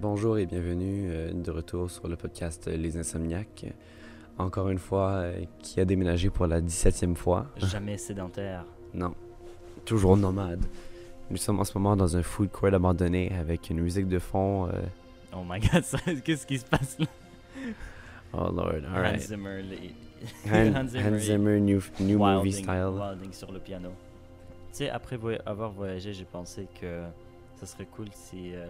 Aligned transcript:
Bonjour 0.00 0.36
et 0.38 0.46
bienvenue 0.46 1.08
euh, 1.10 1.32
de 1.32 1.50
retour 1.50 1.90
sur 1.90 2.06
le 2.08 2.16
podcast 2.16 2.66
Les 2.68 2.96
Insomniaques. 2.98 3.66
Encore 4.38 4.68
une 4.68 4.78
fois, 4.78 5.10
euh, 5.12 5.44
qui 5.62 5.80
a 5.80 5.84
déménagé 5.84 6.28
pour 6.28 6.46
la 6.46 6.60
17e 6.60 7.14
fois? 7.14 7.46
Jamais 7.56 7.96
sédentaire. 7.98 8.64
Non, 8.94 9.14
toujours 9.84 10.16
nomade. 10.16 10.64
Nous 11.30 11.36
sommes 11.36 11.60
en 11.60 11.64
ce 11.64 11.76
moment 11.76 11.96
dans 11.96 12.16
un 12.16 12.22
food 12.22 12.50
court 12.50 12.72
abandonné 12.72 13.30
avec 13.38 13.68
une 13.68 13.80
musique 13.80 14.08
de 14.08 14.18
fond. 14.18 14.68
euh, 14.68 14.72
Oh 15.34 15.42
my 15.46 15.60
god, 15.60 15.82
ça- 15.84 15.98
qu'est-ce 16.24 16.46
qui 16.46 16.58
se 16.58 16.64
passe 16.64 16.98
là? 16.98 17.06
oh 18.32 18.50
lord, 18.52 18.72
Hans 18.90 18.94
alright. 18.94 19.20
Zimmer, 19.20 19.60
les- 19.62 19.94
Han- 20.50 20.74
Hans 20.82 20.86
Zimmer 20.88 21.04
Hans 21.10 21.14
et 21.14 21.18
Zimmer, 21.18 21.60
new, 21.60 21.80
new 22.00 22.18
movie 22.18 22.50
Wilding- 22.50 22.52
style. 22.52 22.94
Wilding 22.98 23.32
sur 23.32 23.52
le 23.52 23.58
piano. 23.58 23.90
Tu 24.70 24.78
sais, 24.78 24.88
après 24.88 25.16
voy- 25.18 25.40
avoir 25.44 25.70
voyagé, 25.72 26.14
j'ai 26.14 26.24
pensé 26.24 26.66
que 26.80 27.02
ça 27.56 27.66
serait 27.66 27.86
cool 27.94 28.06
si 28.14 28.54
euh, 28.54 28.66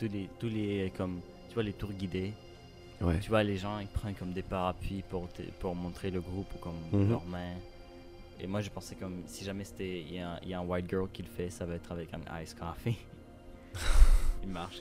tous 0.00 0.08
les, 0.12 0.28
tous 0.38 0.48
les, 0.48 0.90
comme, 0.96 1.20
tu 1.48 1.54
vois, 1.54 1.62
les 1.62 1.74
tours 1.74 1.92
guidés, 1.92 2.32
Ouais. 3.02 3.18
tu 3.20 3.28
vois, 3.30 3.42
les 3.42 3.56
gens, 3.56 3.78
ils 3.78 3.86
prennent 3.86 4.14
comme 4.14 4.32
des 4.32 4.42
parapluies 4.42 5.02
pour, 5.08 5.28
pour 5.58 5.74
montrer 5.74 6.10
le 6.10 6.20
groupe 6.20 6.48
ou 6.54 6.58
comme 6.58 6.74
Mhm. 6.92 7.08
leurs 7.10 7.24
mains. 7.26 7.54
Et 8.40 8.46
moi, 8.46 8.60
je 8.62 8.70
pensais 8.70 8.94
comme, 8.94 9.22
si 9.26 9.44
jamais 9.44 9.64
c'était, 9.64 10.00
il 10.00 10.14
y, 10.14 10.18
a 10.18 10.32
un- 10.32 10.38
il 10.42 10.48
y 10.50 10.54
a 10.54 10.60
un 10.60 10.64
white 10.64 10.88
girl 10.88 11.08
qui 11.12 11.22
le 11.22 11.28
fait, 11.28 11.50
ça 11.50 11.64
va 11.66 11.74
être 11.74 11.92
avec 11.92 12.08
un 12.14 12.42
ice 12.42 12.54
coffee. 12.54 12.96
il 14.42 14.48
marche. 14.50 14.80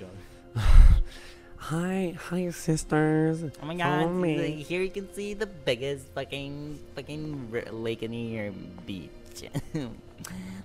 Hi, 1.72 2.14
hi 2.32 2.52
sisters. 2.52 3.44
Oh 3.62 3.66
my 3.66 3.76
god, 3.76 4.12
me. 4.16 4.38
like, 4.38 4.66
here 4.70 4.82
you 4.82 4.90
can 4.92 5.08
see 5.14 5.34
the 5.36 5.46
biggest 5.66 6.08
fucking 6.16 6.78
fucking 6.96 7.52
lake 7.84 8.02
in 8.02 8.14
here 8.14 8.54
beach. 8.88 9.44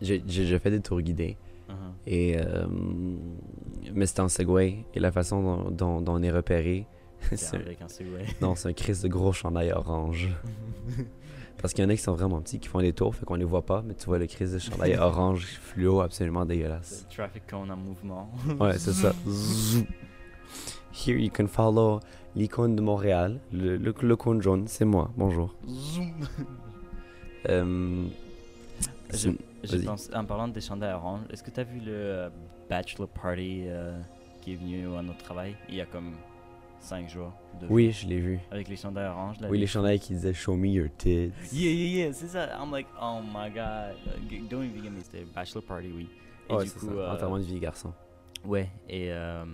J'ai 0.00 0.22
j'ai 0.26 0.42
déjà 0.44 0.58
fait 0.58 0.70
des 0.70 0.80
tours 0.80 1.00
guidés. 1.02 1.36
Uh-huh. 1.68 1.72
Et, 2.06 2.36
euh, 2.38 2.66
mais 3.94 4.06
c'était 4.06 4.20
en 4.20 4.28
Segway. 4.28 4.84
Et 4.94 5.00
la 5.00 5.10
façon 5.12 5.42
dont, 5.42 5.70
dont- 5.70 6.00
dont 6.00 6.14
on 6.14 6.22
est 6.22 6.30
repéré, 6.32 6.86
C'est 7.30 7.36
c'est 7.36 7.82
un 7.82 7.88
Segway. 7.88 8.26
non, 8.42 8.54
c'est 8.54 8.68
un 8.68 8.72
crise 8.74 9.00
de 9.02 9.08
gros 9.08 9.32
chandail 9.32 9.72
orange. 9.72 10.28
Parce 11.62 11.72
qu'il 11.72 11.82
y 11.82 11.86
en 11.86 11.90
a 11.90 11.94
qui 11.96 12.02
sont 12.02 12.12
vraiment 12.12 12.42
petits, 12.42 12.58
qui 12.58 12.68
font 12.68 12.80
des 12.80 12.92
tours, 12.92 13.14
fait 13.14 13.24
qu'on 13.24 13.36
les 13.36 13.44
voit 13.44 13.64
pas, 13.64 13.82
mais 13.86 13.94
tu 13.94 14.04
vois 14.04 14.18
le 14.18 14.26
crise 14.26 14.52
de 14.52 14.58
chandail 14.58 14.96
orange 14.96 15.46
fluo 15.62 16.00
absolument 16.02 16.44
dégueulasse. 16.44 17.06
C'est 17.08 17.16
Traffic 17.16 17.44
cone 17.48 17.70
en 17.70 17.76
mouvement. 17.76 18.30
Ouais, 18.60 18.76
c'est 18.78 18.92
ça. 18.92 19.12
Here 20.92 21.16
you 21.18 21.30
can 21.34 21.46
follow 21.46 22.00
l'icône 22.36 22.76
de 22.76 22.82
Montréal, 22.82 23.40
le, 23.52 23.78
le, 23.78 23.94
le 23.98 24.16
cône 24.16 24.42
jaune, 24.42 24.64
c'est 24.66 24.84
moi, 24.84 25.10
bonjour. 25.16 25.54
Euh, 27.48 28.04
Je- 29.10 29.16
c'est- 29.16 29.36
Je 29.66 29.76
Vas-y. 29.76 29.84
pense, 29.84 30.10
en 30.14 30.24
parlant 30.24 30.48
des 30.48 30.60
chandails 30.60 30.92
orange, 30.94 31.20
est-ce 31.30 31.42
que 31.42 31.50
tu 31.50 31.60
as 31.60 31.64
vu 31.64 31.78
le 31.80 31.92
euh, 31.92 32.30
bachelor 32.68 33.08
party 33.08 33.64
euh, 33.66 33.98
qui 34.42 34.52
est 34.52 34.56
venu 34.56 34.94
à 34.96 35.02
notre 35.02 35.18
travail 35.22 35.56
il 35.68 35.76
y 35.76 35.80
a 35.80 35.86
comme 35.86 36.14
5 36.80 37.08
jours 37.08 37.32
oui, 37.70 37.84
jours, 37.90 37.92
je 38.02 38.06
l'ai 38.08 38.20
vu. 38.20 38.40
Avec 38.50 38.68
les 38.68 38.76
chandails 38.76 39.06
orange 39.08 39.40
là. 39.40 39.48
Oui, 39.48 39.58
les 39.58 39.66
chandails 39.66 39.98
qui 39.98 40.12
disaient 40.12 40.34
Show 40.34 40.54
me 40.56 40.68
your 40.68 40.88
tits. 40.98 41.32
Yeah, 41.52 41.70
yeah, 41.72 42.04
yeah, 42.06 42.12
c'est 42.12 42.28
ça. 42.28 42.48
I'm 42.60 42.70
like, 42.70 42.86
oh 43.00 43.20
my 43.22 43.50
god. 43.50 43.96
Don't 44.50 44.64
even 44.64 44.82
get 44.82 44.90
me 44.90 45.00
started. 45.00 45.32
Bachelor 45.32 45.62
party, 45.62 45.90
oui. 45.94 46.08
Et 46.50 46.52
Ouais, 46.54 46.64
du 46.64 46.70
coup, 46.72 46.86
ça. 46.86 46.92
euh, 46.92 47.14
Enterrement 47.14 47.38
de 47.38 47.44
vie 47.44 47.58
garçon. 47.58 47.92
Ouais, 48.44 48.68
et 48.86 49.10
euh, 49.10 49.44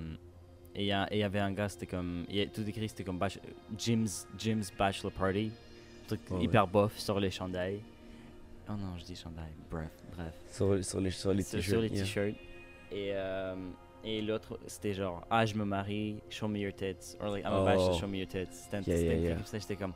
et 0.74 0.82
il 0.82 0.86
y, 1.18 1.22
avait 1.22 1.38
un 1.38 1.52
gars, 1.52 1.68
c'était 1.68 1.86
comme. 1.86 2.24
y 2.28 2.40
a- 2.40 2.46
tout 2.46 2.68
écrit, 2.68 2.88
c'était 2.88 3.04
comme 3.04 3.18
bach- 3.18 3.38
Jim's, 3.78 4.26
Jim's 4.36 4.72
Bachelor 4.76 5.12
Party. 5.12 5.52
Un 6.04 6.06
truc 6.08 6.20
hyper 6.40 6.66
bof 6.66 6.98
sur 6.98 7.20
les 7.20 7.30
chandails. 7.30 7.80
Oh 8.68 8.72
non, 8.72 8.96
je 8.98 9.04
dis 9.04 9.14
chandail. 9.14 9.50
Bref, 9.70 9.90
bref. 10.22 10.34
Sur, 10.50 10.84
sur 10.84 11.00
les, 11.00 11.10
sur 11.10 11.32
les 11.32 11.42
t-shirts. 11.44 11.92
yeah. 11.92 12.34
Et, 12.92 13.10
euh, 13.12 13.54
et 14.04 14.20
l'autre, 14.22 14.58
c'était 14.66 14.94
genre, 14.94 15.24
ah, 15.30 15.44
je 15.46 15.54
me 15.54 15.64
marie, 15.64 16.20
show 16.30 16.48
me 16.48 16.58
your 16.58 16.72
tits. 16.74 17.16
Or 17.20 17.28
like, 17.30 17.44
I'm 17.44 17.52
a 17.52 17.64
bachelor, 17.64 17.90
Oh. 17.94 17.98
show 18.00 18.06
me 18.08 18.16
your 18.18 18.26
tits. 18.28 18.48
C'était 18.52 18.78
Yeah, 18.90 18.96
yeah, 19.00 19.14
yeah. 19.14 19.34
comme 19.36 19.44
ça, 19.46 19.58
j'étais 19.58 19.76
comme, 19.76 19.92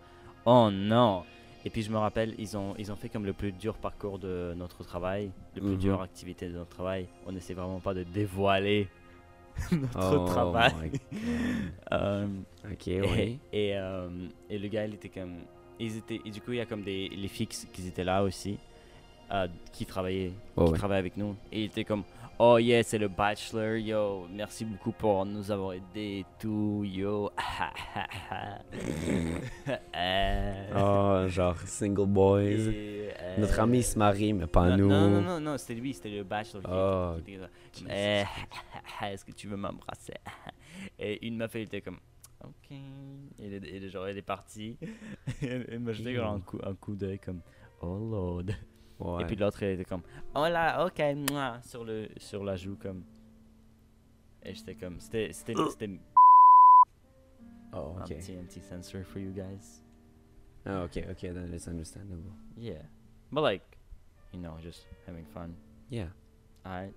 oh 0.46 0.68
non. 0.70 1.24
Et 1.64 1.70
puis 1.70 1.80
je 1.82 1.90
me 1.90 1.96
rappelle, 1.96 2.34
ils 2.38 2.56
ont, 2.58 2.74
ils 2.78 2.92
ont 2.92 2.96
fait 2.96 3.08
comme 3.08 3.24
le 3.24 3.32
plus 3.32 3.50
dur 3.50 3.74
parcours 3.78 4.18
de 4.18 4.52
notre 4.54 4.84
travail, 4.84 5.30
le 5.56 5.60
plus 5.62 5.70
Mhm. 5.70 5.78
dur 5.78 6.02
activité 6.02 6.46
de 6.48 6.52
notre 6.52 6.68
travail. 6.70 7.06
On 7.26 7.32
n'essaie 7.32 7.54
vraiment 7.54 7.80
pas 7.80 7.94
de 7.94 8.02
dévoiler 8.02 8.86
notre 9.72 10.18
Oh 10.22 10.26
travail. 10.26 10.72
Euh, 11.92 12.26
Ok, 12.70 12.88
et, 12.88 13.00
oui. 13.00 13.38
et, 13.52 13.76
euh, 13.76 14.08
et 14.50 14.58
le 14.58 14.68
gars, 14.68 14.84
il 14.86 14.94
était 14.94 15.08
comme. 15.08 15.36
Ils 15.78 15.96
étaient, 15.98 16.20
et 16.24 16.30
du 16.30 16.40
coup, 16.40 16.52
il 16.52 16.58
y 16.58 16.60
a 16.60 16.66
comme 16.66 16.82
des 16.82 17.08
les 17.08 17.28
qui 17.28 17.46
qui 17.46 17.86
étaient 17.88 18.04
là 18.04 18.22
aussi, 18.22 18.58
euh, 19.32 19.48
qui 19.72 19.86
travaillaient, 19.86 20.32
Ouais, 20.56 20.64
qui 20.66 20.72
ouais. 20.72 20.78
travaillaient 20.78 20.98
avec 21.00 21.16
nous. 21.16 21.34
Et 21.52 21.60
il 21.62 21.64
était 21.66 21.84
comme, 21.84 22.04
oh 22.38 22.58
yeah, 22.58 22.82
c'est 22.82 22.98
le 22.98 23.08
bachelor, 23.08 23.76
yo, 23.76 24.26
merci 24.32 24.64
beaucoup 24.64 24.92
pour 24.92 25.24
nous 25.26 25.50
avoir 25.50 25.72
aidés 25.74 26.20
et 26.20 26.26
tout, 26.38 26.82
yo. 26.84 27.30
Euh, 29.94 30.64
Oh, 30.76 31.28
genre 31.28 31.56
single 31.60 32.06
boys. 32.06 32.40
et, 32.42 33.10
euh, 33.20 33.36
Notre 33.38 33.60
ami 33.60 33.82
se 33.82 33.98
marie, 33.98 34.32
mais 34.32 34.46
pas 34.46 34.68
non, 34.70 34.76
nous. 34.76 34.88
Non, 34.88 35.08
non, 35.10 35.20
non, 35.22 35.40
non, 35.40 35.58
c'était 35.58 35.74
lui, 35.74 35.94
c'était 35.94 36.10
le 36.10 36.24
bachelor. 36.24 36.62
qui- 36.62 36.68
Oh, 36.70 37.14
qui- 37.24 37.38
qui 37.72 37.84
comme, 37.84 37.92
Eh, 37.92 38.24
Est-ce 39.06 39.24
que 39.24 39.32
tu 39.32 39.46
veux 39.48 39.56
m'embrasser? 39.56 40.14
Et 40.98 41.26
une 41.26 41.36
meuf, 41.36 41.54
elle 41.54 41.62
était 41.62 41.80
comme, 41.80 41.98
ok. 42.44 42.70
Et, 43.38 43.48
le- 43.48 43.66
et 43.66 43.80
le 43.80 43.88
genre, 43.88 44.06
elle 44.06 44.18
est 44.18 44.22
partie. 44.22 44.76
elle 45.42 45.78
m'a 45.80 45.92
jeté 45.92 46.16
un 46.18 46.40
coup, 46.40 46.58
un 46.62 46.74
coup 46.74 46.94
d'œil 46.94 47.18
comme, 47.18 47.40
oh 47.80 47.98
lord. 48.10 48.42
Ouais. 49.00 49.22
Et 49.22 49.26
puis 49.26 49.36
l'autre, 49.36 49.62
elle 49.62 49.74
était 49.74 49.84
comme, 49.84 50.02
oh 50.34 50.46
là, 50.48 50.86
ok, 50.86 51.02
mouah, 51.30 51.60
sur, 51.62 51.84
le, 51.84 52.08
sur 52.16 52.44
la 52.44 52.56
joue, 52.56 52.76
comme. 52.76 53.04
Et 54.42 54.54
j'étais 54.54 54.74
comme, 54.74 55.00
c'était. 55.00 55.32
C'était. 55.32 55.54
c'était 55.70 55.90
oh, 57.72 57.96
un 57.98 58.02
ok. 58.02 58.08
petit 58.08 58.36
anti-censor 58.38 59.02
for 59.04 59.18
you 59.20 59.32
guys. 59.32 59.82
Ah, 60.66 60.84
ok, 60.84 61.04
ok, 61.10 61.20
then 61.20 61.52
it's 61.52 61.68
understandable. 61.68 62.32
Yeah. 62.56 62.82
But 63.30 63.42
like, 63.42 63.62
you 64.32 64.40
know, 64.40 64.56
just 64.62 64.86
having 65.06 65.26
fun. 65.26 65.50
Yeah. 65.90 66.08
Alright. 66.64 66.94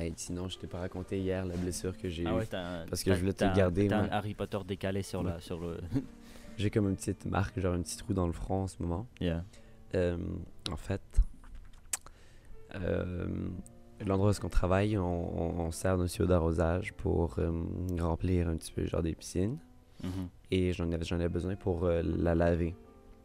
Et 0.00 0.12
sinon, 0.16 0.48
je 0.48 0.58
t'ai 0.58 0.66
pas 0.66 0.80
raconté 0.80 1.20
hier 1.20 1.46
la 1.46 1.56
blessure 1.56 1.96
que 1.96 2.08
j'ai 2.08 2.26
Ah 2.26 2.30
eue. 2.32 2.34
ouais, 2.38 2.46
t'as 2.46 2.82
un- 2.82 2.86
Parce 2.86 3.04
que 3.04 3.14
je 3.14 3.20
voulais 3.20 3.32
te 3.32 3.44
un- 3.44 3.52
garder, 3.52 3.86
T'as 3.86 3.98
un 3.98 4.02
moi. 4.06 4.12
Harry 4.12 4.34
Potter 4.34 4.58
décalé 4.66 5.02
sur, 5.02 5.22
la, 5.22 5.38
sur 5.40 5.60
le. 5.60 5.78
J'ai 6.58 6.68
comme 6.70 6.88
une 6.88 6.96
petite 6.96 7.24
marque, 7.26 7.60
genre 7.60 7.74
un 7.74 7.82
petit 7.82 7.96
trou 7.96 8.12
dans 8.12 8.26
le 8.26 8.32
front 8.32 8.62
en 8.62 8.66
ce 8.66 8.82
moment. 8.82 9.06
yeah. 9.20 9.44
Euh, 9.94 10.16
en 10.70 10.76
fait, 10.76 11.00
euh, 12.74 13.48
l'endroit 14.06 14.30
où 14.30 14.44
on 14.46 14.48
travaille, 14.48 14.98
on, 14.98 15.70
sert 15.70 15.96
d'un 15.98 16.06
tuyau 16.06 16.26
d'arrosage 16.26 16.92
pour 16.94 17.38
euh, 17.38 17.50
remplir 17.98 18.48
un 18.48 18.56
petit 18.56 18.72
peu 18.72 18.84
genre 18.86 19.02
des 19.02 19.14
piscines. 19.14 19.58
Mhm. 20.02 20.28
Et 20.50 20.72
j'en 20.72 20.90
avais, 20.92 21.04
j'en 21.04 21.16
avais 21.16 21.28
besoin 21.28 21.56
pour 21.56 21.84
euh, 21.84 22.02
la 22.04 22.34
laver. 22.34 22.74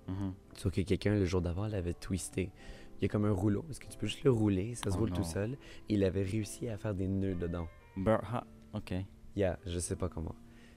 Mhm. 0.08 0.34
Sauf 0.56 0.74
que 0.74 0.82
quelqu'un, 0.82 1.16
le 1.16 1.26
jour 1.26 1.42
d'avant, 1.42 1.68
l'avait 1.68 1.94
twisté. 1.94 2.52
Il 3.00 3.04
y 3.04 3.06
a 3.06 3.10
comme 3.10 3.26
un 3.26 3.32
rouleau, 3.32 3.64
parce 3.64 3.80
que 3.80 3.88
tu 3.88 3.98
peux 3.98 4.08
juste 4.08 4.24
le 4.24 4.32
rouler, 4.32 4.76
ça 4.76 4.90
se 4.90 4.96
Oh 4.96 5.00
roule 5.02 5.10
non. 5.10 5.16
tout 5.16 5.24
seul. 5.24 5.58
Il 5.90 6.04
avait 6.04 6.24
réussi 6.24 6.70
à 6.70 6.78
faire 6.78 6.94
des 6.96 7.08
nœuds 7.08 7.36
dedans. 7.36 7.68
Bur- 7.98 8.22
ha, 8.32 8.44
ok. 8.74 8.94
Yeah, 9.36 9.60
je 9.66 9.80
sais 9.80 9.96
pas 9.96 10.10
comment. 10.10 10.36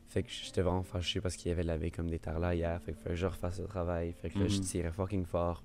Fait 0.08 0.22
que 0.22 0.30
j'étais 0.30 0.62
vraiment 0.62 0.82
fâché 0.82 1.20
parce 1.20 1.36
qu'il 1.36 1.50
avait 1.50 1.62
lavé 1.62 1.90
comme 1.90 2.08
des 2.08 2.18
tarlas 2.18 2.54
hier. 2.54 2.80
Fait 2.82 2.92
que 2.92 2.98
fallait 2.98 3.14
que 3.14 3.20
je 3.20 3.26
refasse 3.26 3.60
le 3.60 3.66
travail. 3.66 4.12
Fait 4.12 4.30
que 4.30 4.38
là, 4.38 4.46
je 4.48 4.58
Mhm. 4.58 4.62
tirais 4.64 4.92
fucking 4.92 5.24
fort. 5.24 5.62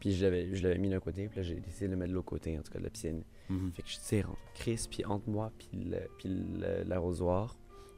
Puis 0.00 0.12
je 0.12 0.24
l'avais, 0.24 0.54
je 0.54 0.62
l'avais 0.62 0.78
mis 0.78 0.88
d'un 0.88 1.00
côté, 1.00 1.26
puis 1.28 1.38
là, 1.38 1.42
j'ai 1.42 1.56
décidé 1.56 1.86
de 1.86 1.90
le 1.92 1.96
mettre 1.96 2.10
de 2.10 2.14
l'autre 2.14 2.28
côté, 2.28 2.56
en 2.58 2.62
tout 2.62 2.70
cas, 2.72 2.78
de 2.78 2.84
la 2.84 2.90
piscine. 2.90 3.22
Mhm. 3.48 3.72
Fait 3.72 3.82
que 3.82 3.88
je 3.88 3.98
tire 3.98 4.30
en 4.30 4.36
crise, 4.54 4.86
puis 4.86 5.04
entre 5.04 5.28
moi, 5.28 5.50
puis, 5.58 5.68
l'arrosoir, 6.86 7.56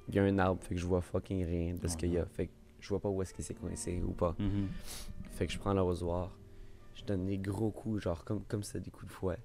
il 0.09 0.15
y 0.15 0.19
a 0.19 0.25
un 0.25 0.39
arbre, 0.39 0.63
fait 0.63 0.75
que 0.75 0.81
je 0.81 0.87
vois 0.87 1.01
fucking 1.03 1.45
rien 1.45 1.75
de 1.75 1.87
ce 1.89 1.97
qu'il 1.97 2.13
y 2.13 2.19
a. 2.19 2.25
Fait 2.27 2.47
que 2.47 2.53
je 2.81 2.89
vois 2.89 3.01
pas 3.01 3.09
où 3.11 3.21
est-ce 3.23 3.35
qu'il 3.35 3.45
s'est 3.45 3.55
coincé 3.55 4.03
ou 4.03 4.13
pas. 4.13 4.35
Mhm. 4.39 4.69
Fait 5.31 5.47
que 5.47 5.53
je 5.53 5.59
prends 5.59 5.73
l'arrosoir, 5.75 6.37
je 6.95 7.05
donne 7.05 7.27
des 7.27 7.39
gros 7.39 7.71
coups, 7.71 8.03
genre 8.03 8.25
comme 8.25 8.43
comme 8.45 8.63
c'est 8.63 8.81
des 8.81 8.91
coups 8.91 9.07
de 9.07 9.13
fouet. 9.13 9.39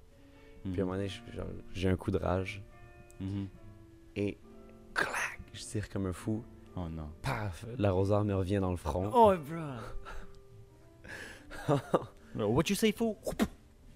Puis 0.64 0.80
à 0.80 0.82
un 0.82 0.86
Mhm. 0.86 0.90
moment 0.92 0.96
donné, 0.96 1.10
j'ai 1.72 1.88
un 1.90 1.96
coup 1.96 2.10
de 2.10 2.18
rage, 2.18 2.62
et 4.16 4.38
clac, 4.94 5.40
je 5.52 5.60
tire 5.62 5.88
comme 5.90 6.06
un 6.06 6.12
fou. 6.12 6.42
Oh 6.74 6.88
non. 6.90 7.08
Paf, 7.22 7.64
l'arrosoir 7.78 8.24
me 8.24 8.34
revient 8.34 8.58
dans 8.60 8.70
le 8.70 8.76
front. 8.76 9.10
Oh, 9.14 9.34
bro. 9.36 9.76
What 12.38 12.64
you 12.68 12.74
say, 12.74 12.92
fool? 12.92 13.16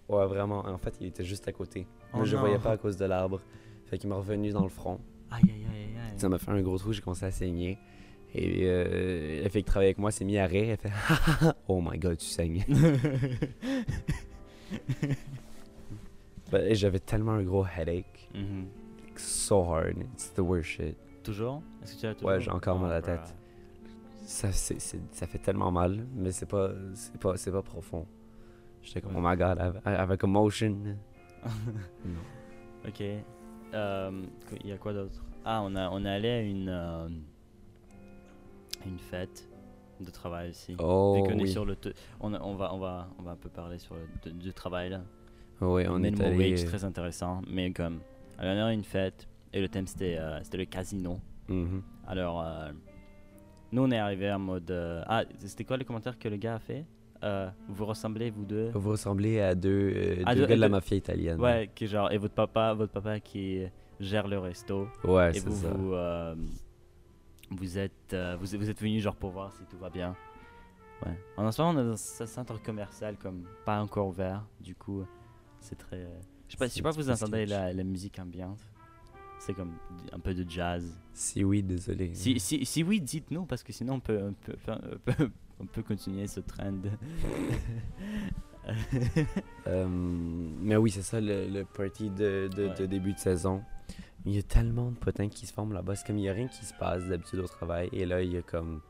Ouais, 0.08 0.26
vraiment. 0.26 0.60
En 0.60 0.78
fait, 0.78 0.94
il 1.00 1.06
était 1.08 1.24
juste 1.24 1.46
à 1.48 1.52
côté. 1.52 1.86
Oh 2.12 2.18
Mais 2.18 2.24
je 2.24 2.32
le 2.32 2.38
voyais 2.40 2.58
pas 2.58 2.72
à 2.72 2.76
cause 2.76 2.96
de 2.96 3.04
l'arbre. 3.04 3.40
Fait 3.86 3.98
qu'il 3.98 4.08
m'est 4.08 4.16
revenu 4.16 4.50
dans 4.50 4.62
le 4.62 4.68
front. 4.68 4.98
Aïe, 5.30 5.42
aïe, 5.44 5.66
aïe, 5.72 5.82
aïe. 5.96 6.18
Ça 6.18 6.28
m'a 6.28 6.38
fait 6.38 6.50
un 6.50 6.60
gros 6.62 6.78
trou, 6.78 6.92
j'ai 6.92 7.00
commencé 7.02 7.24
à 7.26 7.30
saigner. 7.30 7.78
Et 8.34 8.60
euh, 8.62 9.42
la 9.42 9.48
fille 9.48 9.62
qui 9.62 9.70
travaille 9.70 9.88
avec 9.88 9.98
moi 9.98 10.10
s'est 10.10 10.24
mis 10.24 10.38
à 10.38 10.46
rire. 10.46 10.70
Elle 10.70 10.90
fait 10.90 10.92
Oh 11.68 11.80
my 11.80 11.98
god, 11.98 12.18
tu 12.18 12.26
saignes. 12.26 12.64
Ben, 16.50 16.74
J'avais 16.74 16.98
tellement 16.98 17.32
un 17.32 17.42
gros 17.42 17.64
headache. 17.64 18.28
Mhm. 18.34 18.66
So 19.16 19.62
hard. 19.62 19.98
It's 20.14 20.32
the 20.32 20.40
worst 20.40 20.68
shit. 20.70 20.96
Toujours? 21.22 21.62
Est-ce 21.82 21.94
que 21.94 22.00
tu 22.00 22.06
as 22.06 22.14
toujours? 22.14 22.28
Ouais, 22.30 22.40
j'ai 22.40 22.50
encore 22.50 22.78
mal 22.78 22.90
à 22.92 23.00
la 23.00 23.00
Oh, 23.00 23.06
tête. 23.06 23.34
Ça, 24.24 25.26
fait 25.26 25.38
tellement 25.38 25.70
mal, 25.70 26.06
mais 26.14 26.32
c'est 26.32 26.46
pas, 26.46 26.70
pas 27.20 27.62
profond. 27.62 28.06
J'étais 28.82 29.00
comme, 29.00 29.16
oh 29.16 29.20
my 29.20 29.36
god, 29.36 29.58
I 29.58 29.62
have, 29.62 29.76
I 29.86 29.90
have 29.90 30.10
a 30.10 30.16
commotion. 30.16 30.96
ok. 32.88 33.02
euh, 33.74 34.22
il 34.64 34.68
y 34.68 34.72
a 34.72 34.78
quoi 34.78 34.92
d'autre? 34.92 35.22
Ah, 35.44 35.62
on, 35.64 35.74
a, 35.76 35.88
on 35.90 36.04
est 36.04 36.08
allé 36.10 36.28
à 36.28 36.40
une, 36.42 36.68
euh, 36.68 37.08
une 38.86 38.98
fête 38.98 39.48
de 40.00 40.10
travail 40.10 40.50
aussi. 40.50 40.74
Oh, 40.78 41.14
Vu 41.16 41.22
qu'on 41.22 41.38
est 41.38 41.42
oui. 41.42 41.48
sur 41.52 41.64
le. 41.64 41.76
te- 41.76 41.92
On, 42.20 42.32
a- 42.34 42.40
on, 42.42 42.54
va, 42.54 42.74
on, 42.74 42.78
va, 42.78 43.08
on 43.18 43.22
va 43.22 43.32
un 43.32 43.36
peu 43.36 43.48
parler 43.48 43.78
sur 43.78 43.94
le 43.96 44.30
du 44.32 44.52
travail 44.52 44.90
là. 44.90 45.02
Oui, 45.60 45.84
on 45.88 46.02
est 46.02 46.18
allé... 46.20 46.50
wage, 46.52 46.64
très 46.64 46.84
intéressant. 46.84 47.42
Mais 47.48 47.70
comme, 47.70 48.00
on 48.38 48.42
est 48.42 48.48
allé 48.48 48.60
à 48.60 48.72
une 48.72 48.84
fête 48.84 49.28
et 49.52 49.60
le 49.60 49.68
thème 49.68 49.86
c'était 49.86 50.16
euh, 50.18 50.40
le 50.54 50.64
casino. 50.64 51.20
Mhm. 51.48 51.82
Alors, 52.06 52.40
euh, 52.42 52.70
nous 53.72 53.82
on 53.82 53.90
est 53.90 53.98
arrivé 53.98 54.32
en 54.32 54.38
mode. 54.38 54.70
euh, 54.70 55.02
ah, 55.06 55.24
c'était 55.38 55.64
quoi 55.64 55.76
le 55.76 55.84
commentaire 55.84 56.18
que 56.18 56.28
le 56.28 56.36
gars 56.36 56.54
a 56.54 56.58
fait? 56.58 56.84
Euh, 57.22 57.50
Vous 57.68 57.84
ressemblez, 57.86 58.30
vous 58.30 58.44
deux? 58.44 58.70
Vous 58.74 58.90
ressemblez 58.90 59.40
à 59.40 59.54
deux, 59.54 59.92
euh, 59.94 60.22
À 60.24 60.34
deux 60.34 60.40
deux- 60.42 60.46
gars 60.46 60.56
de 60.56 60.60
la 60.60 60.68
mafia 60.68 60.96
italienne. 60.96 61.40
Ouais, 61.40 61.70
qui 61.74 61.86
genre, 61.86 62.10
et 62.12 62.18
votre 62.18 62.34
papa, 62.34 62.72
votre 62.74 62.92
papa 62.92 63.20
qui 63.20 63.62
gère 64.00 64.26
le 64.26 64.38
resto. 64.38 64.88
Ouais, 65.04 65.32
c'est 65.34 65.44
vous, 65.46 65.54
ça. 65.56 65.70
vous, 65.70 65.92
euh, 65.94 66.34
vous 67.50 67.78
êtes, 67.78 68.12
euh, 68.14 68.36
vous, 68.40 68.56
vous 68.58 68.70
êtes 68.70 68.80
venu 68.80 69.00
genre 69.00 69.16
pour 69.16 69.30
voir 69.30 69.52
si 69.52 69.64
tout 69.66 69.76
va 69.78 69.90
bien. 69.90 70.16
Ouais. 71.04 71.12
En 71.36 71.50
ce 71.50 71.60
moment, 71.62 71.78
on 71.78 71.82
est 71.84 71.88
dans 71.90 71.96
ce 71.96 72.26
centre 72.26 72.62
commercial 72.62 73.16
comme 73.16 73.44
pas 73.64 73.80
encore 73.80 74.08
ouvert. 74.08 74.44
Du 74.60 74.74
coup, 74.74 75.04
c'est 75.60 75.76
très. 75.76 76.06
Je 76.46 76.52
sais 76.52 76.56
pas, 76.58 76.66
je 76.66 76.72
sais 76.72 76.82
pas 76.82 76.88
un 76.90 76.92
vous 76.92 77.10
entendez 77.10 77.46
la, 77.46 77.72
la 77.72 77.84
musique 77.84 78.18
ambiante. 78.18 78.60
C'est 79.38 79.54
comme 79.54 79.72
un 80.12 80.18
peu 80.20 80.34
de 80.34 80.48
jazz. 80.48 80.94
Si 81.14 81.42
oui, 81.44 81.62
désolé. 81.62 82.14
Si, 82.14 82.38
si, 82.38 82.64
si 82.66 82.82
oui, 82.82 83.00
dites-nous 83.00 83.46
parce 83.46 83.62
que 83.62 83.72
sinon 83.72 83.94
on 83.94 84.00
peut, 84.00 84.20
on 84.22 84.32
peut, 84.34 84.56
faire- 84.58 84.80
on 84.84 84.98
peut, 85.12 85.30
on 85.60 85.66
peut 85.66 85.82
continuer 85.82 86.26
ce 86.26 86.40
trend. 86.40 86.72
Euh, 89.66 89.86
mais 89.88 90.76
oui, 90.76 90.90
c'est 90.90 91.02
ça 91.02 91.20
le, 91.20 91.46
le 91.46 91.64
party 91.64 92.10
de, 92.10 92.48
de, 92.54 92.86
début 92.86 93.12
de 93.12 93.18
saison. 93.18 93.62
Il 94.24 94.34
y 94.34 94.38
a 94.38 94.42
tellement 94.42 94.90
de 94.90 94.96
potins 94.96 95.28
qui 95.28 95.46
se 95.46 95.52
forment 95.52 95.72
là-bas. 95.72 95.94
C'est 95.96 96.06
comme 96.06 96.18
il 96.18 96.22
n'y 96.22 96.28
a 96.28 96.32
rien 96.32 96.48
qui 96.48 96.64
se 96.64 96.74
passe 96.74 97.06
d'habitude 97.06 97.38
au 97.40 97.46
travail. 97.46 97.88
Et 97.92 98.04
là, 98.04 98.22
il 98.22 98.32
y 98.32 98.36
a 98.36 98.42
comme. 98.42 98.80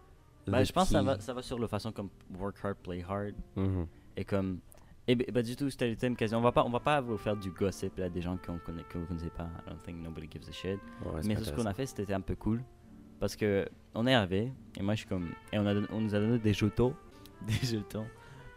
The 0.47 0.65
je 0.65 0.73
pense 0.73 0.89
que 0.89 0.95
ça 0.95 1.03
va, 1.03 1.21
ça 1.21 1.35
va 1.35 1.43
sur 1.43 1.59
le 1.59 1.67
façon 1.67 1.93
comme 1.93 2.09
work 2.39 2.57
hard, 2.63 2.77
play 2.77 3.05
hard. 3.07 3.35
Mhm. 3.57 3.87
Et 4.17 4.25
comme. 4.25 4.61
Et 5.07 5.17
ben 5.17 5.27
bah, 5.33 5.43
du 5.43 5.57
tout, 5.57 5.69
c'était 5.71 5.89
le 5.89 5.97
thème 5.97 6.17
quasi. 6.17 6.35
On 6.35 6.41
va 6.41 6.53
pas, 6.53 6.65
on 6.65 6.71
va 6.71 6.81
pas 6.81 7.01
vous 7.01 7.19
faire 7.19 7.37
du 7.37 7.51
gossip 7.51 7.99
là, 7.99 8.09
des 8.09 8.23
gens 8.23 8.39
qu'on 8.39 8.59
connaît, 8.59 8.85
que 8.85 8.97
vous 8.97 9.07
connaissez 9.07 9.31
pas. 9.31 9.45
I 9.45 9.69
don't 9.69 9.83
think 9.83 10.03
nobody 10.03 10.29
gives 10.31 10.49
a 10.49 10.53
shit. 10.53 10.79
Ouais, 11.05 11.21
Mais 11.25 11.37
ce 11.37 11.53
qu'on 11.53 11.67
a 11.67 11.75
fait, 11.75 11.87
c'était 11.87 12.15
un 12.15 12.21
peu 12.21 12.37
cool. 12.37 12.63
Parce 13.21 13.37
que 13.37 13.69
on 13.95 14.07
est 14.07 14.15
arrivé, 14.15 14.51
et 14.79 14.83
moi 14.83 14.95
je 14.95 15.01
suis 15.01 15.09
comme. 15.09 15.31
Et 15.53 15.59
on, 15.59 15.67
a, 15.67 15.75
on 15.93 16.01
nous 16.01 16.15
a 16.15 16.19
donné 16.19 16.39
des 16.39 16.53
jetons. 16.55 16.95
Des 17.47 17.67
jetons. 17.67 18.07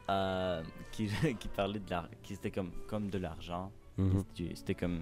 euh, 0.09 0.61
qui, 0.91 1.07
qui 1.39 1.47
parlaient 1.49 1.79
de 1.79 1.89
l'argent. 1.89 2.09
Qui 2.23 2.33
étaient 2.33 2.51
comme, 2.51 2.71
comme 2.87 3.09
de 3.09 3.17
l'argent. 3.17 3.71
Mhm. 3.97 4.23
C'était 4.35 4.55
C'était 4.55 4.75
comme. 4.75 5.01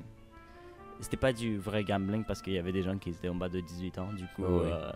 C'était 1.00 1.18
pas 1.18 1.34
du 1.34 1.58
vrai 1.58 1.84
gambling 1.84 2.24
parce 2.24 2.42
qu'il 2.44 2.54
y 2.54 2.60
avait 2.60 2.72
des 2.72 2.84
gens 2.84 2.98
qui 2.98 3.10
étaient 3.10 3.30
en 3.30 3.34
bas 3.36 3.50
de 3.50 3.60
18 3.60 3.98
ans. 4.00 4.13
Du 4.13 4.25
coup, 4.36 4.44
ouais. 4.44 4.72
euh, 4.72 4.92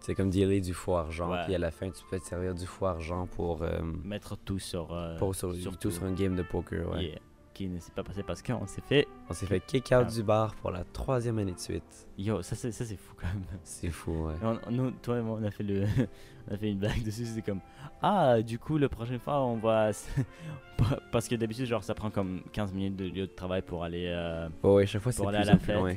C'est 0.00 0.14
comme 0.14 0.30
dealer 0.30 0.60
du 0.60 0.72
faux 0.72 0.96
argent. 0.96 1.30
Ouais. 1.32 1.44
Puis 1.46 1.54
à 1.54 1.58
la 1.58 1.70
fin, 1.72 1.90
tu 1.90 2.02
peux 2.08 2.18
te 2.20 2.24
servir 2.24 2.54
du 2.54 2.64
faux 2.66 2.86
argent 2.86 3.26
pour. 3.26 3.62
euh, 3.62 3.80
mettre 4.04 4.36
tout 4.36 4.58
sur. 4.60 4.92
euh, 4.92 5.16
pour 5.18 5.34
sur, 5.34 5.52
sur 5.54 5.76
tout 5.76 5.90
sur 5.90 6.04
un 6.04 6.12
game 6.12 6.36
de 6.36 6.42
poker. 6.42 6.90
Ouais. 6.92 7.04
Yeah. 7.06 7.18
Qui 7.52 7.68
ne 7.68 7.78
s'est 7.80 7.90
pas 7.92 8.02
passé 8.04 8.22
parce 8.22 8.42
qu'on 8.42 8.66
s'est 8.66 8.80
fait. 8.80 9.06
On 9.28 9.34
s'est 9.34 9.44
fait 9.46 9.60
kick 9.60 9.86
out 9.86 9.92
Ah. 9.92 10.04
du 10.04 10.22
bar 10.22 10.54
pour 10.54 10.70
la 10.70 10.84
troisième 10.84 11.38
année 11.40 11.52
de 11.52 11.58
suite. 11.58 12.08
Yo, 12.16 12.40
ça 12.42 12.54
c'est 12.54 12.70
ça, 12.72 12.84
c'est 12.84 12.96
fou 12.96 13.12
quand 13.20 13.26
même. 13.26 13.42
C'est 13.64 13.90
fou, 13.90 14.12
ouais. 14.28 14.34
On- 14.42 14.70
nous, 14.70 14.90
toi 14.92 15.18
et 15.18 15.20
moi, 15.20 15.38
on 15.40 15.44
a 15.44 15.50
fait 15.50 15.64
le, 15.64 15.84
on 16.50 16.54
a 16.54 16.56
fait 16.56 16.70
une 16.70 16.78
blague 16.78 17.02
dessus. 17.02 17.26
C'est 17.26 17.42
comme, 17.42 17.60
ah, 18.02 18.40
du 18.40 18.58
coup, 18.58 18.78
la 18.78 18.88
prochaine 18.88 19.18
fois, 19.18 19.42
on 19.44 19.56
va, 19.56 19.90
parce 21.12 21.28
que 21.28 21.34
d'habitude, 21.34 21.66
genre, 21.66 21.82
ça 21.84 21.94
prend 21.94 22.10
comme 22.10 22.40
15 22.52 22.72
minutes 22.72 22.96
de 22.96 23.04
lieu 23.06 23.26
de 23.26 23.32
travail 23.34 23.62
pour 23.62 23.84
aller, 23.84 24.06
euh, 24.08 24.48
Ouais, 24.62 24.70
ouais, 24.74 24.86
chaque 24.86 25.02
fois, 25.02 25.12
c'est 25.12 25.24
plus 25.26 25.36
à 25.36 25.44
la 25.44 25.58
fête. 25.58 25.76
loin. 25.76 25.94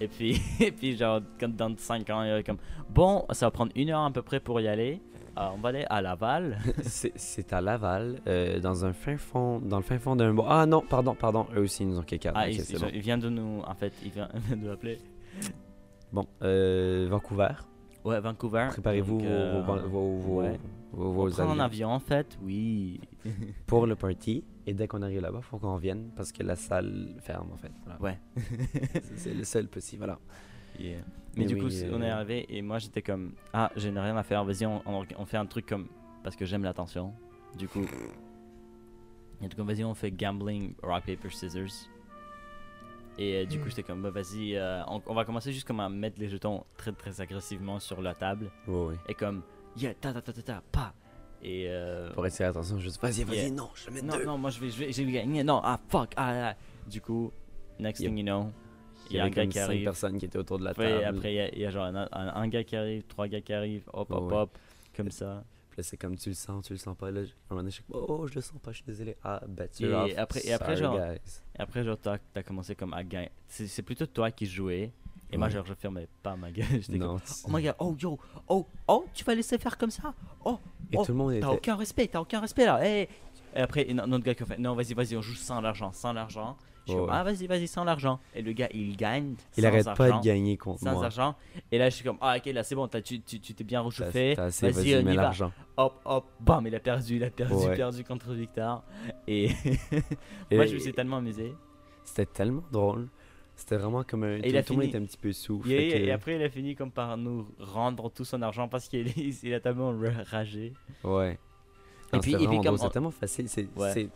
et 0.00 0.08
puis, 0.08 0.40
et 0.60 0.72
puis, 0.72 0.96
genre, 0.96 1.20
quand 1.38 1.54
dans 1.54 1.74
5 1.76 2.08
ans, 2.10 2.22
il 2.22 2.28
y 2.30 2.32
aurait 2.32 2.44
comme, 2.44 2.58
bon, 2.90 3.24
ça 3.30 3.46
va 3.46 3.50
prendre 3.50 3.72
une 3.76 3.90
heure 3.90 4.00
à 4.04 4.10
peu 4.10 4.22
près 4.22 4.40
pour 4.40 4.60
y 4.60 4.68
aller. 4.68 5.00
Ah, 5.36 5.50
on 5.54 5.58
va 5.58 5.70
aller 5.70 5.84
à 5.90 6.00
Laval. 6.00 6.58
C'est 6.82 7.52
à 7.52 7.60
Laval, 7.60 8.20
euh, 8.26 8.60
dans 8.60 8.84
un 8.84 8.92
fin 8.92 9.16
fond, 9.16 9.58
dans 9.60 9.78
le 9.78 9.82
fin 9.82 9.98
fond 9.98 10.14
d'un 10.16 10.32
bois. 10.32 10.46
Ah 10.48 10.66
non, 10.66 10.82
pardon, 10.88 11.14
pardon, 11.14 11.46
eux 11.56 11.60
aussi 11.62 11.82
ils 11.82 11.88
nous 11.88 11.98
ont 11.98 12.02
kick. 12.02 12.26
Ah, 12.26 12.44
Ok, 12.46 12.52
il, 12.52 12.60
c'est 12.60 12.74
il- 12.74 12.80
bon. 12.80 12.86
il 12.92 13.00
vient 13.00 13.18
de 13.18 13.28
nous, 13.28 13.60
en 13.66 13.74
fait, 13.74 13.92
il 14.04 14.10
vient, 14.10 14.28
il 14.34 14.40
vient 14.40 14.56
de 14.64 14.68
l'appeler. 14.68 14.98
Bon, 16.12 16.26
euh, 16.42 17.08
Vancouver. 17.10 17.48
Ouais, 18.04 18.20
Vancouver. 18.20 18.68
Préparez-vous 18.70 19.18
vos, 19.18 19.24
euh, 19.26 19.62
vos, 19.62 19.88
vos, 19.88 20.18
vos, 20.18 20.40
ouais. 20.42 20.60
vos- 20.92 21.10
vos 21.12 21.30
prend 21.30 21.42
un 21.44 21.58
avions 21.58 21.60
avion, 21.64 21.88
en 21.90 21.98
fait, 22.00 22.38
oui. 22.42 23.00
pour 23.66 23.86
le 23.86 23.96
party. 23.96 24.44
Et 24.66 24.72
dès 24.74 24.86
qu'on 24.86 25.02
arrive 25.02 25.20
là-bas, 25.20 25.40
faut 25.42 25.58
qu'on 25.58 25.74
revienne 25.74 26.10
parce 26.16 26.30
que 26.32 26.42
la 26.42 26.54
salle 26.56 27.16
ferme 27.20 27.50
en 27.52 27.56
fait. 27.56 27.72
Voilà. 27.84 28.00
Ouais. 28.00 28.18
C'est- 29.02 29.16
c'est 29.16 29.34
le 29.34 29.44
seul 29.44 29.66
petit, 29.68 29.96
voilà. 29.96 30.18
Yeah. 30.78 30.98
Mais 31.36 31.42
Mais 31.42 31.46
du 31.48 31.54
oui, 31.54 31.60
coup, 31.60 31.66
on 31.92 32.00
est 32.02 32.10
euh, 32.10 32.14
arrivé 32.14 32.46
et 32.48 32.62
moi 32.62 32.78
j'étais 32.78 33.02
comme 33.02 33.32
Ah, 33.52 33.70
je 33.76 33.88
n'ai 33.88 33.98
rien 34.00 34.16
à 34.16 34.22
faire, 34.22 34.44
vas-y, 34.44 34.66
on, 34.66 34.82
on- 34.86 35.04
on 35.18 35.24
fait 35.26 35.36
un 35.36 35.46
truc 35.46 35.66
comme. 35.66 35.88
Parce 36.22 36.36
que 36.36 36.44
j'aime 36.44 36.62
l'attention. 36.64 37.12
Du 37.58 37.68
coup. 37.68 37.84
Et 39.42 39.48
du 39.48 39.56
coup, 39.56 39.64
vas-y, 39.64 39.84
on 39.84 39.94
fait 39.94 40.10
gambling, 40.10 40.74
rock, 40.82 41.04
paper, 41.06 41.28
scissors. 41.30 41.88
Et 43.18 43.36
euh, 43.42 43.44
du 43.46 43.60
coup, 43.60 43.68
j'étais 43.68 43.82
comme 43.82 44.02
Bah, 44.02 44.10
vas-y, 44.10 44.56
euh, 44.56 44.82
on, 44.86 45.00
on 45.06 45.14
va 45.14 45.24
commencer 45.24 45.52
juste 45.52 45.66
comme 45.66 45.80
à 45.80 45.88
mettre 45.88 46.18
les 46.20 46.28
jetons 46.28 46.64
très 46.76 46.92
très 46.92 47.20
agressivement 47.20 47.78
sur 47.78 48.00
la 48.02 48.14
table. 48.14 48.50
Ouais, 48.66 48.86
ouais. 48.86 48.94
Et 49.08 49.14
comme 49.14 49.42
Yeah, 49.76 49.94
ta 49.94 50.12
ta 50.12 50.20
ta 50.22 50.32
ta 50.32 50.42
ta, 50.42 50.62
pa. 50.72 50.94
Et. 51.42 51.66
euh, 51.68 52.10
Pour 52.12 52.24
attirer 52.24 52.48
l'attention, 52.48 52.78
juste 52.78 53.00
vas-y, 53.02 53.22
vas-y, 53.24 53.36
Yeah. 53.36 53.50
non, 53.50 53.68
je 53.74 53.90
mets 53.90 54.02
non, 54.02 54.16
deux. 54.16 54.24
non, 54.24 54.38
moi 54.38 54.50
je 54.50 54.60
vais, 54.60 54.70
je 54.70 54.78
vais, 54.78 54.92
je 54.92 55.02
vais 55.02 55.12
gagner. 55.12 55.42
Non, 55.44 55.60
ah 55.62 55.78
fuck, 55.88 56.12
ah, 56.16 56.50
ah. 56.50 56.54
Du 56.88 57.00
coup, 57.00 57.32
next 57.78 58.00
Yep. 58.00 58.08
thing 58.10 58.18
you 58.18 58.24
know, 58.24 58.50
Il 59.10 59.16
y 59.16 59.20
un 59.20 59.24
avait 59.24 59.30
gars 59.30 59.46
qui 59.46 59.52
cinq 59.58 59.64
arrive. 59.64 59.84
personnes 59.84 60.18
qui 60.18 60.24
étaient 60.24 60.38
autour 60.38 60.58
de 60.58 60.64
la 60.64 60.74
table. 60.74 61.04
après, 61.04 61.32
il 61.32 61.36
y 61.36 61.40
a- 61.40 61.54
il 61.54 61.58
y, 61.60 61.66
a 61.66 61.70
genre 61.70 61.84
un, 61.84 61.94
un- 61.96 62.08
un 62.12 62.48
gars 62.48 62.64
qui 62.64 62.74
arrive, 62.76 63.02
trois 63.04 63.28
gars 63.28 63.40
qui 63.40 63.52
arrivent, 63.52 63.88
hop, 63.92 64.10
hop, 64.10 64.30
Ouais. 64.30 64.36
hop, 64.38 64.58
comme 64.96 65.10
ça. 65.10 65.44
Puis 65.70 65.78
là, 65.80 65.82
c'est 65.82 65.96
comme 65.96 66.16
tu 66.16 66.28
le 66.28 66.34
sens, 66.34 66.64
tu 66.66 66.72
le 66.72 66.78
sens 66.78 66.96
pas. 66.96 67.10
Là, 67.10 67.20
à 67.20 67.22
un 67.22 67.26
moment 67.50 67.60
donné, 67.62 67.70
je 67.70 67.74
suis 67.76 67.84
oh, 67.92 68.26
je 68.28 68.34
le 68.34 68.40
sens 68.40 68.58
pas, 68.62 68.70
je 68.70 68.76
suis 68.76 68.84
désolé. 68.86 69.16
Ah, 69.24 69.40
bet 69.48 69.68
Et 69.80 69.84
you're 69.84 70.04
off. 70.04 70.10
après- 70.16 70.40
et 70.46 70.52
après, 70.52 70.76
genre- 70.76 70.96
guys. 70.96 71.18
Et 71.58 71.60
après, 71.60 71.82
genre, 71.84 71.98
t'as 72.00 72.16
as 72.34 72.42
commencé 72.42 72.74
comme 72.74 72.94
à 72.94 73.02
gagner. 73.04 73.30
C'est 73.48 73.82
plutôt 73.82 74.06
toi 74.06 74.30
qui 74.30 74.46
jouais. 74.46 74.92
Et 75.32 75.36
moi, 75.36 75.48
genre, 75.48 75.66
je 75.66 75.74
fermais 75.74 76.06
pas 76.22 76.36
ma 76.36 76.52
gueule. 76.52 76.66
J'étais 76.80 76.98
comme, 76.98 77.18
oh 77.18 77.48
my 77.50 77.62
god, 77.62 77.74
oh 77.80 77.96
yo, 78.00 78.18
oh, 78.46 78.66
oh, 78.86 79.04
tu 79.12 79.24
vas 79.24 79.34
laisser 79.34 79.58
faire 79.58 79.76
comme 79.76 79.90
ça? 79.90 80.14
Oh, 80.44 80.58
Et 80.92 80.96
oh, 80.96 81.04
tout 81.04 81.10
le 81.10 81.18
monde 81.18 81.30
t'as 81.32 81.38
était. 81.38 81.46
aucun 81.46 81.74
respect, 81.76 82.06
t'as 82.06 82.20
aucun 82.20 82.40
respect 82.40 82.66
là. 82.66 82.84
Hey. 82.86 83.08
Et 83.56 83.60
après, 83.60 83.88
un 83.90 84.12
autre 84.12 84.22
gars 84.24 84.34
qui 84.34 84.44
a 84.44 84.46
fait, 84.46 84.58
non, 84.58 84.74
vas-y, 84.74 84.94
vas-y, 84.94 85.16
on 85.16 85.22
joue 85.22 85.34
sans 85.34 85.60
l'argent, 85.60 85.90
sans 85.92 86.12
l'argent. 86.12 86.56
Je 86.86 86.92
suis 86.92 87.00
comme, 87.00 87.10
ah, 87.10 87.22
vas-y, 87.24 87.46
vas-y, 87.46 87.66
sans 87.66 87.84
l'argent. 87.84 88.20
Et 88.34 88.42
le 88.42 88.52
gars, 88.52 88.68
il 88.74 88.94
gagne. 88.96 89.34
Il 89.56 89.62
sans 89.62 89.68
arrête 89.68 89.84
pas 89.96 90.10
de 90.10 90.20
gagner 90.22 90.56
contre 90.58 90.80
Sans 90.80 90.92
moi. 90.92 91.04
argent. 91.06 91.34
Et 91.72 91.78
là, 91.78 91.88
je 91.88 91.94
suis 91.94 92.04
comme, 92.04 92.18
ah, 92.20 92.36
ok, 92.36 92.46
là, 92.52 92.62
c'est 92.62 92.74
bon, 92.74 92.86
tu 92.88 93.20
tu- 93.20 93.40
tu 93.40 93.54
t'es 93.54 93.64
bien 93.64 93.82
assez, 93.86 94.34
Vas-y, 94.34 94.70
vas-y, 94.72 94.94
on 94.96 95.00
y 95.10 95.16
va. 95.16 95.22
l'argent. 95.22 95.52
hop, 95.76 96.00
hop, 96.04 96.24
bam, 96.40 96.66
il 96.66 96.74
a 96.74 96.80
perdu, 96.80 97.16
il 97.16 97.24
a 97.24 97.30
perdu, 97.30 97.54
Ouais. 97.54 97.74
perdu 97.76 98.04
contre 98.04 98.32
Victor. 98.32 98.82
Et 99.26 99.48
moi, 100.52 100.66
je 100.66 100.74
me 100.74 100.78
suis 100.78 100.92
tellement 100.92 101.16
amusé. 101.18 101.54
C'était 102.04 102.26
tellement 102.26 102.62
drôle. 102.70 103.08
C'était 103.56 103.76
vraiment 103.76 104.02
comme 104.02 104.24
un. 104.24 104.36
Et 104.38 104.40
tout, 104.42 104.48
il 104.48 104.56
a 104.56 104.62
tout 104.62 104.72
le 104.72 104.76
monde 104.78 104.82
fini- 104.86 104.88
était 104.90 104.98
un 105.02 105.06
petit 105.06 105.16
peu 105.16 105.32
sous. 105.32 105.62
Et, 105.66 105.68
fait 105.68 105.88
que- 106.00 106.04
et 106.04 106.10
après, 106.12 106.34
il 106.36 106.42
a 106.42 106.50
fini 106.50 106.74
comme 106.74 106.90
par 106.90 107.16
nous 107.16 107.46
rendre 107.60 108.10
tout 108.10 108.24
son 108.24 108.42
argent 108.42 108.68
parce 108.68 108.88
qu'il 108.88 109.06
il 109.42 109.54
a 109.54 109.60
tellement 109.60 109.94
ragé. 110.30 110.72
Ouais. 111.04 111.38
Et 112.12 112.18
puis- 112.18 112.34
et 112.34 112.46
puis 112.48 112.60
comme 112.60 112.76
c'est 112.76 112.90
tellement 112.90 113.10
facile. 113.10 113.48
C'est 113.48 113.68
Ouais. 113.76 114.08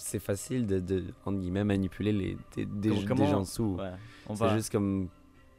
C'est- 0.00 0.18
facile 0.18 0.66
de, 0.66 0.78
de, 0.80 1.04
entre 1.24 1.38
guillemets, 1.38 1.64
manipuler 1.64 2.12
les, 2.12 2.36
des, 2.56 2.64
des, 2.66 2.90
des 2.90 3.26
gens 3.26 3.44
sous. 3.44 3.76
Ouais, 3.76 3.90
C'est 4.28 4.34
va. 4.34 4.56
juste 4.56 4.70
comme 4.72 5.08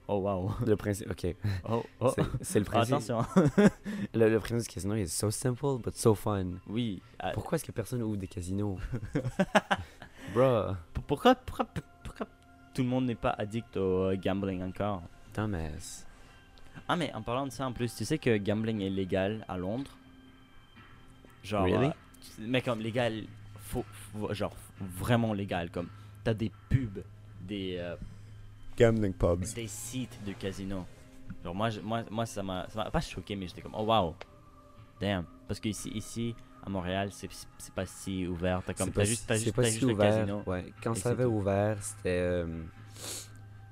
Oh, 0.08 0.18
wow. 0.20 0.52
le 0.68 0.76
principe. 0.76 1.10
Ok. 1.10 1.36
Oh, 1.70 1.84
oh. 2.02 2.14
C'est- 2.42 2.60
le 2.60 2.66
principe. 2.66 2.96
Attention. 2.96 3.20
Le, 4.14 4.30
le 4.30 4.40
principe 4.40 4.68
du 4.70 4.74
casino 4.74 4.96
est 4.96 5.06
so 5.06 5.32
simple, 5.32 5.78
but 5.82 5.96
so 5.96 6.14
fun. 6.16 6.48
oui. 6.68 7.02
ah, 7.20 7.32
Pourquoi 7.34 7.56
est-ce 7.56 7.64
que 7.64 7.72
personne 7.72 8.02
ouvre 8.02 8.18
des 8.18 8.28
casinos? 8.28 8.78
P- 10.34 11.02
pourquoi, 11.08 11.36
pourquoi, 11.36 11.66
pourquoi 12.04 12.28
tout 12.74 12.84
le 12.84 12.88
monde 12.90 13.06
n'est 13.06 13.16
pas 13.16 13.32
addict 13.32 13.76
au 13.78 14.10
euh, 14.12 14.16
gambling 14.18 14.62
encore? 14.64 15.02
Dumbass. 15.36 16.06
Ah, 16.88 16.96
mais 16.96 17.14
en 17.14 17.22
parlant 17.22 17.46
de 17.46 17.52
ça 17.52 17.66
en 17.68 17.74
plus, 17.74 17.94
tu 17.96 18.04
sais 18.06 18.18
que 18.18 18.38
gambling 18.38 18.82
est 18.82 18.90
légal 18.90 19.46
à 19.48 19.58
Londres? 19.58 19.92
Genre. 21.44 21.64
Really? 21.66 21.88
euh, 21.88 21.92
mais 22.40 22.62
comme 22.62 22.80
légal, 22.80 23.24
genre 24.32 24.56
vraiment 24.80 25.34
légal. 25.34 25.70
Comme 25.72 25.88
t'as 26.24 26.34
des 26.34 26.52
pubs, 26.70 27.04
des. 27.42 27.78
euh, 27.80 27.96
Gambling 28.78 29.14
pubs. 29.14 29.44
des 29.54 29.68
sites 29.68 30.18
de 30.26 30.34
casino. 30.34 30.86
Genre 31.44 31.56
moi, 31.56 31.70
moi, 31.84 32.04
moi 32.10 32.26
ça 32.26 32.42
m'a 32.44 32.68
ça 32.70 32.84
m'a 32.84 32.92
pas 32.92 33.02
choqué, 33.02 33.36
mais 33.36 33.48
j'étais 33.48 33.62
comme, 33.62 33.76
oh 33.76 33.84
wow, 33.84 34.16
damn. 35.00 35.26
Parce 35.48 35.60
que 35.60 35.70
ici, 35.70 35.90
ici 35.90 36.36
à 36.64 36.70
Montréal, 36.70 37.10
c'est 37.12 37.30
c'est 37.58 37.74
pas 37.74 37.86
si 37.86 38.28
ouvert. 38.28 38.62
T'as 38.66 38.74
comme, 38.74 38.92
t'as 38.92 39.04
juste, 39.04 39.26
c'est 39.28 39.40
juste, 39.40 39.56
pas 39.56 39.64
si 39.64 39.72
juste 39.74 39.84
le 39.88 39.94
ouvert. 39.94 40.16
casino. 40.16 40.44
Ouais. 40.46 40.66
Quand 40.84 40.96
ça 40.96 41.10
avait 41.10 41.26
ouvert, 41.26 41.82
c'était. 41.82 42.20
euh, 42.22 42.64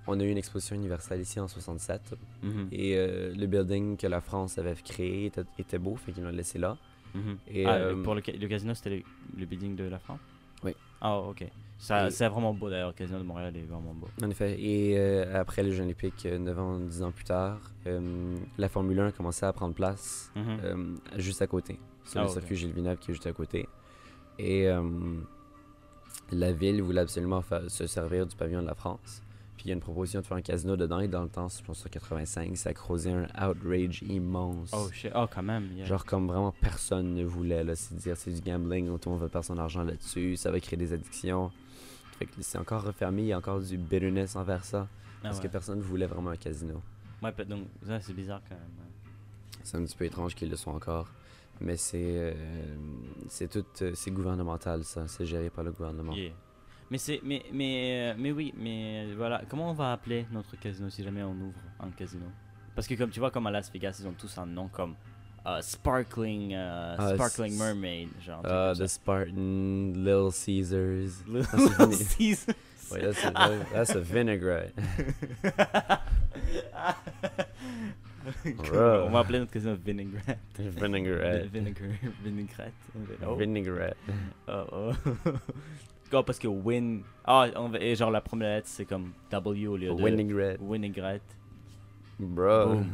on 0.08 0.20
a 0.20 0.24
eu 0.24 0.30
une 0.32 0.38
exposition 0.40 0.76
universelle 0.76 1.22
ici 1.22 1.40
en 1.40 1.48
67. 1.48 2.16
Mhm, 2.42 2.70
Et 2.72 2.96
euh, 2.98 3.32
le 3.36 3.46
building 3.46 3.96
que 3.96 4.08
la 4.08 4.22
France 4.22 4.58
avait 4.58 4.74
créé 4.74 5.26
était, 5.28 5.44
était 5.60 5.78
beau, 5.78 5.96
fait 5.96 6.12
qu'ils 6.12 6.24
l'ont 6.24 6.32
laissé 6.32 6.58
là. 6.58 6.78
Mhm. 7.14 7.38
Et, 7.48 7.66
Ah, 7.66 7.76
euh, 7.76 8.04
pour 8.04 8.16
le, 8.16 8.22
ca- 8.26 8.34
le 8.38 8.48
casino, 8.48 8.74
c'était 8.74 8.90
le, 8.98 9.02
le 9.38 9.46
building 9.46 9.76
de 9.76 9.86
la 9.86 10.00
France 10.00 10.20
Ah, 11.02 11.18
ok. 11.20 11.46
Ça, 11.78 12.08
Et- 12.08 12.12
C'est 12.12 12.28
vraiment 12.28 12.54
beau 12.54 12.70
d'ailleurs, 12.70 12.90
le 12.90 12.94
casino 12.94 13.20
de 13.20 13.24
Montréal 13.24 13.56
est 13.56 13.62
vraiment 13.62 13.94
beau. 13.94 14.10
En 14.22 14.30
effet. 14.30 14.62
Et 14.62 14.98
euh, 14.98 15.40
après 15.40 15.64
les 15.64 15.72
Jeux 15.72 15.82
Olympiques, 15.84 16.26
euh, 16.26 16.38
9 16.38 16.60
ans, 16.60 16.78
10 16.78 17.02
ans 17.04 17.12
plus 17.14 17.24
tard, 17.24 17.58
euh, 17.88 18.36
la 18.58 18.68
Formule 18.68 19.00
1 19.00 19.12
commençait 19.12 19.46
à 19.46 19.54
prendre 19.54 19.74
place 19.74 20.30
Mhm. 20.36 20.58
euh, 20.64 20.96
juste 21.18 21.42
à 21.42 21.48
côté. 21.48 21.80
Sur 22.04 22.20
Ah, 22.20 22.24
le 22.24 22.28
ok. 22.30 22.34
circuit 22.34 22.56
Gilles 22.58 22.74
Villeneuve 22.74 22.98
qui 22.98 23.12
est 23.12 23.14
juste 23.14 23.28
à 23.28 23.32
côté. 23.32 23.70
Et 24.38 24.68
euh, 24.68 24.84
la 26.32 26.52
ville 26.52 26.82
voulait 26.82 27.02
absolument 27.02 27.42
se 27.70 27.88
servir 27.88 28.26
du 28.28 28.36
pavillon 28.36 28.62
de 28.62 28.68
la 28.68 28.76
France. 28.76 29.22
Puis 29.60 29.66
il 29.66 29.70
y 29.72 29.72
a 29.72 29.76
une 29.76 29.82
proposition 29.82 30.22
de 30.22 30.26
faire 30.26 30.38
un 30.38 30.42
casino 30.42 30.78
dedans. 30.78 31.02
Et 31.02 31.10
dans 31.10 31.22
le 31.22 31.28
temps, 31.28 31.50
je 31.50 31.62
pense 31.62 31.86
en 31.86 31.90
85, 31.90 32.56
ça 32.56 32.70
a 32.70 32.74
causé 32.74 33.12
un 33.12 33.24
outrage 33.46 34.02
immense. 34.04 34.72
Oh, 34.72 34.88
shit. 34.90 35.12
Oh, 35.14 35.26
quand 35.30 35.44
même. 35.44 35.70
yeah. 35.76 35.84
Genre 35.86 36.06
comme 36.06 36.28
vraiment 36.28 36.54
personne 36.62 37.14
ne 37.14 37.26
voulait, 37.26 37.66
là, 37.66 37.76
c'est 37.76 37.94
dire 37.98 38.16
c'est 38.16 38.32
du 38.32 38.40
gambling, 38.40 38.86
tout 39.00 39.10
le 39.10 39.16
monde 39.16 39.22
veut 39.24 39.28
perdre 39.28 39.44
son 39.46 39.58
argent 39.58 39.84
là-dessus, 39.84 40.38
ça 40.38 40.50
va 40.50 40.62
créer 40.62 40.78
des 40.78 40.94
addictions. 40.94 41.52
Fait 42.18 42.26
que 42.26 42.32
c'est 42.40 42.58
encore 42.58 42.84
refermé, 42.84 43.24
il 43.24 43.28
y 43.28 43.34
a 43.34 43.38
encore 43.38 43.60
du 43.60 43.78
bitterness 43.78 44.38
envers 44.38 44.64
ça, 44.64 44.88
Ah, 44.90 45.24
parce 45.24 45.40
ouais. 45.40 45.44
que 45.44 45.48
personne 45.50 45.82
voulait 45.82 46.06
vraiment 46.08 46.30
un 46.30 46.38
casino. 46.38 46.82
Ouais, 47.22 47.34
donc, 47.46 47.64
c'est 48.00 48.14
bizarre 48.16 48.42
quand 48.48 48.56
même. 48.56 48.88
C'est 49.62 49.76
un 49.76 49.84
petit 49.84 49.98
peu 49.98 50.06
étrange 50.06 50.36
qu'ils 50.36 50.50
le 50.50 50.56
soient 50.56 50.72
encore, 50.74 51.10
mais 51.60 51.76
c'est 51.76 51.98
euh, 52.02 52.34
c'est 53.28 53.50
tout, 53.50 53.66
euh, 53.82 53.92
c'est 53.94 54.12
gouvernemental 54.12 54.86
ça, 54.86 55.06
c'est 55.10 55.26
géré 55.26 55.50
par 55.50 55.66
le 55.66 55.74
gouvernement. 55.74 56.14
Yeah. 56.14 56.32
Mais 56.92 56.98
c'est, 56.98 57.20
mais, 57.24 57.44
mais, 57.54 58.12
euh, 58.12 58.16
mais 58.18 58.32
oui, 58.32 58.54
mais 58.58 59.06
euh, 59.06 59.14
voilà. 59.16 59.42
Comment 59.48 59.70
on 59.70 59.74
va 59.74 59.92
appeler 59.94 60.26
notre 60.32 60.56
casino 60.60 60.90
si 60.90 61.04
jamais 61.04 61.22
on 61.24 61.34
ouvre 61.34 61.60
un 61.80 61.90
casino? 61.92 62.26
Parce 62.76 62.88
que 62.88 62.96
comme 62.96 63.10
tu 63.12 63.20
vois, 63.20 63.30
comme 63.32 63.46
à 63.48 63.52
Las 63.52 63.72
Vegas, 63.72 63.98
ils 64.00 64.08
ont 64.08 64.14
tous 64.14 64.38
un 64.38 64.46
nom 64.48 64.68
comme 64.70 64.96
euh, 65.46 65.62
Sparkling, 65.62 66.56
Ah, 66.56 67.12
Sparkling 67.14 67.58
Mermaid, 67.58 68.10
genre. 68.26 68.42
Ah, 68.44 68.74
The. 68.76 68.88
Spartan, 68.88 69.94
Little 69.96 70.32
Caesars. 70.32 71.24
Little 71.28 71.48
Ah, 71.78 71.88
fini. 71.88 72.06
Caesars. 72.36 72.56
Là, 73.36 73.50
that's 73.72 73.92
a 73.96 74.00
vinaigrette. 74.00 74.74
On 78.74 79.10
va 79.12 79.20
appeler 79.20 79.40
notre 79.40 79.52
casino 79.52 79.76
Vinaigrette. 79.76 80.40
vinaigrette. 80.58 81.52
Vinegar, 81.52 81.88
vinaigrette. 82.24 82.74
Oh. 83.26 83.36
Vinaigrette. 83.36 83.98
Oh, 84.48 84.66
oh. 84.72 84.94
Oh, 86.12 86.24
parce 86.24 86.40
que 86.40 86.48
win. 86.48 87.04
Ah, 87.26 87.48
on 87.56 87.70
va- 87.70 87.80
et 87.80 87.96
genre 87.96 88.10
la 88.12 88.22
première 88.22 88.50
lettre 88.56 88.68
c'est 88.68 88.86
comme 88.86 89.12
W 89.32 89.68
au 89.68 89.78
lieu 89.78 89.90
de 89.90 89.96
Vinaigrette. 89.96 90.60
vinaigrette. 90.62 91.38
Bro. 92.20 92.66
Boom. 92.68 92.88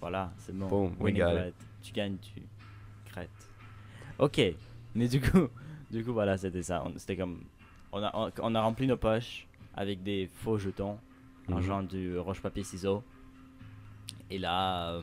Voilà, 0.00 0.32
c'est 0.38 0.56
bon. 0.56 0.66
Boom, 0.68 0.92
it. 1.08 1.14
Vinaigrette. 1.14 1.54
Tu 1.82 1.92
gagnes, 1.92 2.16
tu 2.18 2.42
crètes. 3.06 3.28
Ok, 4.18 4.40
mais 4.94 5.08
du 5.08 5.20
coup, 5.20 5.48
du 5.90 6.04
coup 6.04 6.12
voilà, 6.12 6.36
c'était 6.38 6.62
ça. 6.62 6.82
On- 6.86 6.98
C'était 6.98 7.16
comme. 7.16 7.42
On 7.92 8.02
a, 8.02 8.10
on, 8.14 8.30
on 8.42 8.54
a 8.54 8.60
rempli 8.62 8.86
nos 8.86 8.96
poches 8.96 9.46
avec 9.76 10.02
des 10.02 10.28
faux 10.32 10.58
jetons, 10.58 10.98
en 11.50 11.56
Mhm. 11.56 11.60
genre 11.62 11.82
du 11.82 12.18
roche-papier-ciseaux. 12.18 13.02
Et 14.30 14.38
là. 14.38 14.90
euh, 14.94 15.02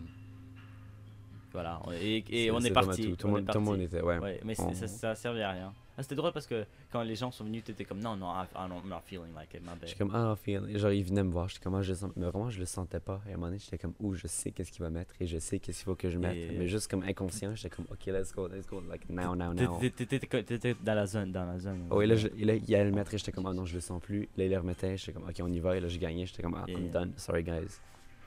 voilà, 1.53 1.81
et, 2.01 2.49
on 2.51 2.59
est 2.61 2.71
parti. 2.71 3.09
Tout, 3.11 3.15
tout, 3.17 3.27
on 3.27 3.31
le 3.35 3.37
est 3.39 3.41
monde, 3.41 3.51
tout 3.51 3.59
le 3.59 3.63
monde 3.65 3.77
parti. 3.79 3.95
était, 3.95 4.01
ouais. 4.01 4.17
Ouais, 4.19 4.39
mais 4.45 4.59
On- 4.61 4.73
ça, 4.73 4.87
ça 4.87 5.15
servait 5.15 5.43
à 5.43 5.51
rien. 5.51 5.73
Ah, 5.97 6.03
c'était 6.03 6.15
drôle 6.15 6.31
parce 6.31 6.47
que 6.47 6.65
quand 6.91 7.01
les 7.03 7.15
gens 7.15 7.31
sont 7.31 7.43
venus, 7.43 7.63
t'étais 7.65 7.83
comme 7.83 7.99
non, 7.99 8.15
non, 8.15 8.27
I, 8.31 8.45
I 8.55 8.67
don't, 8.69 8.79
I'm 8.81 8.89
not 8.89 9.01
feeling 9.05 9.33
like 9.35 9.53
it, 9.53 9.61
my 9.61 9.67
bad. 9.77 9.87
J'étais 9.87 9.97
comme, 9.99 10.15
ah, 10.15 10.35
feel- 10.41 10.77
genre, 10.77 10.91
il 10.93 11.03
venait 11.03 11.21
me 11.23 11.31
voir, 11.31 11.49
j'étais 11.49 11.61
comme, 11.63 11.75
ah, 11.75 11.81
je 11.81 11.89
le 11.89 11.95
sens, 11.95 12.11
mais 12.15 12.25
vraiment, 12.27 12.49
je 12.49 12.59
le 12.59 12.65
sentais 12.65 12.99
pas. 13.01 13.21
Et 13.27 13.31
à 13.31 13.33
un 13.33 13.35
moment 13.35 13.47
donné, 13.47 13.59
j'étais 13.59 13.77
comme, 13.77 13.93
ouh, 13.99 14.13
je 14.15 14.25
sais 14.27 14.51
qu'est-ce 14.51 14.71
qu'il 14.71 14.81
va 14.81 14.89
mettre 14.89 15.13
et 15.19 15.27
je 15.27 15.37
sais 15.37 15.59
qu'est-ce 15.59 15.79
qu'il 15.79 15.85
faut 15.85 15.95
que 15.95 16.09
je 16.09 16.17
mette. 16.17 16.35
Et- 16.37 16.57
Mais 16.57 16.67
juste 16.67 16.89
comme 16.89 17.03
inconscient, 17.03 17.53
j'étais 17.55 17.75
comme, 17.75 17.85
ok, 17.91 18.05
let's 18.07 18.33
go, 18.33 18.47
let's 18.47 18.67
go, 18.67 18.81
like, 18.89 19.07
now, 19.09 19.35
now, 19.35 19.53
now. 19.53 19.77
t'étais- 19.79 20.75
dans 20.81 20.93
la 20.95 21.05
zone, 21.05 21.31
dans 21.33 21.45
la 21.45 21.59
zone. 21.59 21.87
Oh, 21.89 22.01
et 22.01 22.07
là, 22.07 22.15
je- 22.15 22.29
et 22.37 22.45
là, 22.45 22.55
il 22.55 22.75
allait 22.75 22.85
le 22.85 22.91
mettre 22.95 23.13
et 23.13 23.17
j'étais 23.17 23.33
comme, 23.33 23.45
ah 23.47 23.53
non, 23.53 23.65
je 23.65 23.73
le 23.75 23.81
sens 23.81 24.01
plus. 24.01 24.29
Là, 24.37 24.45
il 24.45 24.49
le 24.51 24.57
remettait, 24.57 24.95
j'étais 24.97 25.11
comme, 25.11 25.27
ok, 25.27 25.35
on 25.41 25.51
y 25.51 25.59
va. 25.59 25.75
Et 25.75 25.81
là, 25.81 25.89
je 25.89 25.97
gagnais, 25.99 26.25
j'étais 26.25 26.41
comme, 26.41 26.55
ah, 26.55 26.65
I'm 26.69 26.89
done, 26.89 27.11
sorry, 27.17 27.43
guys. 27.43 27.79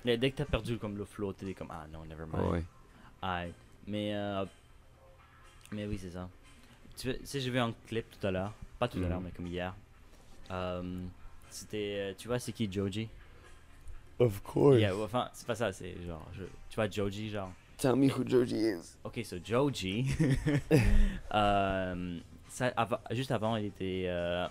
Mais 0.04 0.18
dès 0.18 0.30
que 0.30 0.36
t'as 0.36 0.44
perdu 0.44 0.76
comme 0.76 0.98
le 0.98 1.06
flow, 1.06 1.32
t'étais 1.32 1.54
comme 1.54 1.68
ah 1.70 1.86
non, 1.90 2.04
never 2.04 2.26
mind. 2.30 2.44
Oh, 2.46 2.52
ouais. 2.52 2.64
Aïe. 3.22 3.54
Mais, 3.86 4.14
euh, 4.14 4.44
mais 5.72 5.86
oui, 5.86 5.98
c'est 5.98 6.10
ça. 6.10 6.28
Tu 6.96 7.14
sais- 7.24 7.40
j'ai 7.40 7.50
vu 7.50 7.58
un 7.58 7.72
clip 7.86 8.06
tout 8.18 8.26
à 8.26 8.30
l'heure. 8.30 8.52
Pas 8.78 8.88
tout 8.88 8.98
à 8.98 9.00
Mhm. 9.02 9.08
l'heure, 9.08 9.20
mais 9.20 9.30
comme 9.30 9.46
hier. 9.46 9.74
Euh, 10.50 11.02
C'était. 11.50 11.96
euh, 11.98 12.14
Tu 12.18 12.26
vois, 12.28 12.38
c'est 12.38 12.52
qui 12.52 12.70
Joji? 12.70 13.08
Of 14.18 14.40
course. 14.42 14.78
Yeah, 14.80 14.96
enfin, 14.96 15.28
c'est 15.32 15.46
pas 15.46 15.54
ça, 15.54 15.72
c'est 15.72 15.94
genre. 16.06 16.26
je- 16.32 16.44
tu 16.70 16.74
vois, 16.76 16.88
Joji, 16.90 17.30
genre. 17.30 17.52
Tell 17.76 17.94
me 17.96 18.06
who 18.08 18.24
Joji 18.26 18.56
is. 18.56 18.96
Ok, 19.04 19.20
so 19.24 19.36
Joji. 19.44 20.06
euh, 21.34 22.18
ça, 22.48 22.72
juste 23.10 23.30
avant, 23.30 23.56
il 23.56 23.66
était. 23.66 24.04
euh, 24.06 24.46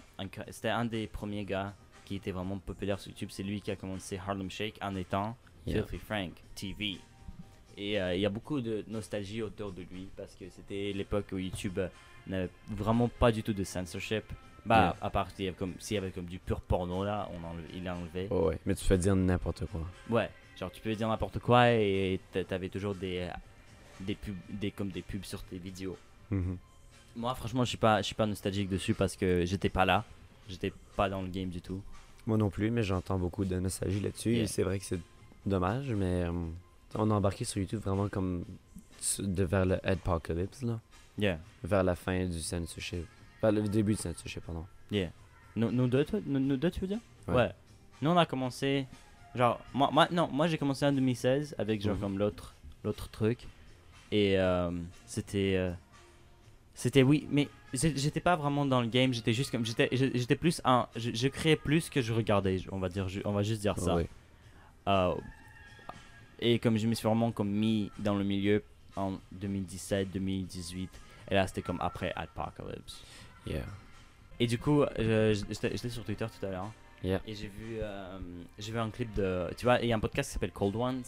C'était 0.49 0.69
un 0.69 0.85
des 0.85 1.07
premiers 1.07 1.45
gars 1.45 1.73
qui 2.05 2.15
était 2.15 2.31
vraiment 2.31 2.57
populaire 2.57 2.99
sur 2.99 3.09
YouTube. 3.11 3.29
C'est 3.31 3.43
lui 3.43 3.61
qui 3.61 3.71
a 3.71 3.75
commencé 3.75 4.17
Harlem 4.17 4.49
Shake 4.51 4.77
en 4.81 4.95
étant 4.95 5.35
Yeah. 5.65 5.83
Filthy 5.83 5.97
Frank 6.05 6.31
TV. 6.55 6.97
Et 7.77 7.99
euh, 7.99 8.13
il 8.15 8.21
y 8.21 8.25
a 8.25 8.29
beaucoup 8.29 8.59
de 8.61 8.83
nostalgie 8.87 9.41
autour 9.41 9.71
de 9.71 9.81
lui 9.83 10.09
parce 10.17 10.35
que 10.35 10.45
c'était 10.49 10.91
l'époque 10.93 11.27
où 11.31 11.37
YouTube 11.37 11.79
n'avait 12.27 12.49
vraiment 12.69 13.07
pas 13.07 13.31
du 13.31 13.43
tout 13.43 13.53
de 13.53 13.63
censorship. 13.63 14.23
Bah, 14.65 14.75
Yeah. 14.75 14.95
à 15.01 15.09
part 15.09 15.29
s'il 15.31 15.43
y 15.43 15.47
avait 15.49 15.57
comme, 15.57 15.73
s'il 15.79 15.95
y 15.95 15.97
avait 15.97 16.11
comme 16.11 16.23
du 16.25 16.39
pur 16.39 16.61
porno 16.61 17.03
là, 17.03 17.29
on 17.33 17.37
il 17.75 17.83
l'a 17.83 17.95
enlevé. 17.97 18.27
Oh, 18.29 18.47
ouais. 18.47 18.57
Mais 18.65 18.73
tu 18.75 18.85
peux 18.87 18.97
dire 18.97 19.13
n'importe 19.13 19.65
quoi. 19.65 19.81
Ouais, 20.09 20.29
genre 20.57 20.71
tu 20.71 20.79
pouvais 20.81 20.95
dire 20.95 21.09
n'importe 21.09 21.39
quoi 21.39 21.69
et 21.71 22.17
t'a- 22.31 22.45
t'avais 22.45 22.69
toujours 22.69 22.95
des, 22.95 23.27
des 23.99 24.15
pubs, 24.15 24.35
des, 24.49 24.71
comme 24.71 24.87
des 24.89 25.01
pubs 25.01 25.25
sur 25.25 25.43
tes 25.43 25.57
vidéos. 25.57 25.97
Mhm. 26.31 26.57
Moi, 27.17 27.35
franchement, 27.35 27.65
je 27.65 27.69
suis 27.69 27.77
pas, 27.77 27.97
je 28.01 28.05
suis 28.05 28.15
pas 28.15 28.25
nostalgique 28.25 28.69
dessus 28.69 28.93
parce 28.93 29.17
que 29.17 29.43
j'étais 29.45 29.67
pas 29.69 29.83
là. 29.83 30.05
J'étais 30.47 30.71
pas 30.95 31.09
dans 31.09 31.21
le 31.21 31.27
game 31.27 31.49
du 31.49 31.59
tout. 31.61 31.81
Moi 32.25 32.37
non 32.37 32.49
plus, 32.49 32.71
mais 32.71 32.83
j'entends 32.83 33.19
beaucoup 33.19 33.43
de 33.43 33.59
nostalgie 33.59 33.99
là-dessus. 33.99 34.31
Yeah. 34.31 34.43
Et 34.43 34.47
c'est 34.47 34.63
vrai 34.63 34.79
que 34.79 34.85
c'est 34.85 34.99
dommage, 35.45 35.89
mais 35.91 36.23
euh, 36.23 36.31
on 36.95 37.11
a 37.11 37.13
embarqué 37.15 37.43
sur 37.43 37.59
YouTube 37.59 37.81
vraiment 37.81 38.07
comme 38.07 38.45
de 39.19 39.43
vers 39.43 39.65
le 39.65 39.85
Apocalypse, 39.85 40.61
là. 40.61 40.79
Yeah, 41.17 41.39
Vers 41.63 41.83
la 41.83 41.95
fin 41.95 42.25
du 42.25 42.39
censorship. 42.39 43.05
Vers 43.41 43.51
le 43.51 43.61
début 43.63 43.93
du 43.93 44.01
censorship, 44.01 44.43
pardon. 44.45 44.65
yeah. 44.91 45.09
Nous, 45.55 45.71
nous 45.71 45.87
deux, 45.87 46.03
toi- 46.05 46.19
nous, 46.25 46.39
nous 46.39 46.57
deux, 46.57 46.71
tu 46.71 46.79
veux 46.79 46.87
dire? 46.87 46.99
Ouais. 47.27 47.35
Ouais. 47.35 47.51
Nous, 48.01 48.09
on 48.09 48.17
a 48.17 48.25
commencé. 48.25 48.87
Genre, 49.35 49.59
moi, 49.73 49.89
moi 49.91 50.07
non, 50.11 50.27
moi 50.31 50.47
j'ai 50.47 50.57
commencé 50.57 50.85
en 50.85 50.91
2016 50.91 51.55
avec 51.57 51.81
genre 51.81 51.95
Mhm. 51.95 52.01
comme 52.01 52.17
l'autre, 52.17 52.55
l'autre 52.83 53.09
truc. 53.09 53.47
Et 54.11 54.37
euh, 54.39 54.71
c'était. 55.05 55.55
euh, 55.57 55.71
c'était 56.73 57.03
oui, 57.03 57.27
mais 57.31 57.47
j'étais 57.73 58.19
pas 58.19 58.35
vraiment 58.35 58.65
dans 58.65 58.81
le 58.81 58.87
game. 58.87 59.13
J'étais 59.13 59.33
juste 59.33 59.51
comme. 59.51 59.63
J'étais 59.65 60.35
plus 60.35 60.59
un. 60.65 60.87
Je, 60.95 61.11
je 61.13 61.27
créais 61.27 61.55
plus 61.55 61.89
que 61.89 62.01
je 62.01 62.13
regardais. 62.13 62.57
On 62.71 62.79
va 62.79 62.89
dire, 62.89 63.07
on 63.25 63.31
va 63.31 63.43
juste 63.43 63.61
dire 63.61 63.77
ça. 63.77 63.97
Euh, 64.87 65.15
et 66.39 66.59
comme 66.59 66.77
je 66.77 66.87
me 66.87 66.93
suis 66.95 67.07
vraiment 67.07 67.31
comme 67.31 67.49
mis 67.51 67.91
dans 67.99 68.15
le 68.15 68.23
milieu 68.23 68.63
en 68.95 69.13
2017, 69.31 70.11
2018, 70.11 70.89
et 71.31 71.33
là 71.35 71.47
c'était 71.47 71.61
comme 71.61 71.79
après 71.81 72.11
Apocalypse. 72.15 73.03
Yeah. 73.47 73.63
Et 74.39 74.47
du 74.47 74.57
coup, 74.57 74.83
j'étais 74.97 75.89
sur 75.89 76.03
Twitter 76.03 76.25
tout 76.39 76.45
à 76.45 76.49
l'heure, 76.49 76.71
Yeah. 77.03 77.19
et 77.27 77.35
j'ai 77.35 77.47
vu, 77.47 77.79
euh, 77.81 78.17
j'ai 78.57 78.71
vu 78.71 78.79
un 78.79 78.89
clip 78.89 79.13
de, 79.13 79.49
tu 79.57 79.65
vois, 79.65 79.79
il 79.81 79.87
y 79.89 79.91
a 79.93 79.95
un 79.95 79.99
podcast 79.99 80.29
qui 80.29 80.33
s'appelle 80.33 80.51
Cold 80.53 80.75
Ones. 80.75 81.03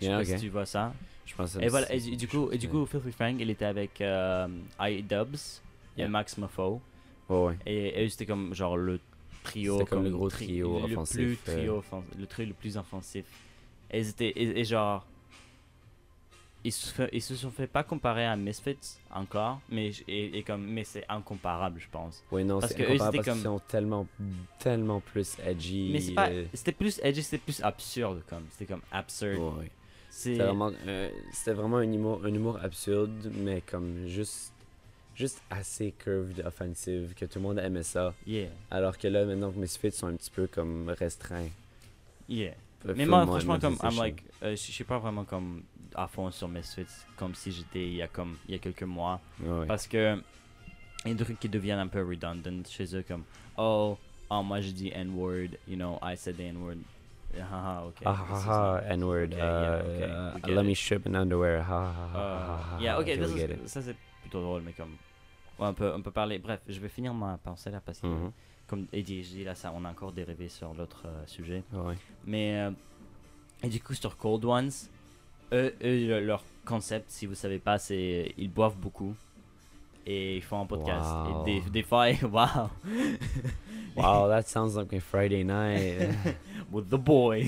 Je 0.00 0.06
sais 0.06 0.06
Yeah, 0.06 0.16
pas 0.16 0.22
ok. 0.22 0.38
si 0.38 0.44
tu 0.44 0.48
vois 0.50 0.66
ça. 0.66 0.92
Je 1.24 1.34
pense 1.34 1.54
que 1.54 1.60
Et 1.62 1.68
voilà, 1.68 1.92
et 1.94 2.00
du 2.00 2.26
coup, 2.28 2.50
et 2.50 2.58
du 2.58 2.68
coup, 2.68 2.84
Filthy 2.84 3.12
Frank, 3.12 3.36
il 3.38 3.48
était 3.50 3.64
avec 3.64 4.00
euh, 4.00 4.48
iDubbbz 4.80 5.62
et 5.96 6.00
Yeah. 6.00 6.08
Max 6.08 6.36
Mofo. 6.38 6.80
Oh, 7.28 7.46
ouais. 7.48 7.58
Et, 7.66 8.02
et 8.04 8.08
c'était 8.08 8.26
comme 8.26 8.52
genre 8.52 8.76
le 8.76 8.98
trio. 9.44 9.78
C'était 9.78 9.90
comme 9.90 10.04
le 10.04 10.10
gros 10.10 10.28
tri- 10.28 10.46
trio 10.46 10.78
le 10.80 10.84
offensif, 10.92 11.14
Plus 11.16 11.38
euh. 11.52 11.56
trio 11.56 11.84
le 12.18 12.26
trio 12.26 12.46
le 12.48 12.52
plus 12.54 12.76
offensif. 12.76 13.24
Et, 13.92 14.02
et, 14.20 14.60
et 14.60 14.64
genre. 14.64 15.06
Ils 16.66 16.72
se, 16.72 16.92
fait- 16.94 17.10
ils 17.12 17.20
se 17.20 17.36
sont 17.36 17.50
fait 17.50 17.66
pas 17.66 17.84
comparer 17.84 18.24
à 18.24 18.36
Misfits 18.36 18.98
encore, 19.10 19.60
mais, 19.68 19.90
et, 20.08 20.38
et 20.38 20.42
comme, 20.42 20.64
mais 20.66 20.84
c'est 20.84 21.04
incomparable, 21.10 21.78
je 21.78 21.88
pense. 21.90 22.24
Oui, 22.32 22.42
non, 22.42 22.58
Parce 22.58 22.72
que 22.72 22.82
eux, 22.84 22.96
parce 22.96 23.10
qu'ils 23.22 23.34
sont 23.42 23.58
tellement, 23.68 24.06
tellement 24.58 25.00
plus 25.00 25.36
edgy. 25.44 25.90
Mais 25.92 26.00
c'est 26.00 26.12
pas, 26.14 26.30
c'était 26.54 26.72
plus 26.72 26.98
edgy, 27.02 27.22
c'était 27.22 27.38
plus 27.44 27.62
absurde, 27.62 28.22
comme. 28.28 28.44
C'était 28.52 28.64
comme 28.72 28.82
absurde. 28.90 29.66
C'était 30.08 30.44
vraiment, 30.44 30.70
euh, 30.86 31.10
c'était 31.32 31.52
vraiment 31.52 31.78
un 31.78 31.92
humour, 31.92 32.22
un 32.24 32.32
humour 32.32 32.58
absurde, 32.62 33.30
mais 33.34 33.60
comme 33.60 34.06
juste, 34.06 34.52
juste 35.14 35.42
assez 35.50 35.92
curved, 35.92 36.40
offensive, 36.46 37.12
que 37.14 37.26
tout 37.26 37.40
le 37.40 37.42
monde 37.42 37.58
aimait 37.58 37.82
ça. 37.82 38.14
Yeah, 38.26 38.48
Alors 38.70 38.96
que 38.96 39.08
là, 39.08 39.24
maintenant 39.26 39.50
que 39.50 39.58
Misfits 39.58 39.90
sont 39.92 40.06
un 40.06 40.14
petit 40.14 40.30
peu 40.30 40.46
comme 40.46 40.88
restreints. 40.98 41.50
yeah. 42.28 42.54
Euh, 42.86 42.94
Mais 42.96 43.06
moi, 43.06 43.26
franchement, 43.26 43.58
comme, 43.58 43.76
I'm 43.82 43.96
like, 43.96 44.22
euh, 44.42 44.50
je 44.50 44.56
suis 44.56 44.84
pas 44.84 44.98
vraiment 44.98 45.24
comme 45.24 45.62
à 45.94 46.06
fond 46.06 46.30
sur 46.30 46.48
Misfits, 46.48 46.86
comme 47.16 47.34
si 47.34 47.50
j'étais 47.52 47.86
il 47.86 47.94
y 47.94 48.02
a 48.02 48.08
comme, 48.08 48.36
il 48.46 48.52
y 48.52 48.54
a 48.56 48.58
quelques 48.58 48.82
mois. 48.82 49.20
Ouais. 49.42 49.66
Parce 49.66 49.86
que 49.86 50.16
il 51.04 51.08
y 51.08 51.10
a 51.12 51.14
des 51.14 51.24
trucs 51.24 51.38
qui 51.40 51.48
deviennent 51.48 51.78
un 51.78 51.88
peu 51.88 52.02
redundant 52.06 52.62
chez 52.68 52.94
eux, 52.96 53.04
comme 53.06 53.24
oh, 53.56 53.96
oh 54.30 54.42
moi 54.42 54.60
je 54.60 54.70
dis 54.70 54.90
N-word, 54.94 55.56
you 55.68 55.76
know, 55.76 55.98
I 56.02 56.16
said 56.16 56.36
the 56.36 56.40
N-word. 56.40 56.78
Ok. 57.36 58.02
Ah 58.04 58.12
this 58.28 58.30
ha 58.30 58.38
is 58.38 58.46
ha, 58.46 58.80
not- 58.82 58.92
N-word. 58.92 59.32
Okay, 59.32 59.38
yeah, 59.38 59.74
uh, 59.74 60.36
okay, 60.36 60.52
uh, 60.52 60.54
let 60.54 60.62
it. 60.62 60.66
me 60.68 60.74
strip 60.74 61.06
in 61.06 61.14
underwear. 61.16 61.62
Ha 61.62 61.64
ha 61.64 62.08
ha 62.12 62.18
ha 62.70 62.76
Uh, 62.76 62.80
yeah, 62.80 62.96
ok, 62.98 63.02
okay, 63.02 63.16
ça, 63.18 63.26
we 63.26 63.36
get 63.40 63.58
ça, 63.68 63.82
c'est 63.82 63.96
plutôt 64.22 64.40
drôle, 64.42 64.62
mais 64.62 64.72
comme. 64.72 64.96
Ouais, 65.58 65.66
on, 65.68 65.74
peut, 65.74 65.92
on 65.94 66.02
peut 66.02 66.10
parler. 66.12 66.38
Bref, 66.38 66.60
je 66.68 66.78
vais 66.80 66.88
finir 66.88 67.12
ma 67.14 67.38
pensée 67.38 67.70
là 67.70 67.80
parce 67.84 68.00
que, 68.00 68.06
Mhm. 68.06 68.30
Comme 68.66 68.86
ADHD, 68.92 69.44
là, 69.44 69.54
ça, 69.54 69.72
on 69.74 69.84
a 69.84 69.90
encore 69.90 70.12
dérivé 70.12 70.48
sur 70.48 70.72
l'autre 70.74 71.02
euh, 71.06 71.22
sujet. 71.26 71.62
Ouais. 71.72 71.94
Mais, 72.24 72.56
euh, 72.60 72.70
et 73.62 73.68
du 73.68 73.80
coup, 73.80 73.94
sur 73.94 74.16
Cold 74.16 74.44
Ones, 74.44 74.70
eux, 75.52 75.74
eux, 75.82 76.06
le- 76.08 76.20
leur 76.24 76.42
concept, 76.64 77.10
si 77.10 77.26
vous 77.26 77.34
savez 77.34 77.58
pas, 77.58 77.78
c'est 77.78 78.32
ils 78.38 78.50
boivent 78.50 78.76
beaucoup 78.76 79.14
et 80.06 80.36
ils 80.36 80.42
font 80.42 80.60
un 80.62 80.66
podcast. 80.66 81.06
Wow. 81.14 81.46
Et 81.46 81.60
des, 81.60 81.70
des 81.70 81.82
fois, 81.82 82.06
waouh, 82.22 82.68
Wow, 83.96 84.28
that 84.28 84.42
sounds 84.48 84.74
like 84.76 84.92
a 84.92 85.00
Friday 85.00 85.44
night. 85.44 86.10
with 86.72 86.88
the 86.90 86.96
boys. 86.98 87.44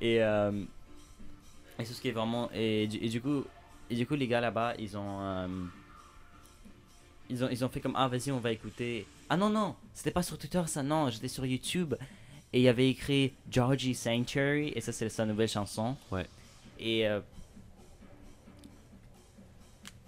et, 0.00 0.22
euh, 0.22 0.52
et 1.78 1.84
c'est 1.84 1.92
ce 1.94 2.00
qui 2.00 2.08
est 2.08 2.12
vraiment. 2.12 2.48
Et, 2.52 2.86
du- 2.86 2.98
et 2.98 3.08
du 3.08 3.20
coup, 3.20 3.42
et 3.90 3.94
du 3.96 4.06
coup, 4.06 4.14
les 4.14 4.28
gars 4.28 4.40
là-bas, 4.40 4.74
ils 4.78 4.96
ont. 4.96 5.20
euh, 5.20 5.48
ils 7.28 7.42
ont, 7.44 7.48
ils 7.50 7.64
ont 7.64 7.68
fait 7.68 7.80
comme 7.80 7.94
ah 7.96 8.06
vas-y 8.06 8.30
on 8.30 8.38
va 8.38 8.52
écouter 8.52 9.04
ah 9.28 9.36
non 9.36 9.50
non 9.50 9.74
c'était 9.94 10.10
pas 10.10 10.22
sur 10.22 10.38
Twitter 10.38 10.62
ça 10.66 10.82
non 10.82 11.08
j'étais 11.10 11.28
sur 11.28 11.44
YouTube 11.46 11.94
et 12.52 12.58
il 12.60 12.62
y 12.62 12.68
avait 12.68 12.88
écrit 12.90 13.32
Georgie 13.50 13.94
Sanctuary 13.94 14.68
et 14.74 14.80
ça 14.80 14.92
c'est 14.92 15.08
sa 15.08 15.24
nouvelle 15.26 15.48
chanson 15.48 15.96
Ouais. 16.10 16.26
et 16.78 17.06
euh, 17.08 17.20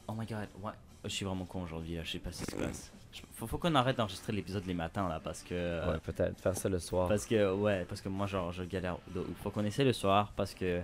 oh 0.06 0.12
my 0.16 0.26
god 0.26 0.48
ouais 0.62 0.72
je 1.04 1.08
suis 1.10 1.24
vraiment 1.24 1.44
con 1.44 1.62
aujourd'hui 1.62 1.98
je 2.02 2.10
sais 2.10 2.18
pas 2.18 2.32
ce 2.32 2.44
qui 2.44 2.50
se 2.50 2.56
passe 2.56 2.92
faut, 3.34 3.46
faut 3.46 3.58
qu'on 3.58 3.74
arrête 3.74 3.96
d'enregistrer 3.96 4.32
l'épisode 4.32 4.64
les 4.66 4.74
matins 4.74 5.08
là 5.08 5.20
parce 5.22 5.42
que 5.42 5.54
euh, 5.54 5.92
ouais, 5.94 5.98
peut-être 5.98 6.38
faire 6.40 6.56
ça 6.56 6.68
le 6.68 6.78
soir. 6.78 7.08
parce 7.08 7.26
que 7.26 7.52
ouais 7.54 7.84
parce 7.88 8.00
que 8.00 8.08
moi 8.08 8.26
genre 8.26 8.52
je 8.52 8.62
galère 8.64 8.98
faut 9.42 9.50
qu'on 9.50 9.64
essaie 9.64 9.84
le 9.84 9.92
soir 9.92 10.32
parce 10.36 10.54
que 10.54 10.80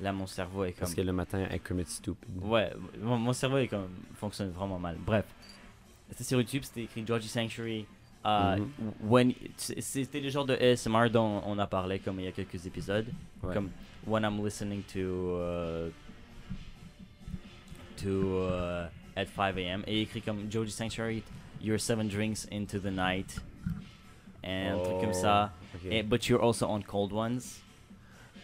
là 0.00 0.12
mon 0.12 0.26
cerveau 0.26 0.64
est 0.64 0.72
comme 0.72 0.80
Parce 0.80 0.94
que 0.94 1.00
le 1.02 1.12
matin, 1.12 1.46
I 1.52 1.58
commit 1.60 1.84
stupid. 1.86 2.28
Ouais, 2.42 2.72
mon, 3.00 3.18
mon 3.18 3.32
cerveau 3.32 3.58
est 3.58 3.66
comme, 3.68 3.88
fonctionne 4.14 4.50
vraiment 4.50 4.78
mal. 4.78 4.96
Bref, 5.04 5.24
c'était 6.10 6.24
sur 6.24 6.38
YouTube, 6.40 6.62
c'était 6.64 6.82
écrit 6.84 7.04
Georgie 7.06 7.28
Sanctuary. 7.28 7.86
when, 9.00 9.32
c- 9.56 9.80
c'était 9.80 10.20
le 10.20 10.28
genre 10.28 10.44
de 10.44 10.54
ASMR 10.54 11.08
dont 11.10 11.42
on 11.46 11.58
a 11.58 11.66
parlé 11.66 11.98
comme 11.98 12.18
il 12.20 12.24
y 12.24 12.28
a 12.28 12.32
quelques 12.32 12.66
épisodes. 12.66 13.06
Ouais. 13.42 13.54
Comme 13.54 13.70
When 14.06 14.22
I'm 14.24 14.42
listening 14.44 14.82
to. 14.92 14.98
euh, 14.98 15.90
to. 18.02 18.08
euh, 18.08 18.86
at 19.16 19.26
5 19.26 19.56
a.m. 19.58 19.82
Et 19.86 20.02
écrit 20.02 20.22
comme 20.22 20.50
Georgie 20.50 20.70
Sanctuary, 20.70 21.22
You're 21.60 21.80
seven 21.80 22.08
drinks 22.08 22.46
into 22.52 22.78
the 22.78 22.90
night. 22.92 23.40
Et 24.44 24.66
un 24.68 24.78
truc 24.78 25.00
comme 25.00 25.12
ça. 25.12 25.52
Et, 25.90 26.02
but 26.04 26.24
you're 26.28 26.42
also 26.42 26.66
on 26.68 26.80
cold 26.82 27.12
ones. 27.12 27.40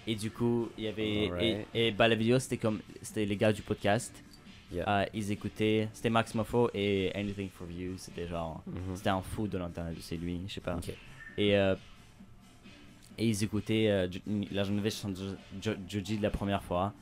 Et 0.07 0.17
du 0.17 0.31
coup, 0.31 0.69
il 0.77 0.85
y 0.85 0.89
avait. 0.89 1.31
Et, 1.41 1.67
et 1.89 1.91
bah, 1.93 2.09
la 2.09 2.17
vidéo, 2.17 2.39
c'était 2.41 2.57
comme. 2.59 2.81
C'était 3.03 3.25
les 3.25 3.37
gars 3.37 3.53
du 3.53 3.63
podcast. 3.63 4.13
Yeah. 4.75 4.89
Euh, 4.89 5.05
ils 5.15 5.31
écoutaient. 5.33 5.89
C'était 5.93 6.11
Max 6.11 6.35
Moffo 6.35 6.71
et 6.75 7.13
Anything 7.15 7.49
for 7.51 7.71
You. 7.71 7.95
C'était 7.97 8.27
genre. 8.27 8.63
Mhm. 8.67 8.97
C'était 8.97 9.11
un 9.11 9.23
fou 9.23 9.47
de 9.47 9.59
l'internet, 9.59 9.97
c'est 10.01 10.17
lui, 10.17 10.41
je 10.49 10.55
sais 10.55 10.61
pas. 10.61 10.79
Et, 11.37 11.57
euh, 11.57 11.75
et 13.17 13.29
ils 13.29 13.45
écoutaient 13.45 13.89
euh, 13.89 14.09
la 14.51 14.65
nouvelle 14.67 14.91
chanson 14.93 15.11
de 15.11 15.37
Jo- 15.63 15.77
Joji 15.89 16.19
de 16.19 16.23
la 16.23 16.31
première 16.31 16.63
fois. 16.63 16.93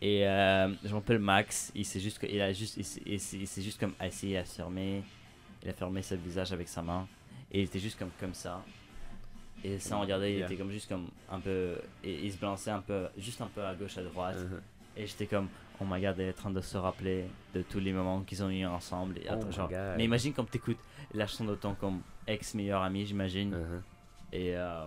Et 0.00 0.26
euh, 0.26 0.72
je 0.84 0.92
m'appelle 0.94 1.18
Max. 1.18 1.70
Il 1.74 1.84
s'est 1.84 2.00
juste, 2.00 2.18
il 2.28 2.40
a 2.40 2.52
juste, 2.52 2.76
il 3.06 3.20
s'est- 3.20 3.62
juste 3.62 3.78
comme 3.78 3.94
assis, 4.00 4.30
il 4.30 4.36
a 4.36 4.44
fermé, 4.44 5.02
il 5.62 5.68
a 5.68 5.72
fermé 5.72 6.02
son 6.02 6.16
visage 6.16 6.52
avec 6.52 6.68
sa 6.68 6.82
main. 6.82 7.06
Et 7.52 7.60
il 7.60 7.64
était 7.64 7.78
juste 7.78 7.98
comme 7.98 8.10
comme 8.18 8.34
ça. 8.34 8.64
Et 9.62 9.78
ça, 9.78 9.96
on 9.96 10.00
regardait, 10.00 10.32
il 10.32 10.36
Yeah. 10.38 10.46
était 10.46 10.56
comme 10.56 10.72
juste 10.72 10.88
comme 10.88 11.06
un 11.30 11.38
peu, 11.38 11.76
et 12.02 12.24
il 12.24 12.32
se 12.32 12.36
balançait 12.38 12.70
un 12.72 12.80
peu, 12.80 13.06
juste 13.16 13.40
un 13.42 13.46
peu 13.46 13.62
à 13.64 13.74
gauche, 13.76 13.96
à 13.96 14.02
droite. 14.02 14.38
Mhm. 14.38 14.60
Et 14.96 15.06
j'étais 15.06 15.26
comme, 15.26 15.48
oh 15.82 15.86
my 15.88 16.00
god, 16.00 16.14
elle 16.18 16.28
est 16.28 16.30
en 16.30 16.42
train 16.42 16.50
de 16.50 16.60
se 16.60 16.76
rappeler 16.78 17.24
de 17.54 17.62
tous 17.62 17.80
les 17.80 17.92
moments 17.92 18.20
qu'ils 18.22 18.42
ont 18.42 18.50
eu 18.50 18.64
ensemble. 18.64 19.18
Et 19.18 19.26
Oh 19.30 19.50
genre, 19.50 19.68
mais 19.96 20.04
imagine 20.04 20.32
comme 20.32 20.46
t'écoutes 20.46 20.78
la 21.12 21.26
chanson 21.26 21.44
de 21.44 21.54
ton 21.56 21.74
comme 21.74 22.00
ex-meilleur 22.26 22.82
ami, 22.82 23.04
j'imagine. 23.04 23.50
Mhm. 23.50 23.82
Et, 24.32 24.56
euh, 24.56 24.84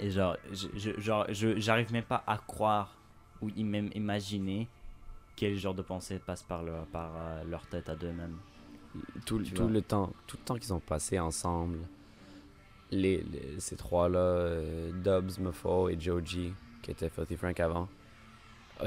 et 0.00 0.10
genre, 0.10 0.36
je, 0.52 0.68
je- 0.76 1.00
genre 1.00 1.26
je, 1.28 1.58
j'arrive 1.58 1.92
même 1.92 2.04
pas 2.04 2.22
à 2.26 2.38
croire 2.38 2.94
ou 3.40 3.48
même 3.62 3.90
imaginer 3.94 4.68
quel 5.36 5.56
genre 5.56 5.74
de 5.74 5.82
pensée 5.82 6.18
passe 6.18 6.42
par 6.42 6.62
leur, 6.62 6.84
par, 6.86 7.10
euh, 7.16 7.44
leur 7.44 7.66
tête 7.66 7.88
à 7.88 7.94
deux-mêmes. 7.96 8.36
tout, 9.24 9.38
tout 9.42 9.68
le 9.68 9.82
temps 9.82 10.10
tout 10.26 10.36
le 10.40 10.44
temps 10.44 10.56
qu'ils 10.56 10.72
ont 10.72 10.80
passé 10.80 11.18
ensemble 11.20 11.78
les, 12.90 13.22
les- 13.22 13.60
ces 13.60 13.76
trois 13.76 14.08
là 14.08 14.60
Dubs 14.92 15.38
Muffo 15.38 15.88
et 15.90 16.00
Joji 16.00 16.52
qui 16.82 16.90
était 16.90 17.08
Filthy 17.10 17.36
Frank 17.36 17.60
avant 17.60 17.88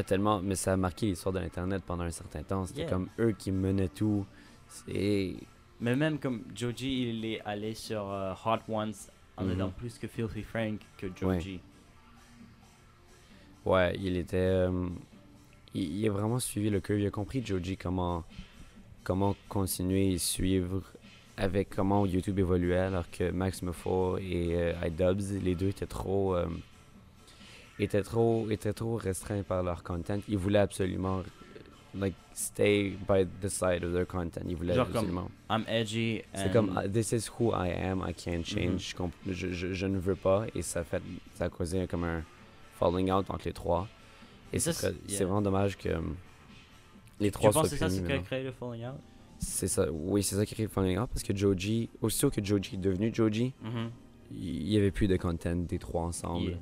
tellement 0.05 0.41
mais 0.41 0.55
ça 0.55 0.73
a 0.73 0.77
marqué 0.77 1.07
l'histoire 1.07 1.33
de 1.33 1.39
l'internet 1.39 1.83
pendant 1.85 2.03
un 2.03 2.11
certain 2.11 2.43
temps 2.43 2.65
c'était 2.65 2.81
Yeah. 2.81 2.89
comme 2.89 3.09
eux 3.19 3.31
qui 3.37 3.51
menaient 3.51 3.89
tout 3.89 4.25
c'est 4.67 5.35
Mais 5.79 5.95
même 5.95 6.17
comme 6.19 6.43
Joji, 6.55 7.09
il 7.09 7.25
est 7.25 7.41
allé 7.41 7.73
sur 7.73 8.09
euh, 8.11 8.33
Hot 8.45 8.59
Ones 8.71 8.93
en 9.37 9.43
Mhm. 9.45 9.51
aidant 9.51 9.69
plus 9.69 9.97
que 9.97 10.07
Filthy 10.07 10.43
Frank 10.43 10.79
que 10.97 11.07
Joji. 11.15 11.59
ouais 13.65 13.95
il 14.01 14.17
était 14.17 14.37
euh, 14.37 14.87
il, 15.73 15.99
il 15.99 16.07
a 16.07 16.11
vraiment 16.11 16.39
suivi 16.39 16.69
le 16.69 16.79
curve 16.79 16.99
il 16.99 17.07
a 17.07 17.11
compris 17.11 17.45
Joji 17.45 17.77
comment 17.77 18.23
comment 19.03 19.35
continuer 19.49 20.13
et 20.13 20.17
suivre 20.17 20.81
avec 21.37 21.69
comment 21.75 22.05
YouTube 22.05 22.39
évoluait 22.39 22.77
alors 22.77 23.09
que 23.09 23.31
Max 23.31 23.61
Muffo 23.63 24.17
et 24.17 24.55
euh, 24.55 24.73
iDubbbz 24.87 25.41
les 25.43 25.55
deux 25.55 25.69
étaient 25.69 25.85
trop 25.87 26.35
euh, 26.35 26.45
étaient 27.83 28.03
trop 28.03 28.49
étaient 28.49 28.73
trop 28.73 28.95
restreints 28.95 29.43
par 29.43 29.63
leur 29.63 29.83
content. 29.83 30.19
Ils 30.27 30.37
voulaient 30.37 30.59
absolument 30.59 31.23
like 31.93 32.13
stay 32.33 32.95
by 33.07 33.25
the 33.41 33.49
side 33.49 33.83
of 33.83 33.93
their 33.93 34.07
content. 34.07 34.41
Ils 34.47 34.55
voulaient 34.55 34.73
Genre 34.73 34.87
comme- 34.87 34.95
absolument. 34.97 35.31
I'm 35.49 35.63
edgy. 35.67 36.21
c'est 36.33 36.51
comme 36.51 36.81
this 36.91 37.11
is 37.11 37.29
who 37.39 37.51
I 37.53 37.69
am. 37.71 38.03
I 38.07 38.13
can't 38.13 38.45
change. 38.45 38.71
Mhm. 38.71 38.79
je, 38.79 38.95
comp- 38.95 39.13
je, 39.27 39.51
je, 39.51 39.73
je 39.73 39.85
ne 39.87 39.97
veux 39.97 40.15
pas. 40.15 40.45
Et 40.55 40.61
ça 40.61 40.83
fait 40.83 41.01
ça 41.35 41.45
a 41.45 41.49
causé 41.49 41.87
comme 41.87 42.03
un 42.03 42.23
falling 42.79 43.11
out 43.11 43.25
entre 43.29 43.45
les 43.45 43.53
trois. 43.53 43.87
Et 44.53 44.59
c'est 44.59 44.81
yeah. 45.07 45.25
vraiment 45.25 45.41
dommage 45.41 45.77
que 45.77 45.89
um, 45.89 46.15
les 47.19 47.27
Tu 47.27 47.33
trois 47.33 47.51
penses 47.51 47.67
soient 47.67 47.77
que 47.77 47.77
c'est 47.77 47.99
ça 47.99 48.05
qui 48.07 48.11
a 48.11 48.19
créé 48.19 48.43
le 48.43 48.51
falling 48.51 48.85
out? 48.85 48.95
C'est 49.39 49.67
ça. 49.67 49.91
Oui 49.91 50.23
c'est 50.23 50.35
ça 50.35 50.45
qui 50.45 50.53
crée 50.53 50.63
le 50.63 50.69
falling 50.69 50.97
out 50.97 51.09
parce 51.09 51.23
que 51.23 51.35
Joji 51.35 51.89
aussitôt 52.01 52.29
que 52.29 52.43
Joji 52.43 52.75
est 52.75 52.77
devenu 52.77 53.11
Joji 53.13 53.53
il 54.33 54.63
n'y 54.63 54.77
avait 54.77 54.91
plus 54.91 55.07
de 55.09 55.17
content 55.17 55.55
des 55.55 55.77
trois 55.77 56.03
ensemble. 56.03 56.51
Yeah. 56.51 56.57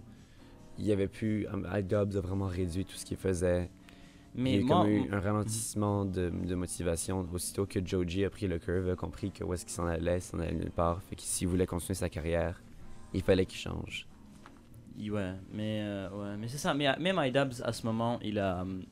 Il 0.80 0.86
y 0.88 0.92
avait 0.92 1.08
plus 1.08 1.46
um, 1.48 1.68
iDubbbz 1.72 2.18
a 2.18 2.22
vraiment 2.22 2.48
réduit 2.48 2.86
tout 2.86 2.96
ce 2.96 3.06
qu'il 3.06 3.18
faisait 3.18 3.70
Mais 4.36 4.54
il 4.56 4.60
y 4.62 4.64
a 4.64 4.66
moi, 4.66 4.84
comme 4.84 4.92
eu 4.92 5.10
un 5.12 5.20
ralentissement 5.20 6.06
de, 6.06 6.30
de 6.30 6.56
motivation 6.56 7.28
aussitôt 7.34 7.66
que 7.66 7.86
Joji 7.86 8.26
a 8.26 8.30
pris 8.30 8.48
le 8.48 8.60
curve, 8.60 8.90
a 8.90 8.96
compris 8.96 9.32
que 9.32 9.44
où 9.44 9.54
est-ce 9.54 9.66
qu'il 9.66 9.74
s'en 9.74 9.86
allait, 9.88 10.20
s'en 10.20 10.40
allait 10.40 10.54
nulle 10.56 10.72
part. 10.72 11.02
Fait 11.04 11.16
que 11.16 11.22
s'il 11.22 11.48
voulait 11.48 11.66
continuer 11.68 11.96
sa 11.96 12.10
carrière, 12.10 12.62
il 13.14 13.22
fallait 13.22 13.46
qu'il 13.46 13.60
change. 13.60 14.08
Ouais, 15.00 15.34
mais, 15.54 15.82
euh, 15.82 16.10
ouais, 16.12 16.38
mais 16.38 16.48
c'est 16.48 16.58
ça. 16.58 16.74
Mais, 16.74 16.88
même 17.00 17.20
iDubbbz, 17.24 17.62
à 17.64 17.72
ce 17.72 17.86
moment, 17.86 18.20
il 18.22 18.38
a. 18.40 18.62
hum, 18.62 18.84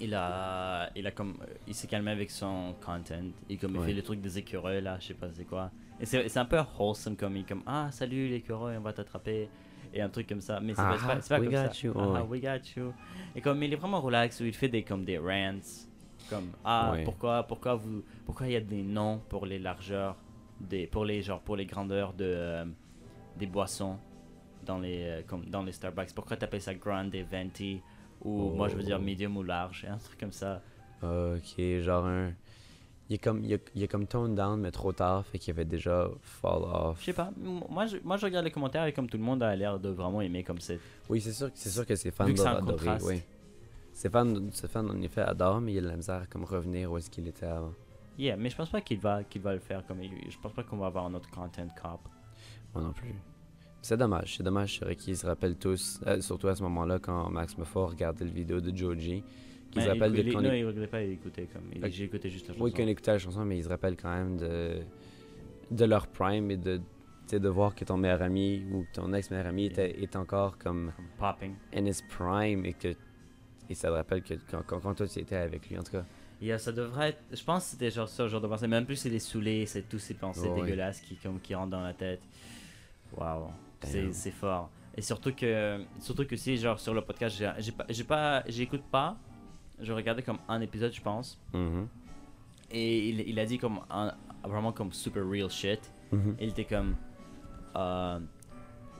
Il 0.00 0.14
a. 0.14 0.90
Il 0.94 1.06
a 1.06 1.10
comme. 1.10 1.34
Il 1.66 1.74
s'est 1.74 1.88
calmé 1.88 2.10
avec 2.12 2.30
son 2.30 2.74
content. 2.80 3.20
Il, 3.48 3.58
comme, 3.58 3.72
il 3.74 3.78
Ouais. 3.80 3.86
fait 3.88 3.94
le 3.94 4.02
truc 4.02 4.20
des 4.20 4.38
écureuils, 4.38 4.80
là, 4.80 4.96
je 5.00 5.08
sais 5.08 5.14
pas 5.14 5.28
c'est 5.32 5.44
quoi. 5.44 5.72
Et 6.00 6.06
c'est 6.06 6.28
c'est 6.28 6.38
un 6.38 6.44
peu 6.44 6.60
wholesome 6.78 7.16
comme 7.16 7.36
il 7.36 7.44
comme 7.44 7.62
Ah, 7.66 7.88
salut 7.90 8.28
l'écureuil, 8.28 8.76
on 8.76 8.80
va 8.82 8.92
t'attraper. 8.92 9.48
Et 9.92 10.00
un 10.02 10.08
truc 10.08 10.28
comme 10.28 10.40
ça. 10.40 10.60
Mais 10.60 10.74
c'est 10.74 10.82
pas, 10.82 10.98
c'est 10.98 11.06
pas, 11.06 11.14
pas 11.16 11.34
Ah, 11.36 11.40
comme 11.40 11.72
ça. 11.72 11.86
you, 11.86 11.92
Ah, 11.96 12.22
ouais. 12.24 12.28
we 12.28 12.40
got 12.42 12.68
you. 12.76 12.92
Et 13.34 13.40
comme 13.40 13.62
il 13.62 13.72
est 13.72 13.76
vraiment 13.76 14.00
relax, 14.00 14.40
où 14.40 14.44
il 14.44 14.52
fait 14.54 14.68
des, 14.68 14.82
comme 14.82 15.04
des 15.04 15.18
rants. 15.18 15.58
Comme 16.28 16.52
Ah, 16.64 16.92
Ouais. 16.92 17.04
pourquoi, 17.04 17.42
pourquoi 17.44 17.74
vous. 17.74 18.02
Pourquoi 18.26 18.46
il 18.46 18.52
y 18.52 18.56
a 18.56 18.60
des 18.60 18.82
noms 18.82 19.20
pour 19.28 19.46
les 19.46 19.58
largeurs. 19.58 20.16
Des, 20.60 20.86
pour 20.88 21.04
les 21.04 21.22
genre 21.22 21.40
pour 21.40 21.56
les 21.56 21.66
grandeurs 21.66 22.12
de 22.12 22.24
euh, 22.26 22.64
des 23.36 23.46
boissons 23.46 23.96
dans 24.66 24.78
les 24.80 25.02
euh, 25.04 25.22
comme 25.26 25.44
dans 25.46 25.62
les 25.62 25.70
Starbucks? 25.72 26.12
Pourquoi 26.14 26.36
t'appelles 26.36 26.60
ça 26.62 26.74
grande 26.74 27.14
et 27.14 27.22
venti? 27.22 27.80
Ou 28.24 28.50
moi 28.50 28.66
je 28.68 28.74
veux 28.74 28.82
dire 28.82 28.98
Oh. 29.00 29.04
medium 29.04 29.36
ou 29.36 29.44
large 29.44 29.86
un 29.88 29.96
truc 29.98 30.18
comme 30.18 30.32
ça 30.32 30.60
Ok, 31.00 31.60
genre 31.80 32.06
un. 32.06 32.32
Il 33.10 33.14
est 33.14 33.18
comme, 33.18 33.42
il 33.42 33.52
est, 33.52 33.70
il 33.74 33.82
est 33.82 33.88
comme 33.88 34.06
toned 34.06 34.34
down, 34.34 34.60
mais 34.60 34.70
trop 34.70 34.92
tard, 34.92 35.24
fait 35.24 35.38
qu'il 35.38 35.52
avait 35.52 35.64
déjà 35.64 36.08
fall 36.20 36.62
off. 36.62 36.98
je 37.00 37.06
sais 37.06 37.12
pas 37.14 37.30
moi 37.36 37.86
je, 37.86 37.96
moi 38.04 38.18
je 38.18 38.26
regarde 38.26 38.44
les 38.44 38.50
commentaires 38.50 38.84
et 38.84 38.92
comme 38.92 39.08
tout 39.08 39.16
le 39.16 39.22
monde 39.24 39.42
a 39.42 39.56
l'air 39.56 39.78
de 39.80 39.88
vraiment 39.88 40.20
aimer 40.20 40.44
comme 40.44 40.60
c'est 40.60 40.78
Oui, 41.08 41.20
c'est 41.22 41.32
sûr, 41.32 41.48
c'est 41.54 41.70
sûr 41.70 41.86
que 41.86 41.96
ses 41.96 42.10
fans 42.10 42.28
doivent 42.28 42.58
adorer, 42.58 42.98
oui. 43.04 43.22
Ses 43.94 44.10
fans, 44.10 44.32
ses 44.52 44.68
fans, 44.68 44.86
en 44.88 45.00
effet, 45.02 45.22
adorent, 45.22 45.60
mais 45.60 45.72
il 45.72 45.78
a 45.78 45.82
de 45.82 45.88
la 45.88 45.96
misère 45.96 46.22
à 46.22 46.26
comme 46.26 46.44
revenir 46.44 46.92
où 46.92 46.98
est-ce 46.98 47.08
qu'il 47.10 47.26
était 47.26 47.46
avant. 47.46 47.72
yeah 48.18 48.36
mais 48.36 48.50
je 48.50 48.56
pense 48.56 48.68
pas 48.68 48.80
qu'il 48.82 48.98
va 49.00 49.24
qu'il 49.24 49.40
va 49.42 49.54
le 49.54 49.60
faire 49.60 49.86
comme 49.86 50.02
il- 50.02 50.30
je 50.30 50.38
pense 50.38 50.52
pas 50.52 50.62
qu'on 50.62 50.76
va 50.76 50.86
avoir 50.88 51.06
un 51.06 51.14
autre 51.14 51.30
content 51.30 51.66
cop 51.80 52.00
Moi 52.74 52.82
non 52.84 52.92
plus. 52.92 53.14
C'est 53.80 53.96
dommage, 53.96 54.36
c'est 54.36 54.42
dommage, 54.42 54.78
c'est 54.78 54.84
vrai 54.84 54.96
qu'ils 54.96 55.16
se 55.16 55.24
rappellent 55.24 55.56
tous, 55.56 56.00
euh, 56.06 56.20
surtout 56.20 56.48
à 56.48 56.54
ce 56.56 56.62
moment-là, 56.64 56.98
quand 56.98 57.30
Max 57.30 57.56
Muffo 57.56 57.86
regardait 57.86 58.24
le 58.24 58.30
vidéo 58.32 58.60
de 58.60 58.76
Joji, 58.76 59.22
qu'ils 59.70 59.82
se 59.82 59.86
Mais 59.88 59.92
rappellent 59.94 60.12
de 60.12 60.32
quand 60.32 60.42
non, 60.42 60.52
il- 60.52 60.58
il 60.58 60.64
regrettait 60.66 60.86
pas 60.90 61.00
d'écouter 61.04 61.48
comme 61.52 61.70
il- 61.74 61.84
Ok. 61.84 61.90
j'ai 61.90 62.04
écouté 62.04 62.30
juste 62.30 62.48
la 62.48 62.54
chanson 62.54 62.64
Oui, 62.64 62.72
qu'on 62.72 62.86
écoutait 62.86 63.12
la 63.12 63.18
chanson, 63.18 63.44
mais 63.44 63.58
ils 63.58 63.64
se 63.64 63.68
rappellent 63.68 63.96
quand 63.96 64.14
même 64.14 64.36
de, 64.36 64.80
de 65.70 65.84
leur 65.84 66.06
prime 66.06 66.50
et 66.50 66.56
de, 66.56 66.76
tu 66.78 66.82
sais, 67.26 67.40
de 67.40 67.48
voir 67.48 67.74
que 67.74 67.84
ton 67.84 67.96
meilleur 67.96 68.22
ami 68.22 68.64
ou 68.72 68.84
ton 68.92 69.12
ex-meilleur 69.12 69.46
ami 69.46 69.66
était, 69.66 70.00
est 70.02 70.16
encore 70.16 70.56
comme 70.58 70.92
comme 70.96 71.06
popping 71.18 71.54
in 71.74 71.84
his 71.86 72.02
prime 72.08 72.64
et 72.64 72.72
que 72.74 72.94
Et 73.70 73.74
ça 73.74 73.88
te 73.88 73.92
rappelle 73.92 74.22
que 74.22 74.32
quand, 74.50 74.62
quand, 74.66 74.80
quand 74.80 74.94
toi 74.94 75.06
tu 75.06 75.18
étais 75.18 75.36
avec 75.36 75.68
lui, 75.68 75.78
en 75.78 75.82
tout 75.82 75.92
cas. 75.92 76.04
Yeah, 76.40 76.56
ça 76.56 76.72
devrait 76.72 77.10
être. 77.10 77.20
Je 77.32 77.44
pense 77.44 77.64
que 77.64 77.70
c'était 77.72 77.90
genre 77.90 78.08
ça, 78.08 78.26
genre 78.28 78.40
de 78.40 78.46
pensée. 78.46 78.66
Même 78.66 78.86
plus 78.86 78.96
c'est 78.96 79.10
les 79.10 79.18
saoulés, 79.18 79.66
c'est 79.66 79.86
tous 79.86 79.98
ces 79.98 80.14
pensées 80.14 80.48
Ouais. 80.48 80.62
dégueulasses 80.62 81.00
qui, 81.02 81.16
comme, 81.16 81.38
qui 81.38 81.54
rentrent 81.54 81.72
dans 81.72 81.82
la 81.82 81.92
tête. 81.92 82.20
Waouh, 83.14 83.48
c'est 83.82 84.30
fort. 84.30 84.70
Et 84.96 85.02
surtout 85.02 85.32
que, 85.34 85.80
surtout 86.00 86.24
que 86.26 86.34
si, 86.36 86.56
genre, 86.56 86.80
sur 86.80 86.94
le 86.94 87.02
podcast, 87.02 87.42
j'ai 87.90 88.04
pas, 88.04 88.42
j'écoute 88.48 88.84
pas. 88.90 89.16
Je 89.80 89.92
regardais 89.92 90.22
comme 90.22 90.38
un 90.48 90.60
épisode, 90.60 90.92
je 90.92 91.00
pense. 91.00 91.38
Mhm. 91.52 91.86
Et 92.70 93.08
il, 93.08 93.20
il 93.20 93.38
a 93.38 93.46
dit 93.46 93.58
comme 93.58 93.80
un, 93.90 94.12
vraiment 94.44 94.72
comme 94.72 94.92
super 94.92 95.28
real 95.28 95.50
shit. 95.50 95.80
Mhm. 96.12 96.36
Il 96.40 96.48
était 96.50 96.64
comme. 96.64 96.94
euh, 97.76 98.18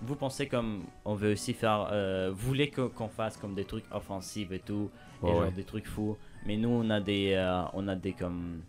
vous 0.00 0.14
pensez 0.14 0.46
comme 0.46 0.84
on 1.04 1.14
veut 1.14 1.32
aussi 1.32 1.52
faire. 1.52 1.88
Euh, 1.90 2.30
vous 2.32 2.46
voulez 2.46 2.70
qu'on 2.70 3.08
fasse 3.08 3.36
comme 3.36 3.54
des 3.54 3.64
trucs 3.64 3.84
offensifs 3.92 4.52
et 4.52 4.60
tout, 4.60 4.90
et 5.22 5.26
Ouais, 5.26 5.32
genre 5.32 5.40
ouais. 5.42 5.50
des 5.50 5.64
trucs 5.64 5.86
fous. 5.88 6.16
Mais 6.46 6.56
nous 6.56 6.68
on 6.68 6.88
a 6.90 7.00
des, 7.00 7.32
euh, 7.34 7.62
on 7.72 7.88
a 7.88 7.96
des 7.96 8.12
comme 8.12 8.60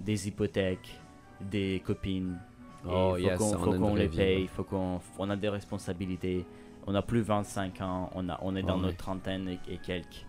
des 0.00 0.28
hypothèques, 0.28 1.00
des 1.40 1.82
copines. 1.84 2.38
Et 2.84 2.88
Oh, 2.88 3.12
faut 3.12 3.16
yes, 3.16 3.38
qu'on 3.38 3.94
les 3.94 4.08
paye, 4.08 4.42
ouais. 4.42 4.48
faut 4.48 4.64
qu'on 4.64 5.00
on 5.18 5.30
a 5.30 5.36
des 5.36 5.48
responsabilités. 5.48 6.44
On 6.86 6.94
a 6.94 7.00
plus 7.02 7.22
25 7.22 7.80
ans, 7.80 8.10
on 8.14 8.28
a 8.28 8.38
on 8.42 8.54
est 8.54 8.62
dans 8.62 8.76
Ouais, 8.76 8.82
notre 8.82 8.98
trentaine 8.98 9.48
et, 9.48 9.58
et 9.72 9.78
quelques. 9.78 10.25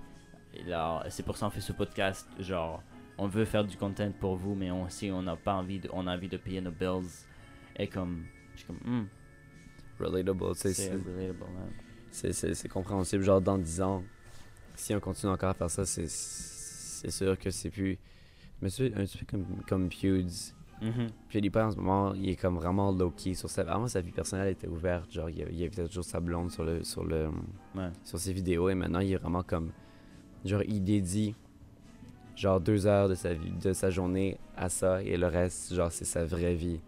Là, 0.66 1.04
c'est 1.10 1.24
pour 1.24 1.38
ça 1.38 1.46
qu'on 1.48 1.52
fait 1.52 1.62
ce 1.62 1.74
podcast. 1.74 2.28
Genre, 2.40 2.82
on 3.18 3.28
veut 3.28 3.46
faire 3.46 3.64
du 3.66 3.76
content 3.78 4.12
pour 4.20 4.36
vous, 4.36 4.56
mais 4.56 4.72
on, 4.72 4.86
aussi 4.86 5.10
on 5.12 5.22
n'a 5.22 5.36
pas 5.36 5.54
envie, 5.56 5.80
de, 5.80 5.90
on 5.94 6.08
a 6.08 6.16
envie 6.16 6.30
de 6.30 6.38
payer 6.38 6.62
nos 6.62 6.72
bills. 6.72 7.10
Et 7.78 7.88
comme, 7.88 8.24
je 8.54 8.60
suis 8.60 8.68
comme, 8.68 8.78
hmm, 8.86 9.08
Relatable, 10.00 10.56
c'est 10.56 10.74
c'est 10.74 10.92
c'est- 10.92 11.34
c'est- 12.12 12.34
c'est 12.34 12.54
c'est 12.54 12.70
compréhensible. 12.70 13.24
Genre, 13.24 13.42
dans 13.42 13.58
10 13.58 13.82
ans, 13.82 14.04
si 14.76 14.94
on 14.96 15.00
continue 15.00 15.32
encore 15.32 15.50
à 15.50 15.54
faire 15.54 15.70
ça, 15.70 15.86
c'est 15.86 16.08
c'est 16.08 17.12
sûr 17.12 17.38
que 17.38 17.50
c'est 17.50 17.70
plus. 17.70 17.98
Me 18.62 18.70
suis 18.70 18.88
un 18.96 19.04
petit 19.06 19.18
peu 19.20 19.26
comme, 19.26 19.46
comme 19.68 19.92
Feuds. 19.92 20.54
Mhm. 20.82 21.08
PewDiePie 21.30 21.58
en 21.60 21.72
ce 21.72 21.76
moment, 21.78 22.14
il 22.14 22.30
est 22.30 22.36
comme 22.36 22.56
vraiment 22.58 22.92
low-key 22.92 23.34
sur 23.34 23.50
sa... 23.50 23.64
Avant, 23.64 23.88
sa 23.88 24.00
vie 24.00 24.12
personnelle 24.12 24.50
était 24.50 24.68
ouverte, 24.68 25.12
genre 25.12 25.28
il, 25.28 25.40
il 25.52 25.64
invitait 25.64 25.88
toujours 25.88 26.04
sa 26.04 26.20
blonde 26.20 26.52
sur, 26.52 26.64
le, 26.64 26.84
sur, 26.84 27.04
le, 27.04 27.30
Ouais. 27.76 27.90
sur 28.04 28.20
ses 28.20 28.32
vidéos 28.32 28.70
et 28.70 28.76
maintenant 28.76 29.00
il 29.00 29.12
est 29.12 29.16
vraiment 29.18 29.42
comme... 29.42 29.72
Genre 30.48 30.64
il 30.68 30.84
dédie 30.84 31.36
genre 32.36 32.60
deux 32.60 32.86
heures 32.86 33.10
de 33.10 33.16
sa, 33.16 33.34
vie, 33.34 33.52
de 33.52 33.74
sa 33.74 33.90
journée 33.90 34.38
à 34.56 34.70
ça 34.70 35.02
et 35.04 35.18
le 35.18 35.28
reste, 35.28 35.74
genre 35.74 35.92
c'est 35.92 36.06
sa 36.06 36.24
vraie 36.26 36.56
vie. 36.56 36.80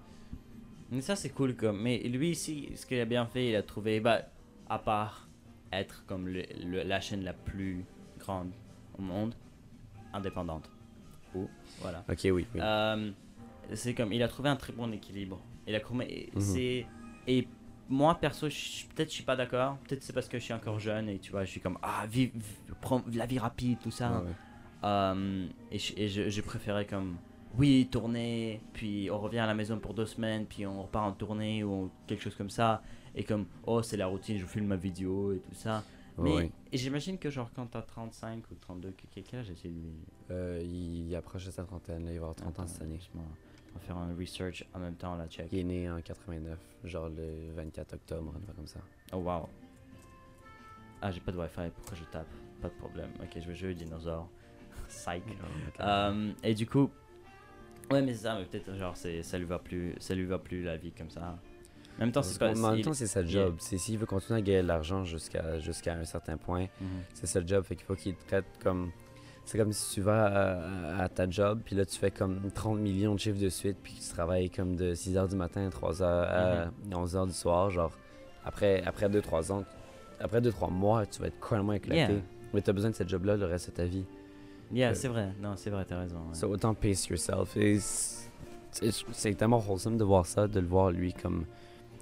Mais 0.92 1.02
ça, 1.02 1.16
c'est 1.16 1.30
cool. 1.30 1.56
Comme, 1.56 1.82
mais 1.82 1.98
lui 2.00 2.30
ici, 2.32 2.70
ce 2.76 2.86
qu'il 2.86 3.00
a 3.00 3.06
bien 3.06 3.26
fait, 3.26 3.50
il 3.50 3.56
a 3.56 3.62
trouvé, 3.64 4.00
bah, 4.00 4.22
à 4.70 4.80
part 4.80 5.28
être 5.72 6.04
comme 6.08 6.28
le, 6.28 6.44
le- 6.66 6.84
la 6.84 7.00
chaîne 7.00 7.24
la 7.24 7.34
plus 7.34 7.84
grande 8.20 8.52
au 8.98 9.02
monde, 9.02 9.34
indépendante. 10.14 10.70
Ou, 11.36 11.48
voilà. 11.82 12.04
Ok, 12.10 12.20
oui. 12.26 12.46
oui. 12.56 12.60
Euh, 12.62 13.12
c'est 13.74 13.94
comme 13.94 14.12
il 14.14 14.24
a 14.24 14.28
trouvé 14.28 14.50
un 14.50 14.56
très 14.56 14.74
bon 14.74 14.92
équilibre. 14.92 15.40
Il 15.68 15.76
a 15.76 15.80
trouvé 15.80 16.30
Mhm. 16.34 16.42
c'est 16.42 16.86
et 17.28 17.48
moi 17.90 18.16
perso, 18.16 18.48
je- 18.50 18.86
peut-être 18.96 19.10
je 19.10 19.16
suis 19.16 19.24
pas 19.24 19.36
d'accord. 19.36 19.78
Peut-être 19.88 20.04
c'est 20.04 20.14
parce 20.14 20.28
que 20.30 20.38
je 20.40 20.44
suis 20.44 20.54
encore 20.54 20.80
jeune 20.80 21.10
et 21.10 21.20
tu 21.20 21.32
vois, 21.32 21.44
je 21.44 21.50
suis 21.52 21.60
comme 21.62 21.78
ah 21.82 22.06
vive, 22.08 22.32
vive- 22.34 22.76
prends 22.82 23.02
la 23.14 23.26
vie 23.26 23.40
rapide 23.40 23.80
tout 23.82 23.92
ça. 23.92 24.12
Ouais, 24.22 24.28
ouais. 24.28 24.34
Euh, 24.84 25.48
et 25.72 25.80
je- 25.80 25.94
et 25.98 26.08
je- 26.08 26.30
j'ai 26.30 26.42
préféré 26.42 26.86
comme 26.86 27.18
oui 27.58 27.88
tourner, 27.92 28.62
puis 28.74 29.10
on 29.12 29.20
revient 29.20 29.40
à 29.40 29.48
la 29.48 29.56
maison 29.56 29.80
pour 29.80 29.94
deux 29.94 30.06
semaines, 30.06 30.46
puis 30.46 30.66
on 30.66 30.84
repart 30.84 31.06
en 31.06 31.12
tournée 31.14 31.64
ou 31.64 31.90
quelque 32.08 32.22
chose 32.24 32.36
comme 32.36 32.50
ça. 32.50 32.82
Et 33.16 33.24
comme 33.24 33.46
oh 33.66 33.82
c'est 33.82 33.98
la 33.98 34.08
routine, 34.08 34.38
je 34.38 34.46
filme 34.46 34.68
ma 34.68 34.76
vidéo 34.78 35.34
et 35.34 35.40
tout 35.40 35.56
ça. 35.56 35.84
Mais 36.24 36.52
j'imagine 36.74 37.18
que 37.18 37.30
genre 37.30 37.50
quand 37.56 37.66
t'as 37.66 37.82
35 37.82 38.44
ou 38.52 38.56
32, 38.56 38.92
que- 38.92 39.04
quel 39.14 39.24
quel 39.24 39.40
âge 39.40 39.50
est 39.50 39.68
lui? 39.68 39.94
Euh, 40.32 40.62
il, 40.64 41.08
il 41.10 41.16
approche 41.16 41.46
de 41.46 41.52
sa 41.52 41.64
trentaine, 41.64 42.06
là, 42.06 42.12
il 42.12 42.20
va 42.20 42.28
avoir 42.28 42.36
30 42.36 42.60
ans 42.60 42.68
cette 42.68 42.82
année. 42.84 43.00
On 43.72 43.80
va 43.80 43.86
faire 43.86 43.98
un 43.98 44.16
research 44.18 44.66
en 44.74 44.80
même 44.80 44.96
temps, 44.96 45.16
la 45.16 45.28
check. 45.28 45.48
Il 45.52 45.60
est 45.60 45.64
né 45.64 45.90
en 45.90 46.02
89, 46.02 46.58
genre 46.86 47.10
le 47.10 47.52
24 47.56 47.94
octobre, 47.94 48.34
un 48.36 48.40
truc 48.42 48.56
comme 48.56 48.68
ça. 48.68 48.80
Oh 49.14 49.18
wow. 49.18 49.48
Ah, 51.02 51.12
j'ai 51.12 51.20
pas 51.22 51.32
de 51.32 51.38
wifi, 51.38 51.70
pourquoi 51.76 51.98
je 51.98 52.04
tape? 52.06 52.28
Pas 52.62 52.68
de 52.70 52.74
problème. 52.74 53.10
Ok, 53.22 53.30
je 53.36 53.48
vais 53.48 53.56
jouer 53.56 53.70
au 53.72 53.74
dinosaure. 53.74 54.28
Psych. 54.90 55.24
Euh, 55.80 56.32
et 56.44 56.54
du 56.54 56.66
coup, 56.68 56.90
ouais, 57.92 58.02
mais 58.02 58.14
c'est 58.14 58.24
ça, 58.24 58.38
mais 58.38 58.46
peut-être 58.46 58.76
genre 58.76 58.98
ça 58.98 59.38
lui 59.38 59.46
va 59.46 59.60
plus, 59.60 59.96
ça 60.00 60.14
lui 60.16 60.26
va 60.26 60.40
plus 60.40 60.64
la 60.64 60.78
vie 60.78 60.92
comme 60.92 61.10
ça. 61.10 61.38
En 61.98 62.00
même 62.02 62.12
temps, 62.12 62.22
c'est 62.24 62.40
pas. 62.40 62.52
En 62.58 62.72
même 62.72 62.82
temps, 62.82 62.94
c'est 62.94 63.08
sa 63.08 63.24
job. 63.26 63.56
C'est 63.60 63.78
S'il 63.78 63.98
veut 63.98 64.06
continuer 64.06 64.40
à 64.40 64.42
gagner 64.42 64.62
de 64.64 64.68
l'argent 64.68 65.04
jusqu'à 65.06 65.60
jusqu'à 65.60 65.94
un 65.96 66.06
certain 66.06 66.38
point, 66.38 66.68
Mhm. 66.82 66.88
c'est 67.14 67.40
le 67.42 67.48
job. 67.48 67.64
Fait 67.64 67.76
qu'il 67.76 67.86
faut 67.86 67.96
qu'il 67.96 68.16
te 68.16 68.26
traite 68.28 68.46
comme. 68.64 68.92
C'est 69.50 69.58
comme 69.58 69.74
si 69.74 69.96
tu 69.96 70.02
vas 70.02 70.26
à, 70.28 71.04
à 71.06 71.10
ta 71.10 71.28
job, 71.28 71.62
puis 71.66 71.76
là 71.76 71.84
tu 71.84 71.98
fais 71.98 72.12
comme 72.12 72.40
30 72.54 72.78
millions 72.78 73.16
de 73.16 73.20
chiffres 73.20 73.40
de 73.42 73.50
suite, 73.50 73.78
puis 73.82 73.94
tu 74.00 74.08
travailles 74.14 74.52
comme 74.52 74.76
de 74.76 74.94
6h 74.94 75.28
du 75.28 75.36
matin 75.36 75.66
à 75.66 75.70
3h 75.70 76.04
à 76.04 76.72
11h 76.92 77.26
du 77.26 77.34
soir. 77.34 77.72
Genre, 77.72 77.92
après 78.46 78.84
2-3 78.84 79.52
ans, 79.52 79.64
après 80.20 80.40
2-3 80.40 80.72
mois, 80.72 81.04
tu 81.08 81.20
vas 81.20 81.30
être 81.30 81.40
complètement 81.40 81.74
éclaté. 81.74 81.98
Yeah. 82.14 82.22
Mais 82.54 82.62
tu 82.62 82.70
as 82.70 82.74
besoin 82.74 82.92
de 82.92 82.96
cette 82.96 83.10
job-là 83.10 83.38
le 83.38 83.46
reste 83.48 83.72
de 83.72 83.76
ta 83.76 83.86
vie. 83.86 84.06
Yeah, 84.72 84.92
Euh, 84.92 84.94
c'est 84.94 85.08
vrai. 85.08 85.30
Non, 85.42 85.54
c'est 85.56 85.72
vrai, 85.72 85.84
t'as 85.84 85.98
raison. 85.98 86.18
ouais. 86.18 86.36
So, 86.36 86.46
autant 86.48 86.76
pace 86.76 87.08
yourself. 87.08 87.58
C'est- 88.72 89.34
tellement 89.34 89.64
wholesome 89.68 89.98
de 89.98 90.04
voir 90.04 90.28
ça, 90.28 90.48
de 90.48 90.60
le 90.60 90.68
voir 90.68 90.92
lui 90.92 91.12
comme 91.12 91.46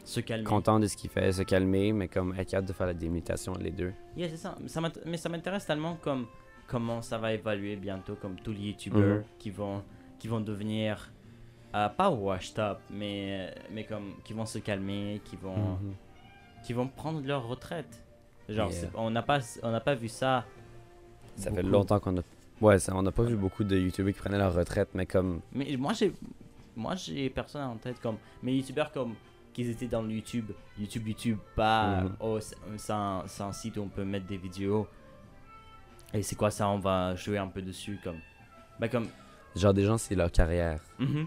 Se 0.04 0.20
calmer. 0.20 0.44
content 0.44 0.82
de 0.82 0.88
ce 0.88 0.98
qu'il 0.98 1.10
fait, 1.10 1.32
se 1.32 1.44
calmer, 1.44 1.94
mais 1.94 2.10
comme 2.10 2.36
être 2.38 2.50
capable 2.50 2.68
de 2.68 2.74
faire 2.74 2.88
la 2.88 2.94
démutation 2.94 3.54
les 3.54 3.72
deux. 3.72 3.94
Yeah, 4.18 4.28
c'est 4.28 4.36
ça. 4.36 4.58
mais 5.06 5.16
ça 5.16 5.30
m'intéresse 5.30 5.66
tellement 5.66 5.96
comme 6.04 6.26
comment 6.68 7.02
ça 7.02 7.18
va 7.18 7.34
évaluer 7.34 7.76
bientôt, 7.78 8.16
comme 8.16 8.36
tous 8.36 8.52
les 8.52 8.60
youtubeurs 8.72 9.18
Mhm. 9.20 9.24
qui 9.40 9.50
vont 9.52 9.84
qui 10.20 10.28
vont 10.28 10.42
devenir 10.42 11.12
euh, 11.76 11.90
pas 11.90 12.10
washed 12.10 12.58
up, 12.60 12.80
mais 12.90 13.54
mais 13.72 13.84
comme 13.84 14.14
qui 14.24 14.34
vont 14.34 14.46
se 14.46 14.60
calmer, 14.60 15.22
qui 15.26 15.36
vont 15.36 15.56
Mhm. 15.76 15.94
qui 16.64 16.74
vont 16.74 16.88
prendre 16.88 17.22
leur 17.26 17.48
retraite. 17.48 18.04
Genre, 18.50 18.72
Yeah. 18.72 18.90
on 18.96 19.10
n'a 19.12 19.22
pas 19.22 19.40
on 19.64 19.72
n'a 19.72 19.80
pas 19.82 19.94
vu 19.96 20.08
ça. 20.08 20.46
Ça 21.36 21.52
fait 21.52 21.62
longtemps 21.64 22.00
qu'on 22.00 22.18
a. 22.18 22.22
Ouais, 22.62 22.80
ça, 22.80 22.96
on 22.96 23.04
n'a 23.04 23.12
pas 23.12 23.24
vu 23.24 23.36
beaucoup 23.36 23.64
de 23.64 23.78
youtubeurs 23.78 24.14
qui 24.14 24.20
prenaient 24.20 24.38
leur 24.40 24.54
retraite, 24.56 24.90
mais 24.96 25.06
comme. 25.06 25.42
Mais 25.54 25.76
moi 25.78 25.94
j'ai 25.94 26.14
moi 26.76 26.96
j'ai 26.96 27.30
personne 27.30 27.62
en 27.64 27.76
tête 27.76 28.00
comme 28.00 28.18
mes 28.42 28.54
youtubeurs 28.56 28.92
comme 28.92 29.14
qu'ils 29.54 29.70
étaient 29.70 29.88
dans 29.88 30.02
le 30.02 30.12
YouTube, 30.12 30.52
YouTube 30.80 31.08
YouTube 31.08 31.38
pas 31.56 32.04
oh 32.20 32.40
c'est 32.40 32.56
c'est 32.78 32.94
un, 32.94 33.24
c'est 33.28 33.44
un 33.44 33.52
site 33.52 33.78
où 33.78 33.82
on 33.82 33.88
peut 33.90 34.06
mettre 34.06 34.26
des 34.28 34.38
vidéos. 34.38 34.88
Et 36.14 36.22
c'est 36.24 36.36
quoi 36.36 36.52
ça 36.52 36.70
on 36.70 36.80
va 36.80 37.16
jouer 37.16 37.38
un 37.38 37.48
peu 37.48 37.62
dessus 37.62 38.00
comme 38.04 38.20
bah 38.80 38.88
comme 38.88 39.08
Genre 39.56 39.74
des 39.74 39.84
gens, 39.86 39.98
c'est 39.98 40.16
leur 40.16 40.32
carrière. 40.32 40.80
mhm. 41.00 41.26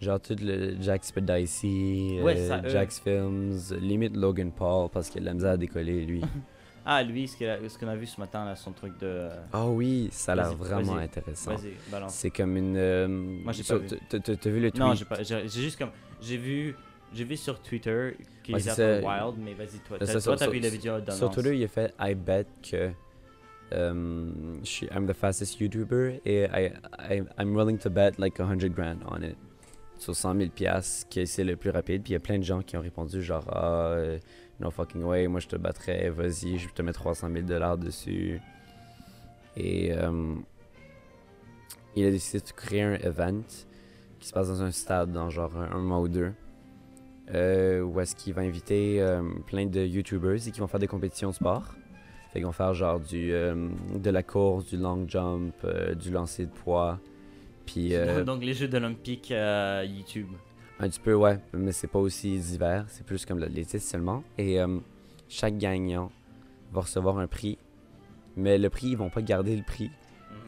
Genre 0.00 0.20
tout 0.20 0.36
le 0.40 0.76
Jax 0.80 1.12
Dicey, 1.14 2.20
Ouais, 2.22 2.36
ça, 2.36 2.60
eux. 2.64 2.68
Jax 2.68 3.00
Films, 3.00 3.58
limite 3.80 4.14
Logan 4.16 4.50
Paul 4.52 4.88
parce 4.90 5.08
qu'il 5.08 5.22
a 5.22 5.24
la 5.26 5.34
misère 5.34 5.52
à 5.52 5.56
décoller 5.56 6.04
lui. 6.04 6.22
Ah 6.88 7.02
lui 7.02 7.26
ce 7.26 7.36
qu'il 7.36 7.48
a- 7.48 7.58
qu'on 7.58 7.88
a 7.88 7.96
vu 7.96 8.06
ce 8.06 8.20
matin 8.20 8.44
là 8.44 8.54
son 8.54 8.70
truc 8.70 8.96
de 9.00 9.28
Ah 9.52 9.66
oui, 9.66 10.08
ça 10.12 10.32
a 10.32 10.34
l'air 10.36 10.54
vraiment 10.54 10.94
intéressant. 10.96 11.56
Vas-y, 11.56 11.72
balance. 11.90 12.14
C'est 12.14 12.30
comme 12.30 12.56
une. 12.56 12.76
euh, 12.76 13.08
Moi, 13.08 13.52
j'ai 13.52 13.64
pas 13.64 13.76
vu. 13.78 13.88
t'as- 14.08 14.50
vu 14.50 14.60
le 14.60 14.70
tweet? 14.70 14.80
Non, 14.80 14.94
j'ai 14.94 15.04
pas 15.04 15.20
j'ai 15.24 15.48
juste 15.48 15.76
comme 15.80 15.90
j'ai 16.22 16.36
vu 16.36 16.76
j'ai 17.12 17.24
vu 17.24 17.36
sur 17.36 17.58
Twitter 17.60 18.16
qu'il 18.44 18.54
Ouais, 18.54 18.60
était 18.62 19.00
wild 19.04 19.34
mais 19.38 19.54
vas-y 19.54 19.78
toi 19.80 19.98
t'as- 19.98 20.48
vu 20.48 20.60
la 20.60 20.68
vidéo 20.68 21.00
d'annonce. 21.00 21.16
Sur 21.16 21.30
Twitter, 21.32 21.56
il 21.56 21.64
a 21.64 21.68
fait 21.68 21.92
I 21.98 22.14
bet 22.14 22.46
que 22.62 22.92
um, 23.72 24.60
suis- 24.64 24.88
I'm 24.90 25.06
the 25.06 25.14
fastest 25.14 25.60
YouTuber 25.60 26.20
et 26.24 26.44
I, 26.52 26.72
I, 26.98 27.22
I'm 27.38 27.54
willing 27.54 27.78
to 27.78 27.90
bet 27.90 28.18
like 28.18 28.38
100 28.38 28.68
grand 28.74 28.98
on 29.06 29.22
it. 29.22 29.36
Sur 29.98 30.14
100 30.14 30.34
000 30.38 30.50
piastres, 30.50 31.08
que 31.08 31.24
c'est 31.24 31.44
le 31.44 31.56
plus 31.56 31.70
rapide. 31.70 32.02
Puis 32.02 32.10
il 32.10 32.14
y 32.14 32.16
a 32.16 32.20
plein 32.20 32.38
de 32.38 32.44
gens 32.44 32.60
qui 32.62 32.76
ont 32.76 32.82
répondu 32.82 33.22
genre 33.22 33.44
Ah, 33.50 33.88
euh, 33.92 34.18
no 34.60 34.70
fucking 34.70 35.02
way, 35.02 35.26
moi 35.26 35.40
je 35.40 35.48
te 35.48 35.56
battrais, 35.56 36.10
vas-y, 36.10 36.58
je 36.58 36.68
te 36.68 36.82
mets 36.82 36.92
300 36.92 37.28
000 37.32 37.46
dollars 37.46 37.78
dessus. 37.78 38.40
Et 39.56 39.92
euh, 39.92 40.34
il 41.94 42.04
a 42.06 42.10
décidé 42.10 42.40
de 42.44 42.52
créer 42.52 42.82
un 42.82 42.94
event 42.96 43.40
qui 44.20 44.28
se 44.28 44.32
passe 44.34 44.48
dans 44.48 44.62
un 44.62 44.70
stade 44.70 45.12
dans 45.12 45.30
genre 45.30 45.56
un, 45.56 45.70
un 45.72 45.80
mois 45.80 46.00
ou 46.00 46.08
deux. 46.08 46.32
euh, 47.34 47.80
où 47.80 47.98
est-ce 48.00 48.14
qu'il 48.14 48.34
va 48.34 48.42
inviter 48.42 49.00
euh, 49.00 49.22
plein 49.46 49.66
de 49.66 49.80
YouTubers 49.80 50.46
et 50.46 50.50
qui 50.52 50.60
vont 50.60 50.66
faire 50.68 50.78
des 50.80 50.86
compétitions 50.86 51.30
de 51.30 51.34
sport. 51.34 51.74
Fait 52.36 52.40
qu'ils 52.40 52.46
vont 52.46 52.52
faire 52.52 52.74
genre 52.74 53.00
du, 53.00 53.32
euh, 53.32 53.70
de 53.94 54.10
la 54.10 54.22
course, 54.22 54.66
du 54.66 54.76
long 54.76 55.06
jump, 55.08 55.54
euh, 55.64 55.94
du 55.94 56.10
lancer 56.10 56.44
de 56.44 56.50
poids. 56.50 57.00
Puis 57.64 57.94
euh, 57.94 58.24
Donc 58.24 58.44
les 58.44 58.52
Jeux 58.52 58.68
olympiques 58.74 59.30
euh, 59.32 59.86
YouTube. 59.88 60.28
un 60.78 60.86
petit 60.90 61.00
peu, 61.00 61.14
ouais, 61.14 61.38
mais 61.54 61.72
c'est 61.72 61.86
pas 61.86 61.98
aussi 61.98 62.38
divers, 62.38 62.84
c'est 62.88 63.06
plus 63.06 63.24
comme 63.24 63.38
l'athlétisme 63.38 63.78
seulement. 63.90 64.22
Et 64.36 64.58
chaque 65.30 65.56
gagnant 65.56 66.12
va 66.74 66.82
recevoir 66.82 67.16
un 67.18 67.26
prix, 67.26 67.56
mais 68.36 68.58
le 68.58 68.68
prix, 68.68 68.88
ils 68.88 68.98
vont 68.98 69.08
pas 69.08 69.22
garder 69.22 69.56
le 69.56 69.62
prix. 69.62 69.90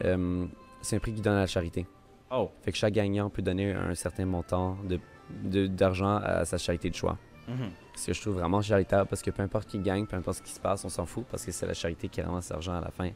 Euh, 0.05 0.45
c'est 0.81 0.95
un 0.95 0.99
prix 0.99 1.13
qui 1.13 1.21
donne 1.21 1.37
à 1.37 1.39
la 1.41 1.47
charité. 1.47 1.87
Oh. 2.31 2.51
Fait 2.61 2.71
que 2.71 2.77
chaque 2.77 2.93
gagnant 2.93 3.31
peut 3.31 3.41
donner 3.41 3.73
un 3.73 3.95
certain 3.95 4.27
montant 4.27 4.77
de- 4.87 5.65
d'argent 5.65 6.17
à 6.17 6.45
sa 6.45 6.59
charité 6.59 6.91
de 6.91 6.95
choix. 6.95 7.17
Mhm. 7.49 7.71
Ce 7.95 8.07
que 8.07 8.13
je 8.13 8.21
trouve 8.21 8.35
vraiment 8.35 8.61
charitable 8.61 9.09
parce 9.09 9.21
que 9.21 9.31
peu 9.31 9.41
importe 9.43 9.67
qui 9.67 9.79
gagne, 9.79 10.05
peu 10.05 10.15
importe 10.15 10.37
ce 10.37 10.43
qui 10.43 10.51
se 10.51 10.59
passe, 10.59 10.85
on 10.85 10.89
s'en 10.89 11.05
fout 11.05 11.25
parce 11.29 11.43
que 11.45 11.51
c'est 11.51 11.65
la 11.65 11.73
charité 11.73 12.07
qui 12.07 12.21
ramasse 12.21 12.49
l'argent 12.49 12.73
à 12.75 12.81
la 12.81 12.91
fin. 12.91 13.09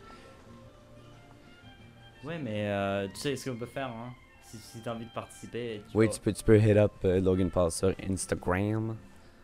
Ouais, 2.23 2.39
mais 2.39 2.67
euh, 2.69 3.07
tu 3.09 3.19
sais 3.19 3.35
ce 3.35 3.49
qu'on 3.49 3.57
peut 3.57 3.65
faire, 3.65 3.87
hein. 3.89 4.13
Si, 4.45 4.57
si 4.57 4.81
t'as 4.81 4.93
envie 4.93 5.05
de 5.05 5.11
participer. 5.13 5.81
Tu 5.91 5.97
Oui, 5.97 6.09
tu 6.09 6.19
peux, 6.19 6.31
tu 6.31 6.43
peux 6.43 6.57
hit 6.57 6.77
up 6.77 6.91
euh, 7.05 7.19
Logan 7.19 7.49
Paul 7.49 7.71
sur 7.71 7.93
Instagram. 8.09 8.95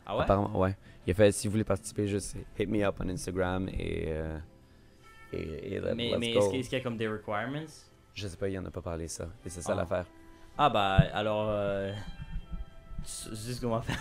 Ah 0.05 0.15
ouais? 0.15 0.23
Apparemment, 0.23 0.57
ouais. 0.59 0.75
Il 1.05 1.11
a 1.11 1.13
fait, 1.13 1.31
si 1.31 1.47
vous 1.47 1.51
voulez 1.53 1.63
participer, 1.63 2.07
juste 2.07 2.35
hit 2.57 2.69
me 2.69 2.83
up 2.85 2.95
on 2.99 3.09
Instagram 3.09 3.67
et. 3.69 4.05
euh, 4.09 4.37
et, 5.33 5.75
et 5.75 5.79
let- 5.79 5.93
Mais, 5.95 6.13
mais 6.19 6.31
est-ce 6.31 6.69
qu'il 6.69 6.77
y 6.77 6.81
a 6.81 6.83
comme 6.83 6.97
des 6.97 7.07
requirements? 7.07 7.65
Je 8.13 8.27
sais 8.27 8.37
pas, 8.37 8.49
il 8.49 8.57
en 8.59 8.65
a 8.65 8.71
pas 8.71 8.81
parlé 8.81 9.07
ça. 9.07 9.27
Et 9.45 9.49
c'est 9.49 9.61
ça 9.61 9.73
Ah. 9.73 9.77
l'affaire. 9.77 10.05
Ah 10.57 10.69
bah 10.69 10.95
alors 11.13 11.47
euh, 11.49 11.93
c'est 13.03 13.33
c'est 13.35 13.53
ce 13.53 13.61
qu'on 13.61 13.69
va 13.69 13.81
faire. 13.81 13.99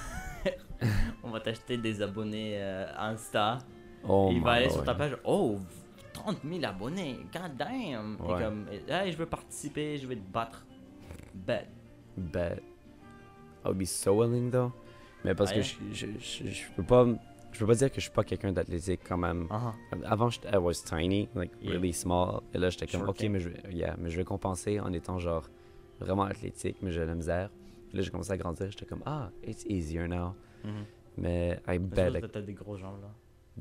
on 1.23 1.31
va 1.31 1.41
t'acheter 1.41 1.77
des 1.77 2.03
abonnés 2.03 2.55
euh, 2.57 2.87
Insta. 2.99 3.59
Oh 4.09 4.29
il 4.33 4.41
va 4.43 4.53
aller 4.53 4.71
sur 4.71 4.85
ta 4.85 4.95
page. 4.95 5.17
Oh, 5.25 5.59
30 6.13 6.39
000 6.45 6.65
abonnés. 6.65 7.19
God 7.33 7.57
damn. 7.57 8.17
Et 8.25 8.43
comme, 8.43 8.67
hey, 8.89 9.13
je 9.13 9.17
veux 9.17 9.27
participer, 9.27 9.99
je 9.99 10.07
vais 10.07 10.17
te 10.17 10.33
battre. 10.33 10.65
Bet. 11.35 11.69
Bet. 12.17 12.63
I 13.65 13.69
would 13.69 13.79
be 13.79 13.85
so 13.87 14.15
willing 14.15 14.51
though. 14.51 14.73
Mais 15.25 15.35
parce 15.35 15.51
Ah, 15.51 15.55
que 15.55 15.59
yeah? 15.61 15.69
je, 15.93 16.07
je, 16.07 16.07
je, 16.47 16.51
je 16.51 16.63
peux 16.77 16.83
pas. 16.85 17.07
Je 17.51 17.59
peux 17.61 17.67
pas 17.67 17.75
dire 17.75 17.89
que 17.89 17.97
je 17.97 18.03
suis 18.03 18.11
pas 18.11 18.25
quelqu'un 18.25 18.53
d'athlétique 18.53 19.01
quand 19.09 19.17
même. 19.17 19.49
Ah, 19.51 19.73
Avant, 20.05 20.29
j'étais- 20.29 20.51
I 20.53 20.59
was 20.59 20.75
tiny, 20.85 21.29
like 21.35 21.51
Yeah. 21.63 21.73
really 21.73 21.93
small. 21.95 22.43
Et 22.55 22.59
là, 22.59 22.69
j'étais 22.71 22.87
comme, 22.87 23.09
ok, 23.09 23.23
mais 23.31 23.41
je, 23.41 23.49
yeah, 23.71 23.97
mais 23.99 24.11
je 24.11 24.17
vais 24.19 24.25
compenser 24.25 24.79
en 24.79 24.93
étant 24.93 25.19
genre 25.19 25.49
vraiment 25.99 26.25
athlétique, 26.25 26.77
mais 26.83 26.93
j'ai 26.93 27.05
la 27.07 27.15
misère. 27.15 27.49
Puis 27.89 27.97
là, 27.97 28.03
j'ai 28.05 28.11
commencé 28.11 28.31
à 28.33 28.37
grandir. 28.37 28.71
J'étais 28.71 28.85
comme, 28.85 29.03
ah, 29.07 29.31
it's 29.43 29.65
easier 29.67 30.07
now. 30.07 30.35
Mhm. 30.65 30.85
Mais 31.17 31.61
I 31.67 31.75
Je 31.75 31.79
bet, 31.79 32.11
like, 32.11 32.31
t'as 32.31 32.41
des 32.43 32.55
gros 32.55 32.77
jambes 32.77 33.01
là. 33.03 33.13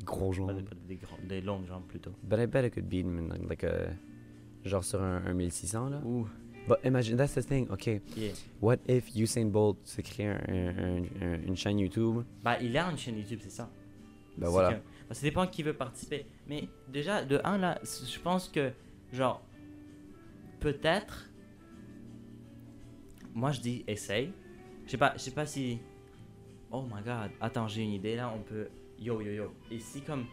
gros 0.05 0.29
Pas 0.29 0.35
joint. 0.35 0.53
des, 0.53 0.63
des, 0.95 0.99
des 1.27 1.41
longues 1.41 1.65
jambes 1.65 1.85
plutôt. 1.87 2.11
But 2.23 2.39
I 2.39 2.45
bet 2.47 2.67
I 2.67 2.69
could 2.71 2.87
beat 2.87 3.05
him 3.05 3.17
in 3.31 3.47
like 3.47 3.63
a. 3.63 3.89
Genre 4.65 4.83
sur 4.83 5.01
un, 5.01 5.23
un 5.25 5.33
1600 5.33 5.89
là. 5.89 6.01
Ouh, 6.05 6.27
But 6.67 6.79
imagine, 6.83 7.15
that's 7.15 7.33
the 7.35 7.45
thing. 7.45 7.67
Ok, 7.71 7.87
yeah. 8.17 8.33
what 8.61 8.77
if 8.89 9.15
Usain 9.15 9.45
Bolt 9.45 9.77
se 9.85 10.01
crée 10.01 10.27
un- 10.27 10.41
un- 10.49 11.03
un- 11.21 11.41
une 11.47 11.55
chaîne 11.55 11.79
YouTube? 11.79 12.23
Bah, 12.43 12.57
il 12.61 12.75
a 12.77 12.89
une 12.91 12.97
chaîne 12.97 13.17
YouTube, 13.17 13.39
c'est 13.41 13.49
ça. 13.51 13.69
C'est 14.37 14.45
voilà. 14.45 14.73
que- 14.73 14.79
bah, 15.07 15.13
ça 15.15 15.21
dépend 15.21 15.47
qui 15.47 15.63
veut 15.63 15.73
participer. 15.73 16.25
Mais 16.47 16.67
déjà, 16.89 17.23
de 17.23 17.39
un 17.45 17.57
là, 17.57 17.79
je 17.83 18.19
pense 18.19 18.49
que, 18.49 18.71
genre, 19.13 19.41
peut-être. 20.59 21.29
Moi, 23.33 23.51
je 23.51 23.61
dis 23.61 23.83
essaye. 23.87 24.31
Je 24.85 24.91
sais 24.91 24.97
pas, 24.97 25.13
je 25.15 25.21
sais 25.21 25.31
pas 25.31 25.45
si. 25.45 25.79
Oh 26.71 26.81
my 26.83 27.01
god, 27.03 27.31
attends, 27.39 27.67
j'ai 27.67 27.83
une 27.83 27.93
idée 27.93 28.15
là, 28.15 28.31
on 28.35 28.39
peut. 28.41 28.67
Yo, 28.99 29.21
yo, 29.21 29.31
yo. 29.31 29.53
Et 29.71 29.79
si 29.79 30.01
comme. 30.01 30.25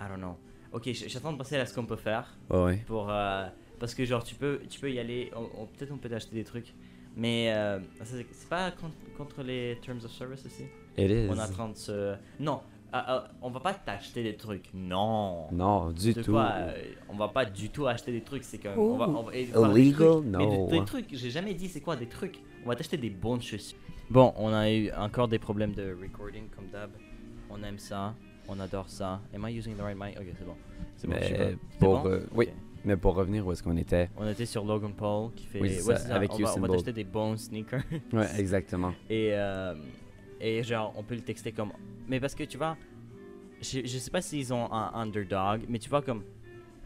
I 0.00 0.04
don't 0.08 0.18
know. 0.18 0.36
Ok, 0.72 0.88
j'attends 0.92 1.32
de 1.32 1.38
passer 1.38 1.56
à 1.56 1.66
ce 1.66 1.74
qu'on 1.74 1.86
peut 1.86 1.96
faire. 1.96 2.36
Ouais, 2.50 2.64
ouais. 2.64 2.76
Pour. 2.86 3.08
euh, 3.10 3.46
parce 3.78 3.94
que, 3.94 4.04
genre, 4.04 4.24
tu 4.24 4.34
peux, 4.34 4.60
tu 4.68 4.80
peux 4.80 4.90
y 4.90 4.98
aller. 4.98 5.30
on- 5.36 5.62
on- 5.62 5.66
Peut-être 5.66 5.92
on 5.92 5.98
peut 5.98 6.08
t'acheter 6.08 6.34
des 6.34 6.44
trucs. 6.44 6.74
Mais 7.16 7.52
euh, 7.54 7.78
c'est 8.02 8.48
pas 8.48 8.70
contre, 8.72 8.94
contre 9.16 9.42
les 9.42 9.78
Terms 9.84 10.04
of 10.04 10.10
Service 10.12 10.44
aussi? 10.44 10.64
It 10.98 11.10
is. 11.10 11.28
on 11.30 11.36
est 11.36 11.40
en 11.40 11.48
train 11.50 11.68
de 11.70 11.76
se. 11.76 12.14
Non, 12.40 12.60
euh, 12.94 12.98
euh, 13.08 13.20
on 13.40 13.48
va 13.50 13.60
pas 13.60 13.72
t'acheter 13.74 14.22
des 14.22 14.36
trucs. 14.36 14.68
Non. 14.74 15.46
Non, 15.52 15.90
du 15.92 16.12
De 16.12 16.22
tout. 16.22 16.32
quoi 16.32 16.50
euh, 16.56 16.72
On 17.08 17.16
va 17.16 17.28
pas 17.28 17.44
du 17.46 17.70
tout 17.70 17.86
acheter 17.86 18.12
des 18.12 18.20
trucs. 18.22 18.44
C'est 18.44 18.58
comme. 18.58 18.78
On 18.78 18.96
va, 18.98 19.08
on 19.08 19.22
va- 19.22 19.34
Illegal? 19.34 20.10
trucs, 20.10 20.24
mais 20.26 20.30
No. 20.46 20.66
des, 20.68 20.78
des 20.78 20.84
trucs, 20.84 21.06
j'ai 21.12 21.30
jamais 21.30 21.54
dit 21.54 21.68
c'est 21.68 21.80
quoi 21.80 21.96
des 21.96 22.08
trucs. 22.08 22.40
On 22.66 22.68
va 22.70 22.74
t'acheter 22.74 22.96
des 22.96 23.10
bonnes 23.10 23.40
chaussures. 23.40 23.78
Bon, 24.10 24.32
on 24.36 24.52
a 24.52 24.68
eu 24.68 24.90
encore 24.90 25.28
des 25.28 25.38
problèmes 25.38 25.72
de 25.72 25.96
recording 26.02 26.48
comme 26.48 26.66
d'hab. 26.66 26.90
On 27.48 27.62
aime 27.62 27.78
ça. 27.78 28.12
On 28.48 28.58
adore 28.58 28.88
ça. 28.88 29.20
Am 29.32 29.46
I 29.48 29.52
using 29.56 29.76
the 29.76 29.80
right 29.82 29.96
mic? 29.96 30.18
Ok, 30.18 30.26
c'est 30.36 30.44
bon. 30.44 30.56
C'est 30.96 31.06
bon, 31.06 31.14
je 31.20 31.24
sais 31.26 31.30
Mais 31.30 31.38
pas. 31.38 31.44
C'est 31.70 31.78
pour, 31.78 32.00
bon? 32.02 32.08
euh, 32.08 32.26
oui. 32.34 32.46
Ok. 32.48 32.54
Mais 32.84 32.96
pour 32.96 33.14
revenir 33.14 33.46
où 33.46 33.52
est-ce 33.52 33.62
qu'on 33.62 33.76
était. 33.76 34.10
On 34.16 34.28
était 34.28 34.46
sur 34.46 34.64
Logan 34.64 34.92
Paul 34.94 35.30
qui 35.36 35.46
fait. 35.46 35.60
Oui, 35.60 35.70
c'est 35.70 35.80
ça, 35.82 35.96
c'est 35.96 36.10
avec 36.10 36.32
on 36.32 36.38
va, 36.38 36.42
Usain 36.42 36.52
on 36.56 36.60
va 36.62 36.66
Bolt. 36.66 36.80
t'acheter 36.80 36.92
des 36.92 37.04
bons 37.08 37.36
sneakers. 37.36 37.82
Ouais, 38.12 38.26
exactement. 38.36 38.92
Et, 39.10 39.30
euh, 39.32 39.74
et 40.40 40.60
genre, 40.64 40.92
on 40.96 41.04
peut 41.04 41.14
le 41.14 41.20
texter 41.22 41.52
comme. 41.52 41.70
Mais 42.08 42.18
parce 42.18 42.34
que 42.34 42.42
tu 42.42 42.58
vois, 42.58 42.76
je, 43.62 43.80
je 43.84 43.98
sais 43.98 44.10
pas 44.10 44.20
s'ils 44.22 44.52
ont 44.52 44.72
un 44.72 44.90
underdog, 44.94 45.62
mais 45.68 45.78
tu 45.78 45.88
vois, 45.88 46.02
comme. 46.02 46.24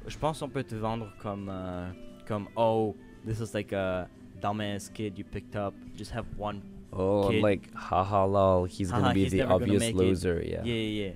Je 0.07 0.19
pense 0.19 0.41
qu'on 0.41 0.49
peut 0.51 0.65
te 0.65 0.75
vendre 0.75 1.11
comme. 1.23 1.49
euh, 1.51 1.91
comme, 2.29 2.49
oh, 2.55 2.95
this 3.27 3.41
is 3.41 3.53
like 3.55 3.73
a 3.73 4.07
dumbass 4.41 4.91
kid 4.93 5.19
you 5.19 5.25
picked 5.25 5.57
up. 5.57 5.75
Just 5.97 6.13
have 6.13 6.27
one. 6.39 6.63
Oh, 6.93 7.29
Kid. 7.31 7.43
like, 7.43 7.73
haha 7.75 8.25
lol, 8.27 8.65
he's 8.65 8.91
gonna 8.91 9.15
be 9.15 9.23
he's 9.25 9.33
the 9.33 9.43
obvious 9.43 9.93
loser, 9.93 10.43
yeah. 10.43 10.63
Yeah, 10.65 10.75
yeah, 10.75 11.07
yeah. 11.07 11.15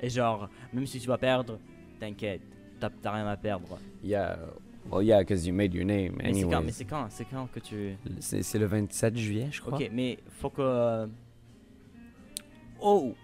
Et 0.00 0.08
genre, 0.10 0.48
même 0.72 0.86
si 0.86 1.00
tu 1.00 1.08
vas 1.08 1.18
perdre, 1.18 1.58
t'inquiète, 1.98 2.42
t'as 2.78 3.10
rien 3.10 3.26
à 3.26 3.36
perdre. 3.36 3.78
Yeah. 4.04 4.36
Well, 4.88 5.02
yeah, 5.02 5.18
because 5.18 5.44
you 5.44 5.52
made 5.52 5.74
your 5.74 5.84
name, 5.84 6.14
Mais 6.18 6.32
c'est 6.32 6.42
quand, 6.42 6.52
anyways. 6.58 6.72
c'est 6.72 6.84
quand, 6.84 7.08
quand 7.32 7.46
que 7.52 7.58
tu. 7.58 7.96
C'est 8.20 8.58
le 8.58 8.66
27 8.66 9.16
juillet, 9.16 9.48
je 9.50 9.60
crois. 9.60 9.76
Ok, 9.76 9.90
mais 9.92 10.18
faut 10.28 10.50
que. 10.50 11.08
Oh! 12.80 13.14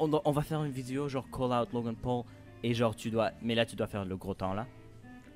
On, 0.00 0.10
on 0.24 0.32
va 0.32 0.42
faire 0.42 0.64
une 0.64 0.72
vidéo, 0.72 1.08
genre 1.08 1.26
call 1.30 1.52
out 1.52 1.72
Logan 1.72 1.94
Paul, 1.94 2.24
et 2.64 2.74
genre 2.74 2.96
tu 2.96 3.10
dois. 3.10 3.30
Mais 3.42 3.54
là, 3.54 3.64
tu 3.64 3.76
dois 3.76 3.86
faire 3.86 4.04
le 4.04 4.16
gros 4.16 4.34
temps 4.34 4.54
là. 4.54 4.66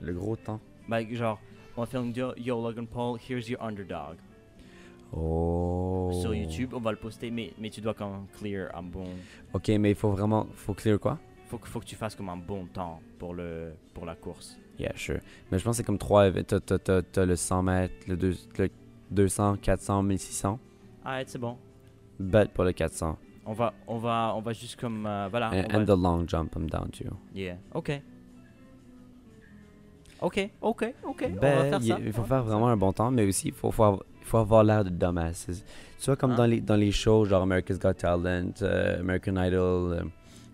Le 0.01 0.13
gros 0.15 0.35
temps. 0.35 0.61
Bah, 0.89 1.05
genre, 1.13 1.41
on 1.77 1.81
va 1.83 1.87
faire 1.87 2.01
une 2.01 2.09
vidéo, 2.09 2.33
yo 2.37 2.61
Logan 2.63 2.87
Paul, 2.87 3.19
here's 3.29 3.49
your 3.49 3.61
underdog. 3.63 4.17
Oh. 5.15 6.11
Sur 6.23 6.35
YouTube, 6.35 6.73
on 6.75 6.81
va 6.81 6.91
le 6.93 6.97
poster, 6.97 7.31
mais, 7.31 7.53
mais 7.59 7.71
tu 7.71 7.81
dois 7.81 7.95
quand 7.95 8.11
même 8.11 8.27
clear 8.39 8.75
un 8.75 8.83
bon. 8.83 9.05
Ok, 9.53 9.69
mais 9.79 9.91
il 9.91 9.95
faut 9.97 10.11
vraiment. 10.11 10.47
Faut 10.55 10.75
clear 10.75 10.99
quoi? 10.99 11.19
Faut, 11.49 11.59
que- 11.59 11.69
faut 11.69 11.81
que 11.81 11.85
tu 11.85 11.97
fasses 11.97 12.15
comme 12.15 12.31
un 12.31 12.37
bon 12.37 12.65
temps 12.67 13.01
pour, 13.19 13.35
le, 13.35 13.75
pour 13.93 14.07
la 14.07 14.15
course. 14.15 14.59
Yeah, 14.79 14.93
sure. 14.97 15.21
Mais 15.51 15.59
je 15.59 15.65
pense 15.65 15.73
que 15.75 15.77
c'est 15.79 15.85
comme 15.85 15.99
3. 15.99 16.31
T'as 16.45 16.61
t'as- 16.61 16.79
t'as- 16.79 17.03
t'as 17.03 17.27
le 17.27 17.37
100 17.37 17.63
mètres, 17.63 17.95
le, 18.09 18.17
deux- 18.17 18.35
le 18.59 18.71
200, 19.11 19.57
400, 19.61 20.03
1600. 20.03 20.59
Ah, 21.05 21.21
c'est 21.27 21.39
bon. 21.39 21.59
Bet 22.19 22.47
pour 22.55 22.65
le 22.65 22.73
400. 22.73 23.19
On 23.45 23.53
va, 23.53 23.75
on 23.87 23.99
va, 23.99 24.33
on 24.37 24.41
va 24.41 24.53
juste 24.55 24.81
comme. 24.81 25.05
euh, 25.05 25.29
voilà. 25.29 25.49
and, 25.51 25.75
and 25.75 25.85
va- 25.85 25.95
the 25.95 25.99
long 25.99 26.27
jump, 26.27 26.55
I'm 26.57 26.71
down 26.71 26.89
to. 26.91 27.05
Yeah, 27.35 27.57
ok. 27.75 28.01
Ok, 30.23 30.51
ok, 30.61 30.95
ok. 31.05 31.25
on 31.29 31.35
va 31.35 31.41
Ben, 31.41 31.71
faire 31.71 31.79
il, 31.83 31.89
ça. 31.89 31.99
il 32.01 32.13
faut 32.13 32.23
faire 32.25 32.45
vraiment 32.45 32.69
un 32.69 32.77
bon 32.77 32.93
temps, 32.93 33.11
mais 33.11 33.27
aussi 33.27 33.49
il 33.49 33.55
faut, 33.55 33.71
faut, 33.71 33.85
avoir, 33.85 34.03
il 34.21 34.27
faut 34.27 34.39
avoir 34.39 34.63
l'air 34.65 34.85
de 34.85 34.91
dumbass. 34.91 35.47
Tu 36.01 36.07
vois, 36.07 36.17
comme 36.17 36.33
Hein? 36.33 36.37
dans, 36.37 36.47
les, 36.47 36.61
dans 36.61 36.77
les 36.77 36.93
shows, 36.93 37.25
genre 37.27 37.43
America's 37.43 37.79
Got 37.79 37.95
Talent, 37.95 38.53
euh, 38.63 39.01
American 39.01 39.37
Idol, 39.43 39.93
euh, 39.93 40.03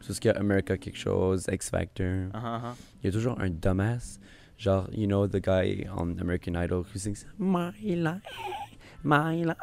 tout 0.06 0.12
ce 0.14 0.20
qu'il 0.20 0.30
y 0.30 0.34
a 0.34 0.38
America 0.38 0.76
quelque 0.78 0.98
chose, 0.98 1.46
X 1.52 1.70
Factor, 1.70 2.06
Ah, 2.34 2.40
ah, 2.42 2.60
ah. 2.64 2.74
il 3.02 3.06
y 3.06 3.08
a 3.08 3.12
toujours 3.12 3.38
un 3.40 3.50
dumbass. 3.50 4.18
Genre, 4.56 4.88
you 4.92 5.06
know, 5.06 5.28
the 5.28 5.40
guy 5.40 5.86
on 5.96 6.16
American 6.20 6.54
Idol 6.60 6.78
who 6.80 6.98
sings 6.98 7.24
My 7.38 7.70
life, 7.80 8.22
my 9.04 9.44
life. 9.44 9.56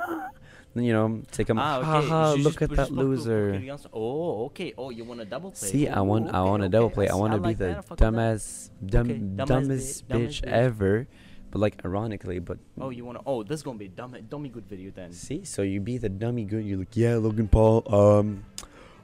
You 0.78 0.92
know, 0.92 1.22
take 1.32 1.48
comme, 1.48 1.58
Ah, 1.58 1.78
ok. 1.80 1.86
haha, 1.86 2.36
Ju- 2.36 2.44
look 2.44 2.62
at 2.62 2.70
that 2.72 2.90
juste 2.90 2.96
pour- 2.96 3.06
pour 3.06 3.16
que 3.16 3.16
loser. 3.16 3.52
les 3.60 3.66
gens 3.66 3.78
soient- 3.82 3.92
Oh, 3.94 4.46
ok. 4.48 4.74
Oh, 4.78 4.90
you 4.92 5.06
want 5.06 5.22
a 5.22 5.26
double 5.26 5.52
play. 5.52 5.70
See, 5.70 5.88
I 5.88 6.00
Oh, 6.00 6.04
want, 6.04 6.28
I 6.34 6.42
want 6.42 6.64
a 6.64 6.66
okay. 6.66 6.72
double 6.72 6.90
play. 6.90 7.08
I 7.08 7.16
want 7.16 7.32
to 7.34 7.40
be 7.40 7.48
like 7.48 7.58
the 7.60 7.64
that. 7.66 7.78
I 7.78 7.82
fuck 7.82 7.90
with 7.92 8.00
that. 8.00 8.14
dumbass, 8.14 8.70
dumb, 8.86 9.10
Okay, 9.10 9.20
dumbest 9.20 9.48
dumbest 9.48 10.08
bitch 10.10 10.42
bitch. 10.42 10.44
ever. 10.44 11.08
But 11.52 11.60
like, 11.62 11.86
ironically, 11.86 12.40
but 12.40 12.58
Oh, 12.78 12.90
you 12.90 13.06
wanna? 13.06 13.22
Oh, 13.26 13.42
this 13.44 13.60
is 13.60 13.64
gonna 13.64 13.78
be 13.80 13.88
dumb, 13.88 14.14
dummy 14.30 14.50
good 14.50 14.66
video 14.68 14.92
then. 14.94 15.14
See, 15.14 15.46
so 15.46 15.62
you 15.62 15.80
be 15.80 15.98
the 15.98 16.10
dummy 16.10 16.44
good. 16.44 16.66
You're 16.66 16.80
like, 16.80 16.98
yeah, 16.98 17.16
Logan 17.16 17.48
Paul. 17.48 17.84
Um, 17.88 18.44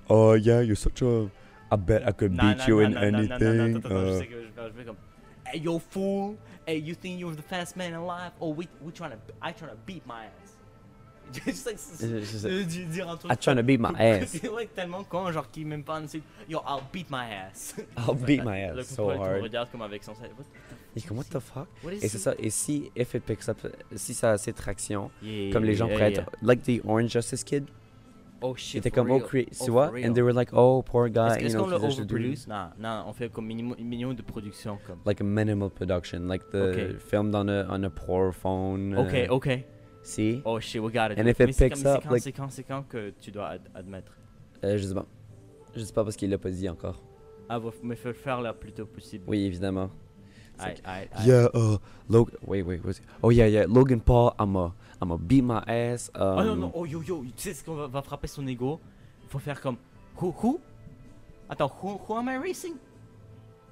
oh 0.09 0.33
yeah, 0.33 0.59
you're 0.59 0.75
such 0.75 1.01
a. 1.01 1.31
I 1.71 1.77
bet 1.77 2.05
I 2.05 2.11
could 2.11 2.35
beat 2.35 2.67
you 2.67 2.81
in 2.81 2.97
anything. 2.97 3.85
uh. 3.85 4.19
Hey, 5.47 5.59
yo, 5.59 5.79
fool. 5.79 6.35
Hey, 6.65 6.77
you 6.77 6.93
think 6.95 7.19
you're 7.19 7.33
the 7.33 7.41
fast 7.41 7.75
man 7.77 7.93
alive? 7.93 8.31
Oh, 8.41 8.49
we 8.49 8.67
we 8.81 8.91
trying 8.91 9.11
to, 9.11 9.17
I 9.41 9.51
trying 9.53 9.71
to 9.71 9.77
beat 9.85 10.05
my 10.05 10.25
ass. 10.25 10.40
Euh, 12.45 12.63
di- 12.63 12.85
dire 12.85 13.09
un 13.09 13.15
truc. 13.17 13.31
I'm 13.31 13.37
trying 13.37 13.57
to 13.57 13.63
beat 13.63 13.79
my 13.79 13.93
ass. 13.99 14.29
C'est 14.41 14.47
vrai 14.47 14.65
que 14.65 14.75
tellement 14.75 15.03
con, 15.03 15.31
genre 15.31 15.49
qui 15.51 15.63
même 15.65 15.83
pas 15.83 15.95
un 15.97 16.03
insulte. 16.03 16.23
Yo, 16.49 16.59
I'll 16.67 16.81
beat 16.91 17.07
my 17.09 17.25
ass. 17.33 17.75
I'll 17.97 18.15
beat 18.15 18.43
my 18.43 18.71
Le 18.73 18.79
ass 18.79 18.87
so 18.95 19.11
tu 19.11 19.17
hard. 19.19 19.41
regardes 19.41 19.71
comme 19.71 19.81
avec 19.81 20.03
son 20.03 20.13
sel. 20.15 20.29
What 20.37 20.45
Et 20.95 21.01
comme, 21.01 21.17
what 21.17 21.23
the 21.31 21.39
fuck? 21.39 21.67
Et 22.01 22.07
c'est 22.09 22.17
ça. 22.17 22.33
Et 22.37 22.49
si 22.49 22.91
if 22.95 23.13
it 23.13 23.23
picks 23.23 23.47
up, 23.49 23.57
si 23.95 24.13
ça 24.13 24.31
a 24.31 24.33
assez 24.33 24.51
de 24.51 24.57
traction, 24.57 25.09
comme 25.53 25.63
les 25.63 25.75
gens 25.75 25.87
être, 25.89 26.29
like 26.41 26.63
the 26.63 26.81
Orange 26.85 27.09
Justice 27.11 27.43
Kid, 27.43 27.65
Oh 28.43 28.55
shit. 28.55 28.81
c'était 28.81 28.89
comme 28.89 29.11
oh, 29.11 29.17
real. 29.19 29.23
crea- 29.27 29.47
Oh, 29.59 29.65
tu 29.65 29.69
vois, 29.71 29.91
and 30.03 30.13
they 30.13 30.23
were 30.23 30.33
like, 30.33 30.49
oh, 30.51 30.81
poor 30.81 31.09
guy, 31.09 31.37
Est-ce 31.45 31.55
qu'on 31.55 31.67
le 31.67 31.75
overproduce? 31.75 32.47
Non, 32.47 32.69
non, 32.79 33.03
on 33.07 33.13
fait 33.13 33.31
comme 33.31 33.45
minimum, 33.45 33.75
minimum 33.79 34.15
de 34.15 34.23
production 34.23 34.79
comme. 34.87 34.97
like 35.05 35.21
a 35.21 35.23
minimal 35.23 35.69
production, 35.69 36.21
like 36.27 36.49
the 36.49 36.97
filmed 36.97 37.35
on 37.35 37.47
a 37.47 37.67
on 37.69 37.83
a 37.83 37.89
poor 37.91 38.31
phone. 38.33 38.97
Ok, 38.97 39.13
uh, 39.13 39.31
ok. 39.31 39.63
See, 40.03 40.41
Oh 40.45 40.59
shit, 40.59 40.81
we 40.81 40.91
got 40.91 41.11
it. 41.11 41.19
And 41.19 41.27
if 41.27 41.37
Mais 41.39 41.49
it 41.49 41.53
c'est 41.55 41.69
picks 41.69 41.85
up, 41.85 42.01
c'est 42.01 42.03
quand, 42.07 42.11
like- 42.13 42.23
c'est 42.23 42.31
quand, 42.31 42.49
c'est 42.49 42.63
quand 42.63 42.83
que 42.87 43.11
tu 43.21 43.31
dois 43.31 43.49
ad- 43.49 43.69
admettre? 43.75 44.11
Euh, 44.63 44.77
je 44.77 44.87
sais 44.87 44.93
pas, 44.95 45.05
je 45.75 45.83
sais 45.83 45.93
pas 45.93 46.03
parce 46.03 46.15
qu'il 46.15 46.29
l'a 46.29 46.37
pas 46.37 46.49
dit 46.49 46.67
encore. 46.69 47.01
Ah, 47.47 47.59
va- 47.59 47.69
mais 47.83 47.95
faut 47.95 48.07
le 48.07 48.13
faire 48.15 48.41
le 48.41 48.51
plus 48.53 48.71
tôt 48.71 48.85
possible. 48.85 49.25
Oui, 49.27 49.43
évidemment. 49.43 49.89
Aïe, 50.59 50.75
aïe, 50.83 51.07
aïe. 51.13 51.27
Yeah, 51.27 51.49
uh, 51.55 51.77
Logan. 52.09 52.35
Wait, 52.45 52.61
wait, 52.61 52.79
what's 52.83 52.99
it? 52.99 53.03
Oh 53.23 53.31
yeah, 53.31 53.47
yeah. 53.47 53.65
Logan 53.67 53.99
Paul. 53.99 54.33
I'm 54.39 54.55
a, 54.55 54.73
I'm 55.01 55.11
a 55.11 55.17
beat 55.17 55.43
my 55.43 55.59
ass. 55.67 56.11
Um, 56.15 56.37
Oh 56.39 56.43
non, 56.43 56.55
non, 56.55 56.71
oh 56.75 56.85
yo 56.85 57.01
yo, 57.01 57.23
tu 57.23 57.31
sais 57.43 57.53
ce 57.53 57.63
qu'on 57.63 57.75
va, 57.75 57.87
va 57.87 58.01
frapper 58.01 58.27
son 58.27 58.45
ego? 58.47 58.79
Faut 59.27 59.39
faire 59.39 59.59
comme. 59.61 59.77
Who, 60.21 60.33
who? 60.43 60.59
Attends, 61.49 61.71
who, 61.81 61.99
who 62.07 62.15
am 62.17 62.27
I 62.29 62.37
racing? 62.37 62.75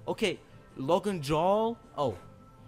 Ok, 0.06 0.38
Logan 0.78 1.22
Joel. 1.24 1.76
Oh, 1.98 2.16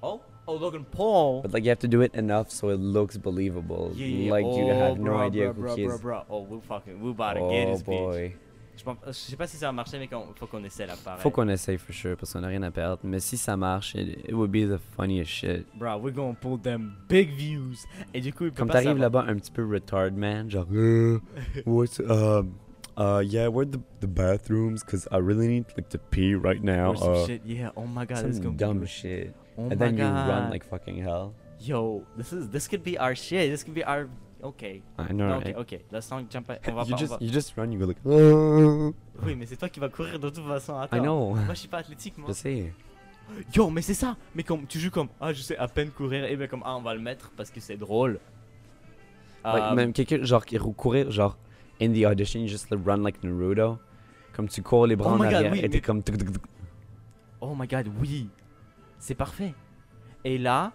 Oh, 0.03 0.19
oh, 0.47 0.55
Logan 0.55 0.85
Paul. 0.91 1.41
But 1.41 1.53
like 1.53 1.63
you 1.63 1.69
have 1.69 1.79
to 1.79 1.87
do 1.87 2.01
it 2.01 2.13
enough 2.15 2.51
so 2.51 2.69
it 2.69 2.79
looks 2.79 3.17
believable. 3.17 3.91
Yeah, 3.95 4.07
yeah, 4.07 4.31
Like 4.31 4.45
you 4.45 4.63
oh, 4.69 4.73
have 4.79 4.97
no 4.99 5.11
bro, 5.11 5.17
idea 5.19 5.53
bro, 5.53 5.69
who 5.71 5.75
he 5.75 5.83
is. 5.83 5.87
bro, 5.87 5.97
bro. 5.99 6.23
Oh, 6.29 6.41
we 6.41 6.59
fucking, 6.61 7.01
we 7.01 7.11
about 7.11 7.33
to 7.35 7.39
get 7.49 7.67
Oh 7.67 7.71
his 7.71 7.83
bitch. 7.83 7.85
boy. 7.85 8.35
Je, 8.77 8.83
pense- 8.85 8.97
je 9.05 9.11
sais 9.11 9.35
pas 9.35 9.45
si 9.47 9.57
ça 9.57 9.67
va 9.67 9.73
marcher, 9.73 9.99
mais 9.99 10.07
qu'on- 10.07 10.33
faut 10.33 10.47
qu'on 10.47 10.63
essaie 10.63 10.87
là, 10.87 10.95
pareil. 11.03 11.21
Faut 11.21 11.29
qu'on 11.29 11.47
essaye 11.49 11.77
for 11.77 11.93
sure 11.93 12.15
parce 12.17 12.33
qu'on 12.33 12.41
a 12.43 12.47
rien 12.47 12.63
à 12.63 12.71
perdre. 12.71 12.99
Mais 13.03 13.19
si 13.19 13.37
ça 13.37 13.55
marche, 13.55 13.93
it, 13.95 14.17
it 14.27 14.33
would 14.33 14.49
be 14.49 14.65
the 14.67 14.79
funniest 14.97 15.29
shit. 15.29 15.65
Bro, 15.77 15.97
we're 15.97 16.13
gonna 16.13 16.33
pull 16.33 16.57
them 16.59 16.93
big 17.07 17.29
views. 17.35 17.85
Et 18.13 18.21
du 18.21 18.33
coup, 18.33 18.45
il 18.45 18.51
peut 18.51 18.57
Comme 18.57 18.69
t'arrives 18.69 18.97
là-bas 18.97 19.25
un 19.27 19.35
petit 19.35 19.51
peu 19.51 19.63
retard 19.71 20.11
man, 20.13 20.49
genre 20.49 20.65
uh, 20.73 21.19
what's 21.65 21.99
um 21.99 22.53
uh 22.97 23.21
yeah 23.23 23.47
where 23.49 23.65
the 23.65 23.79
the 23.99 24.07
bathrooms 24.07 24.83
because 24.83 25.07
I 25.11 25.17
really 25.17 25.47
need 25.47 25.65
like 25.77 25.89
to 25.89 25.99
pee 25.99 26.33
right 26.33 26.63
now. 26.63 26.91
Or 26.91 26.97
some 26.97 27.13
Uh, 27.13 27.25
shit. 27.27 27.41
Yeah, 27.45 27.71
oh 27.75 27.85
my 27.85 28.05
god, 28.05 28.17
some 28.19 28.39
gonna 28.41 28.57
dumb 28.57 28.85
shit. 28.87 29.33
Oh 29.67 29.71
and 29.71 29.77
then 29.79 29.93
you 29.97 30.03
god. 30.03 30.27
run 30.27 30.49
like 30.51 30.63
fucking 30.63 30.97
hell. 31.03 31.33
Yo, 31.59 32.03
this 32.17 32.31
is 32.33 32.49
this 32.49 32.67
could 32.67 32.83
be 32.83 32.97
our 32.97 33.15
shit. 33.15 33.51
This 33.51 33.63
could 33.63 33.75
be 33.75 33.83
our. 33.83 34.07
Okay. 34.43 34.81
I 34.97 35.13
know. 35.13 35.27
Non, 35.29 35.39
right? 35.39 35.55
ok, 35.55 35.73
ok. 35.73 35.85
Let's 35.91 36.09
not 36.09 36.23
jump. 36.31 36.49
On 36.49 36.73
va 36.73 36.83
you 36.83 36.89
pas. 36.89 36.93
on 36.93 36.97
just 36.97 37.11
va- 37.11 37.17
you 37.21 37.31
just 37.31 37.53
run. 37.57 37.71
You 37.71 37.79
go 37.79 37.85
like. 37.85 37.99
Oui, 39.23 39.35
mais 39.35 39.45
c'est 39.45 39.55
toi 39.57 39.69
qui 39.69 39.79
vas 39.79 39.89
courir 39.89 40.17
de 40.19 40.29
toute 40.29 40.43
façon. 40.47 40.79
Attends. 40.79 40.97
I 40.97 40.99
know. 40.99 41.35
Moi, 41.35 41.53
je 41.53 41.59
suis 41.59 41.67
pas 41.67 41.77
athlétique, 41.79 42.17
moi. 42.17 42.27
Je 42.29 42.33
sais. 42.33 42.73
Yo, 43.55 43.69
mais 43.69 43.81
c'est 43.83 43.93
ça. 43.93 44.17
Mais 44.35 44.43
comme 44.43 44.65
tu 44.65 44.79
joues 44.79 44.89
comme 44.91 45.07
ah, 45.21 45.31
je 45.31 45.41
sais 45.41 45.55
à 45.57 45.67
peine 45.67 45.91
courir 45.91 46.25
et 46.25 46.35
ben 46.35 46.47
comme 46.47 46.63
ah, 46.65 46.75
on 46.75 46.81
va 46.81 46.93
le 46.95 46.99
mettre 46.99 47.31
parce 47.37 47.51
que 47.51 47.59
c'est 47.59 47.77
drôle. 47.77 48.19
Like, 49.45 49.63
Euh, 49.63 49.75
même 49.75 49.93
quelqu'un 49.93 50.23
genre 50.23 50.45
qui 50.45 50.57
courir 50.57 51.11
genre 51.11 51.37
in 51.81 51.91
the 51.93 52.03
audition 52.05 52.39
you 52.41 52.47
just 52.47 52.67
run 52.85 52.97
like 53.03 53.23
Naruto. 53.23 53.77
Comme 54.33 54.47
tu 54.49 54.61
cours 54.63 54.87
les 54.87 54.95
bras 54.95 55.11
Oh 55.13 55.17
en 55.17 55.21
arrière 55.21 55.51
oui, 55.51 55.59
et 55.59 55.69
t'es 55.69 55.77
mais- 55.77 55.81
comme. 55.81 56.01
Oh 57.41 57.55
my 57.55 57.67
god, 57.67 57.87
oui. 57.99 58.27
C'est 59.01 59.15
parfait. 59.15 59.53
Et 60.23 60.37
là, 60.37 60.71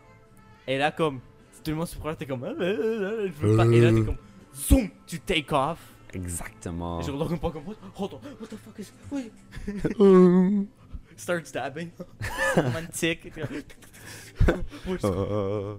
et 0.67 0.77
là 0.79 0.91
comme 0.91 1.21
si 1.53 1.63
tout 1.63 1.71
le 1.71 1.77
monde 1.77 1.87
se 1.87 1.97
prend, 1.97 2.13
t'es 2.15 2.27
comme 2.27 2.43
ah, 2.45 2.49
euh, 2.49 2.61
euh, 2.61 3.29
je 3.29 3.47
veux 3.47 3.57
pas. 3.57 3.65
Et 3.67 3.81
là 3.81 3.93
t'es 3.93 4.03
comme 4.05 4.17
zoom, 4.53 4.89
tu 5.07 5.21
take 5.21 5.53
off. 5.55 5.79
Exactement. 6.13 7.01
Et 7.01 7.05
je 7.05 7.13
regarde 7.13 7.39
pas 7.41 7.51
comme 7.53 7.67
what, 7.67 7.77
hold 7.97 8.15
on, 8.15 8.21
what 8.41 8.49
the 8.49 8.57
fuck 8.57 8.79
is 8.79 8.93
oui. 9.13 9.31
Start 11.17 11.47
stabbing. 11.47 11.91
Romantique. 12.57 13.33
Oui, 14.87 14.99
c'est- 15.01 15.07
Uh, 15.07 15.79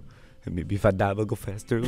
maybe 0.50 0.72
if 0.76 0.84
I 0.86 0.92
dab, 0.92 1.18
I'll 1.18 1.26
go 1.26 1.36
faster. 1.36 1.80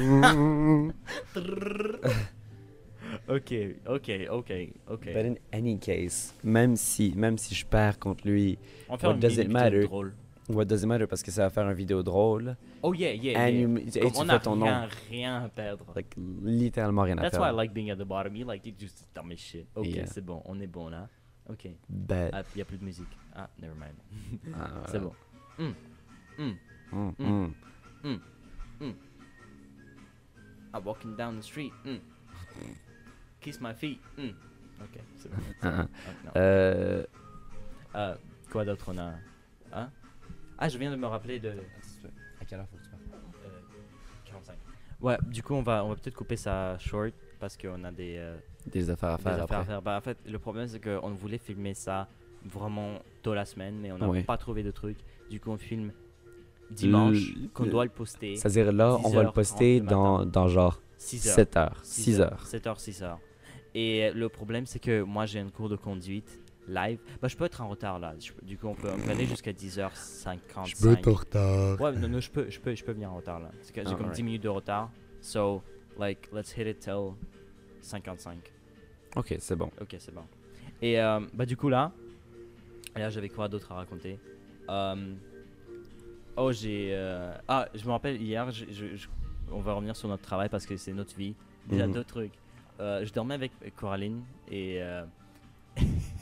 ok, 3.28 3.50
ok, 3.86 4.08
ok, 4.30 4.50
ok. 4.88 5.04
But 5.14 5.24
in 5.24 5.36
any 5.52 5.78
case, 5.78 6.34
même 6.44 6.76
si, 6.76 7.12
même 7.16 7.38
si 7.38 7.54
je 7.54 7.64
perds 7.64 7.98
contre 7.98 8.26
lui, 8.28 8.58
what 8.88 9.14
does 9.18 9.38
it 9.38 9.48
matter? 9.48 9.86
drôle. 9.86 10.12
What 10.54 10.64
does 10.66 10.82
it 10.82 10.86
matter 10.86 11.06
parce 11.06 11.22
que 11.22 11.30
ça 11.30 11.42
va 11.42 11.50
faire 11.50 11.66
une 11.68 11.74
vidéo 11.74 12.02
drôle. 12.02 12.56
Oh 12.82 12.92
yeah, 12.94 13.12
yeah, 13.14 13.38
and 13.40 13.48
yeah. 13.48 13.60
you, 13.68 13.76
et 13.78 13.90
tu 13.90 14.00
on 14.18 14.24
fais 14.26 14.38
ton 14.40 14.54
rien, 14.60 14.82
nom. 14.82 14.88
rien 15.08 15.44
à 15.44 15.48
perdre. 15.48 15.84
Like, 15.94 16.14
littéralement 16.44 17.02
rien 17.02 17.18
à 17.18 17.22
That's 17.22 17.36
faire. 17.36 17.40
why 17.42 17.48
I 17.50 17.56
like 17.56 17.72
being 17.74 17.90
at 17.90 17.96
the 17.96 18.04
bottom. 18.06 18.34
You 18.36 18.46
like 18.46 18.66
it 18.66 18.78
just 18.78 19.06
dumb 19.14 19.30
as 19.32 19.36
shit. 19.38 19.66
Ok, 19.74 19.86
Yeah. 19.86 20.06
c'est 20.06 20.24
bon, 20.24 20.42
on 20.44 20.58
est 20.60 20.66
bon 20.66 20.88
là. 20.88 21.08
Ok. 21.48 21.68
Bet. 21.88 22.30
Ah, 22.32 22.42
y 22.56 22.60
a 22.60 22.64
plus 22.64 22.78
de 22.78 22.84
musique. 22.84 23.08
Ah, 23.34 23.48
never 23.60 23.74
mind. 23.74 23.96
Ah, 24.54 24.82
C'est 24.88 25.00
bon. 25.00 25.12
Mm, 25.58 25.72
Mm. 26.38 27.52
mm. 28.04 28.94
I'm 30.72 30.84
walking 30.84 31.16
down 31.16 31.36
the 31.36 31.42
street. 31.42 31.72
Hmm. 31.84 31.96
Kiss 33.40 33.60
my 33.60 33.72
feet. 33.74 34.00
Hmm. 34.16 34.30
Ok, 34.80 35.00
c'est 35.18 35.28
bon. 35.30 35.36
Ah, 35.62 35.68
ah. 35.68 35.86
Ah, 36.06 36.10
non. 36.24 36.30
Euh, 36.36 37.04
Euh, 37.96 38.14
quoi 38.52 38.64
d'autre 38.64 38.86
on 38.94 38.98
a? 38.98 39.14
Hein? 39.72 39.90
Ah, 40.60 40.68
je 40.68 40.76
viens 40.78 40.90
de 40.90 40.96
me 40.96 41.06
rappeler 41.06 41.38
de. 41.40 41.48
à 42.40 42.44
quelle 42.44 42.58
heure 42.60 42.66
faut 42.68 42.76
que 42.76 42.82
tu 42.84 42.90
parles 42.90 43.02
euh, 43.46 44.30
45. 44.30 44.54
Ouais, 45.00 45.16
du 45.28 45.42
coup, 45.42 45.54
on 45.54 45.62
va, 45.62 45.84
on 45.84 45.88
va 45.88 45.94
peut-être 45.96 46.14
couper 46.14 46.36
ça 46.36 46.76
short 46.78 47.12
parce 47.38 47.56
qu'on 47.56 47.82
a 47.84 47.90
des, 47.90 48.16
euh, 48.18 48.36
Des 48.66 48.90
affaires 48.90 49.10
à 49.12 49.16
des 49.16 49.22
faire 49.22 49.32
affaires 49.32 49.42
après. 49.44 49.56
à 49.56 49.64
faire. 49.64 49.82
Bah, 49.82 49.96
en 49.96 50.00
fait, 50.02 50.18
le 50.26 50.38
problème, 50.38 50.68
c'est 50.68 50.80
qu'on 50.80 51.10
voulait 51.14 51.38
filmer 51.38 51.72
ça 51.72 52.06
vraiment 52.44 52.98
tôt 53.22 53.32
la 53.34 53.46
semaine, 53.46 53.76
mais 53.80 53.90
on 53.92 53.98
n'a 53.98 54.08
Oui. 54.08 54.22
pas 54.22 54.36
trouvé 54.36 54.62
de 54.62 54.70
truc. 54.70 54.98
Du 55.30 55.40
coup, 55.40 55.50
on 55.50 55.56
filme 55.56 55.92
dimanche, 56.70 57.32
qu'on 57.54 57.64
doit 57.66 57.84
le 57.84 57.90
poster. 57.90 58.36
C'est-à-dire 58.36 58.70
là, 58.72 58.96
on 59.04 59.08
va 59.10 59.22
le 59.22 59.28
10h30 59.30 59.32
poster 59.32 59.80
dans, 59.80 60.24
dans 60.26 60.48
genre 60.48 60.80
6 60.98 61.28
heures. 61.28 61.34
7 61.34 61.56
heures. 61.56 61.80
6 61.82 62.20
heures. 62.20 62.46
7 62.46 62.66
heures, 62.66 62.80
6 62.80 63.02
heures. 63.02 63.18
Et 63.74 64.10
le 64.12 64.28
problème, 64.28 64.66
c'est 64.66 64.78
que 64.80 65.00
moi, 65.02 65.24
j'ai 65.26 65.40
un 65.40 65.48
cours 65.48 65.68
de 65.70 65.76
conduite 65.76 66.38
live. 66.68 66.98
Bah, 67.20 67.28
je 67.28 67.36
peux 67.36 67.44
être 67.44 67.60
en 67.60 67.68
retard 67.68 67.98
là. 67.98 68.14
Je 68.18 68.32
peux- 68.32 68.44
du 68.44 68.56
coup, 68.58 68.68
on 68.68 68.74
peut, 68.74 68.90
on 68.94 68.98
peut 69.00 69.10
aller 69.10 69.26
jusqu'à 69.26 69.52
10h55. 69.52 71.02
retard. 71.10 71.80
Ouais, 71.80 71.92
non, 71.92 72.08
non, 72.08 72.20
je 72.20 72.30
peux, 72.30 72.48
je 72.50 72.60
peux, 72.60 72.74
je 72.74 72.84
peux 72.84 72.92
venir 72.92 73.10
en 73.12 73.16
retard 73.16 73.40
là. 73.40 73.50
J'ai 73.74 73.80
Ah, 73.80 73.84
comme 73.84 73.94
alright. 74.00 74.14
10 74.14 74.22
minutes 74.22 74.42
de 74.42 74.48
retard. 74.48 74.90
So, 75.20 75.62
like, 75.98 76.28
let's 76.32 76.52
hit 76.56 76.66
it 76.66 76.78
till 76.80 77.14
55. 77.80 78.52
Ok, 79.16 79.34
c'est 79.38 79.56
bon. 79.56 79.70
Ok, 79.80 79.96
c'est 79.98 80.14
bon. 80.14 80.22
Et 80.82 81.00
euh, 81.00 81.20
bah, 81.34 81.44
du 81.46 81.56
coup, 81.56 81.68
là, 81.68 81.92
là 82.96 83.10
j'avais 83.10 83.28
quoi 83.28 83.48
d'autre 83.48 83.72
à 83.72 83.76
raconter? 83.76 84.18
Euh, 84.68 85.14
Oh, 86.36 86.52
j'ai. 86.52 86.90
euh, 86.94 87.34
Ah, 87.48 87.68
je 87.74 87.84
me 87.84 87.90
rappelle 87.90 88.20
hier, 88.22 88.50
je- 88.50 88.64
je- 88.70 88.94
je- 88.96 89.08
on 89.50 89.60
va 89.60 89.72
revenir 89.74 89.96
sur 89.96 90.08
notre 90.08 90.22
travail 90.22 90.48
parce 90.48 90.64
que 90.64 90.76
c'est 90.76 90.92
notre 90.92 91.14
vie. 91.16 91.34
Déjà, 91.66 91.86
Mhm. 91.86 91.92
deux 91.92 92.04
trucs. 92.04 92.32
Euh, 92.78 93.04
je 93.04 93.12
dormais 93.12 93.34
avec 93.34 93.52
Coraline 93.76 94.22
et. 94.50 94.80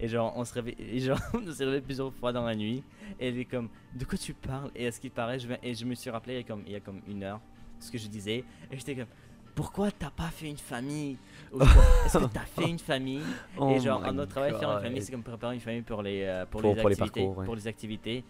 Et 0.00 0.08
genre, 0.08 0.32
on 0.36 0.44
se 0.44 0.54
réveille, 0.54 0.76
et 0.78 0.98
genre, 1.00 1.18
on 1.34 1.50
s'est 1.52 1.64
réveillé 1.64 1.82
plusieurs 1.82 2.12
fois 2.14 2.32
dans 2.32 2.44
la 2.44 2.54
nuit. 2.54 2.82
Et 3.18 3.28
elle 3.28 3.38
est 3.38 3.44
comme, 3.44 3.68
de 3.94 4.04
quoi 4.04 4.16
tu 4.18 4.32
parles? 4.34 4.70
Et 4.74 4.86
à 4.86 4.92
ce 4.92 5.00
qui 5.00 5.10
paraît, 5.10 5.38
je, 5.38 5.48
et 5.62 5.74
je 5.74 5.84
me 5.84 5.94
suis 5.94 6.10
rappelé 6.10 6.34
il 6.34 6.36
y 6.38 6.40
a 6.40 6.44
comme, 6.44 6.62
il 6.66 6.72
y 6.72 6.76
a 6.76 6.80
comme 6.80 7.00
une 7.08 7.22
heure 7.24 7.40
ce 7.80 7.90
que 7.90 7.98
je 7.98 8.06
disais. 8.08 8.44
Et 8.70 8.76
j'étais 8.76 8.94
comme, 8.96 9.06
pourquoi 9.54 9.90
t'as 9.90 10.10
pas 10.10 10.28
fait 10.30 10.48
une 10.48 10.56
famille? 10.56 11.16
Est-ce 12.06 12.18
que 12.18 12.24
t'as 12.26 12.44
fait 12.44 12.68
une 12.70 12.78
famille? 12.78 13.18
Et 13.20 13.58
Oh 13.58 13.78
genre, 13.80 14.00
notre 14.12 14.30
travail, 14.30 14.52
faire 14.58 14.70
une 14.70 14.80
famille, 14.82 15.02
c'est 15.02 15.10
comme 15.12 15.22
préparer 15.24 15.54
une 15.54 15.60
famille 15.60 15.82
pour 15.82 16.02
les, 16.02 16.22
euh, 16.22 16.46
pour, 16.46 16.60
Pour- 16.60 16.74
les 16.74 16.80
pour 16.80 16.88
les 16.90 16.94
activités. 17.02 17.20
parcours, 17.20 17.38
ouais. 17.38 17.44
Pour 17.44 17.54
les 17.56 17.66
activités. 17.66 18.24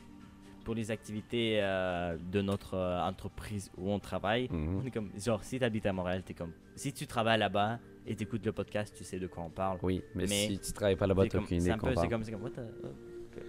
Pour 0.64 0.74
les 0.74 0.90
activités 0.90 1.58
euh, 1.62 2.16
de 2.30 2.42
notre 2.42 2.74
euh, 2.74 3.00
entreprise 3.02 3.70
où 3.78 3.90
on 3.90 3.98
travaille. 3.98 4.48
Mhm. 4.50 4.80
On 4.82 4.86
est 4.86 4.90
comme, 4.90 5.10
genre, 5.18 5.42
si 5.42 5.58
t'habites 5.58 5.86
à 5.86 5.92
Montréal, 5.94 6.22
t'es 6.22 6.34
comme, 6.34 6.52
si 6.76 6.92
tu 6.92 7.06
travailles 7.06 7.38
là-bas 7.38 7.78
et 8.10 8.16
t'écoutes 8.16 8.44
le 8.46 8.52
podcast, 8.52 8.94
tu 8.96 9.04
sais 9.04 9.18
de 9.18 9.26
quoi 9.26 9.44
on 9.44 9.50
parle. 9.50 9.78
Oui, 9.82 10.02
mais, 10.14 10.24
Mais 10.28 10.46
si 10.48 10.58
tu 10.58 10.72
travailles 10.72 10.96
pas 10.96 11.06
là-bas, 11.06 11.24
C'est 11.24 11.28
t'as 11.28 11.38
comme- 11.38 11.44
aucune 11.44 11.60
c'est 11.60 11.68
idée 11.70 11.78
qu'on 11.78 11.86
peu, 11.88 11.94
c'est 12.00 12.08
comme, 12.08 12.24
c'est 12.24 12.32
comme, 12.32 12.42
what 12.42 12.50
the, 12.50 12.60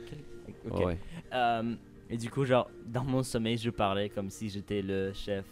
quel- 0.10 0.72
ok. 0.72 0.86
Ouais. 0.86 0.98
Euh, 1.34 1.76
et 2.10 2.18
du 2.18 2.30
coup, 2.30 2.44
genre, 2.46 2.70
dans 2.86 3.04
mon 3.04 3.24
sommeil, 3.24 3.58
je 3.58 3.70
parlais 3.70 4.10
comme 4.10 4.30
si 4.30 4.50
j'étais 4.50 4.82
le 4.82 5.14
chef 5.14 5.46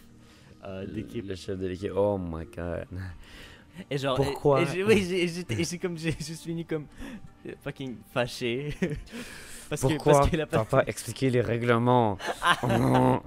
euh, 0.65 0.85
d'équipe. 0.85 1.25
Le 1.27 1.35
chef 1.35 1.57
de 1.57 1.67
l'équipe. 1.67 1.91
Oh 1.95 2.17
my 2.17 2.45
god. 2.45 2.85
Et 3.91 3.97
genre, 3.99 4.15
Pourquoi? 4.15 4.63
et- 4.63 4.79
et 4.79 4.83
Oui, 4.83 5.05
j'ai- 5.07 5.77
comme, 5.77 5.95
j'ai 5.97 6.11
juste 6.11 6.43
fini 6.43 6.65
comme 6.65 6.87
fucking 7.61 7.95
fâché. 8.11 8.73
parce 9.69 9.83
que, 9.83 9.87
Pourquoi 9.87 10.13
parce 10.13 10.29
que 10.31 10.35
la 10.37 10.47
t'as 10.47 10.65
pas 10.65 10.83
expliqué 10.87 11.29
les 11.29 11.41
règlements? 11.41 12.17
Oh 12.63 12.67
non. 12.67 13.21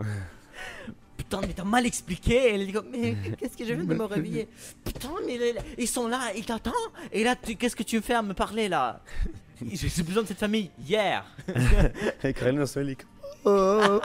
Putain, 1.31 1.47
mais 1.47 1.53
t'as 1.55 1.63
mal 1.65 1.87
expliqué. 1.87 2.55
Elle 2.55 2.67
dit 2.67 2.73
comme, 2.73 2.89
mais 2.91 3.15
qu'est-ce 3.39 3.57
que 3.57 3.65
je 3.65 3.73
viens 3.75 3.85
de 3.85 3.95
me 3.95 4.05
réveiller? 4.05 4.49
Putain, 4.85 5.11
mais 5.25 5.39
ils 5.79 5.87
sont 5.87 6.09
là, 6.09 6.33
ils 6.37 6.45
t'attendent. 6.45 6.75
Et 7.13 7.23
là, 7.23 7.37
qu'est-ce 7.37 7.77
que 7.77 7.85
tu 7.85 7.97
veux 7.97 8.03
faire 8.03 8.23
me 8.25 8.35
parler 8.35 8.69
là? 8.69 9.01
J'ai 9.73 10.03
besoin 10.03 10.23
de 10.25 10.29
cette 10.29 10.39
famille 10.41 10.71
hier. 10.89 11.25
Se 11.47 12.33
fait 12.33 12.83
les- 12.83 12.97
Oh. 13.45 14.01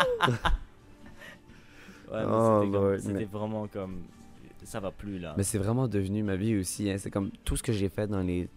Ouais, 2.11 2.23
Oh, 2.27 2.61
c'était 2.63 3.01
c'était 3.07 3.13
mais- 3.19 3.25
vraiment 3.25 3.67
comme, 3.67 4.03
ça 4.63 4.79
va 4.79 4.91
plus 4.91 5.17
là. 5.17 5.33
Mais 5.35 5.43
c'est 5.43 5.57
vraiment 5.57 5.87
devenu 5.87 6.21
ma 6.23 6.35
vie 6.35 6.55
aussi. 6.57 6.89
hein. 6.91 6.97
C'est 6.99 7.09
comme 7.09 7.31
tout 7.43 7.57
ce 7.57 7.63
que 7.63 7.73
j'ai 7.73 7.89
fait 7.89 8.07
dans 8.07 8.21
les 8.21 8.47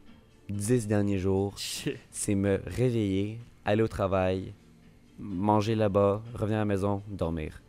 dix 0.51 0.87
derniers 0.87 1.19
jours, 1.19 1.55
c'est 2.11 2.35
me 2.35 2.61
réveiller, 2.67 3.39
aller 3.65 3.83
au 3.83 3.89
travail, 3.89 4.53
manger 5.19 5.75
là-bas, 5.75 6.23
revenir 6.35 6.59
à 6.59 6.61
la 6.61 6.65
maison, 6.67 7.03
dormir. 7.09 7.61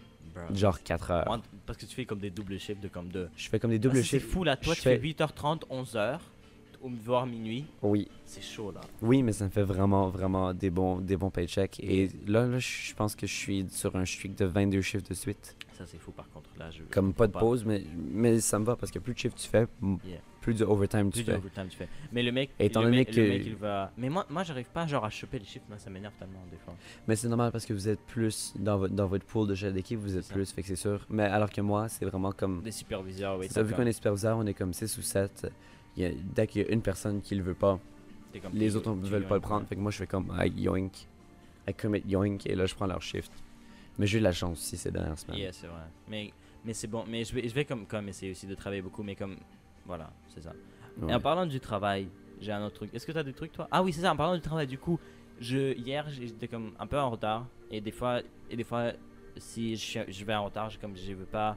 Bro. 0.48 0.56
Genre 0.56 0.82
4 0.84 1.12
heures. 1.12 1.42
Parce 1.66 1.78
que 1.78 1.86
tu 1.86 1.96
fais 1.96 2.06
comme 2.06 2.20
des 2.20 2.30
doubles 2.30 2.60
shifts 2.60 2.82
de 2.82 2.88
comme 2.88 3.10
deux. 3.10 3.30
Je 3.36 3.50
fais 3.50 3.60
comme 3.60 3.72
des 3.72 3.76
Ah, 3.78 3.80
doubles 3.80 3.98
c'est 3.98 4.04
chiffres. 4.20 4.28
fou 4.32 4.44
là, 4.44 4.56
toi 4.56 4.74
Je 4.74 4.80
tu 4.80 4.84
fais 4.84 4.98
fais- 4.98 5.02
8h30, 5.02 5.64
11h, 5.70 6.20
ou 6.82 6.90
voire 7.04 7.26
minuit. 7.26 7.66
Oui, 7.82 8.08
C'est 8.26 8.42
chaud 8.42 8.72
là. 8.72 8.82
oui, 9.02 9.22
mais 9.22 9.34
ça 9.34 9.44
me 9.46 9.50
fait 9.50 9.64
vraiment, 9.64 10.08
vraiment 10.10 10.54
des 10.54 10.70
bons, 10.70 11.00
des 11.00 11.18
bons 11.18 11.30
paychecks. 11.30 11.80
Et 11.82 12.10
là, 12.26 12.46
là, 12.48 12.58
je 12.60 12.94
pense 12.94 13.16
que 13.16 13.28
je 13.28 13.34
suis 13.34 13.66
sur 13.70 13.96
un 13.98 14.06
streak 14.06 14.36
de 14.38 14.46
22 14.46 14.82
chiffres 14.82 15.08
de 15.08 15.14
suite. 15.14 15.56
Ça 15.80 15.86
c'est 15.86 15.98
fou 15.98 16.12
par 16.12 16.30
contre 16.30 16.50
là. 16.60 16.70
Je, 16.72 16.84
Comme 16.92 17.14
pas 17.14 17.26
de 17.28 17.32
pause, 17.32 17.64
mais, 17.64 17.82
mais 18.12 18.42
ça 18.42 18.60
me 18.60 18.66
va 18.66 18.76
parce 18.76 18.92
que 18.92 19.00
plus 19.00 19.14
de 19.14 19.20
chiffres 19.20 19.36
tu 19.38 19.48
fais, 19.48 19.66
Yeah. 20.06 20.20
plus 20.42 20.54
de 20.56 20.66
overtime 20.66 21.10
tu 21.10 21.24
Plus 21.24 21.32
fais. 21.32 21.38
overtime 21.38 21.68
tu 21.70 21.78
fais. 21.78 21.88
Mais 22.12 22.22
le 22.22 22.34
mec, 22.34 22.50
Étant 22.60 22.82
le, 22.82 22.88
donné 22.88 22.98
mec, 22.98 23.12
que- 23.12 23.22
le 23.22 23.30
mec 23.30 23.44
il 23.46 23.56
va. 23.56 23.90
Mais 23.98 24.10
moi, 24.10 24.26
moi 24.30 24.44
j'arrive 24.44 24.68
pas 24.72 24.86
genre 24.88 25.06
à 25.06 25.10
choper 25.10 25.40
les 25.40 25.46
chiffres, 25.46 25.64
moi 25.70 25.78
ça 25.78 25.90
m'énerve 25.90 26.14
tellement 26.20 26.44
des 26.52 26.58
fois. 26.58 26.76
Mais 27.08 27.16
c'est 27.16 27.30
normal 27.30 27.54
parce 27.54 27.66
que 27.66 27.72
vous 27.72 27.88
êtes 27.88 28.02
plus 28.02 28.54
dans, 28.60 28.78
votre 28.78 28.94
dans 28.94 29.08
votre 29.08 29.26
pool 29.26 29.48
de 29.48 29.56
chef 29.56 29.72
d'équipe, 29.74 29.98
vous 30.02 30.18
êtes 30.18 30.26
ça. 30.26 30.34
plus, 30.34 30.52
fait 30.52 30.62
que 30.64 30.68
c'est 30.68 30.76
sûr. 30.76 31.06
Mais 31.10 31.24
alors 31.24 31.50
que 31.50 31.62
moi, 31.62 31.88
c'est 31.88 32.04
vraiment 32.04 32.34
comme. 32.34 32.62
Des 32.62 32.72
superviseurs, 32.72 33.38
oui. 33.40 33.48
ça, 33.48 33.64
vu 33.64 33.74
qu'on 33.74 33.86
est 33.86 33.94
superviseur, 33.94 34.38
on 34.38 34.46
est 34.48 34.54
comme 34.54 34.74
6 34.74 34.98
ou 34.98 35.02
7. 35.02 35.50
Il 35.96 36.04
y 36.04 36.06
a- 36.06 36.12
dès 36.36 36.46
qu'il 36.46 36.62
y 36.62 36.66
a 36.66 36.74
une 36.74 36.82
personne 36.82 37.22
qui 37.22 37.36
le 37.36 37.44
veut 37.44 37.54
pas, 37.54 37.80
les 38.54 38.76
autres 38.76 38.94
ne 38.94 39.08
veulent 39.08 39.26
pas 39.28 39.36
le 39.36 39.42
prendre. 39.42 39.66
Fait 39.66 39.76
que 39.78 39.82
moi, 39.82 39.92
je 39.92 39.98
fais 39.98 40.08
comme 40.08 40.34
I 40.38 40.50
yoink. 40.62 41.08
I 41.70 41.74
commit 41.74 42.04
yoink 42.06 42.46
et 42.48 42.56
là, 42.56 42.66
je 42.66 42.76
prends 42.76 42.86
leur 42.88 43.02
shift. 43.02 43.32
Mais 44.00 44.08
j'ai 44.08 44.18
eu 44.18 44.22
de 44.22 44.26
la 44.26 44.32
chance 44.32 44.58
aussi 44.58 44.78
ces 44.78 44.92
dernières 44.92 45.20
semaines. 45.20 45.38
Yeah, 45.40 45.52
c'est 45.52 45.68
vrai. 45.68 45.82
Mais, 46.08 46.34
mais 46.66 46.74
c'est 46.74 46.88
bon. 46.88 47.04
Mais 47.08 47.24
je 47.24 47.36
vais, 47.36 47.48
je 47.48 47.54
vais 47.54 47.66
comme, 47.66 47.86
comme 47.86 48.08
essayer 48.10 48.32
aussi 48.32 48.48
de 48.48 48.56
travailler 48.56 48.82
beaucoup. 48.82 49.04
Mais 49.04 49.16
comme. 49.16 49.38
Voilà, 49.86 50.12
c'est 50.34 50.42
ça. 50.42 50.54
Ouais. 51.02 51.12
Et 51.12 51.14
en 51.16 51.20
parlant 51.20 51.46
du 51.46 51.60
travail, 51.60 52.08
j'ai 52.40 52.52
un 52.52 52.64
autre 52.66 52.76
truc. 52.76 52.94
Est-ce 52.94 53.06
que 53.06 53.12
tu 53.12 53.18
as 53.18 53.24
des 53.24 53.34
trucs 53.34 53.52
toi? 53.52 53.68
Ah 53.72 53.84
oui, 53.84 53.92
c'est 53.94 54.02
ça. 54.02 54.12
En 54.12 54.16
parlant 54.16 54.36
du 54.36 54.42
travail, 54.42 54.68
du 54.68 54.78
coup, 54.78 55.00
je, 55.40 55.74
hier 55.78 56.10
j'étais 56.10 56.48
comme 56.48 56.74
un 56.80 56.88
peu 56.88 56.98
en 56.98 57.10
retard. 57.10 57.46
Et 57.72 57.82
des 57.82 57.92
fois, 57.92 58.22
et 58.50 58.56
des 58.56 58.64
fois 58.64 58.94
si 59.38 59.76
je, 59.76 59.82
suis- 59.82 60.12
je 60.12 60.26
vais 60.26 60.34
en 60.36 60.46
retard, 60.46 60.70
je, 60.70 60.80
comme 60.80 60.96
je 60.98 61.14
veux 61.14 61.26
pas 61.26 61.56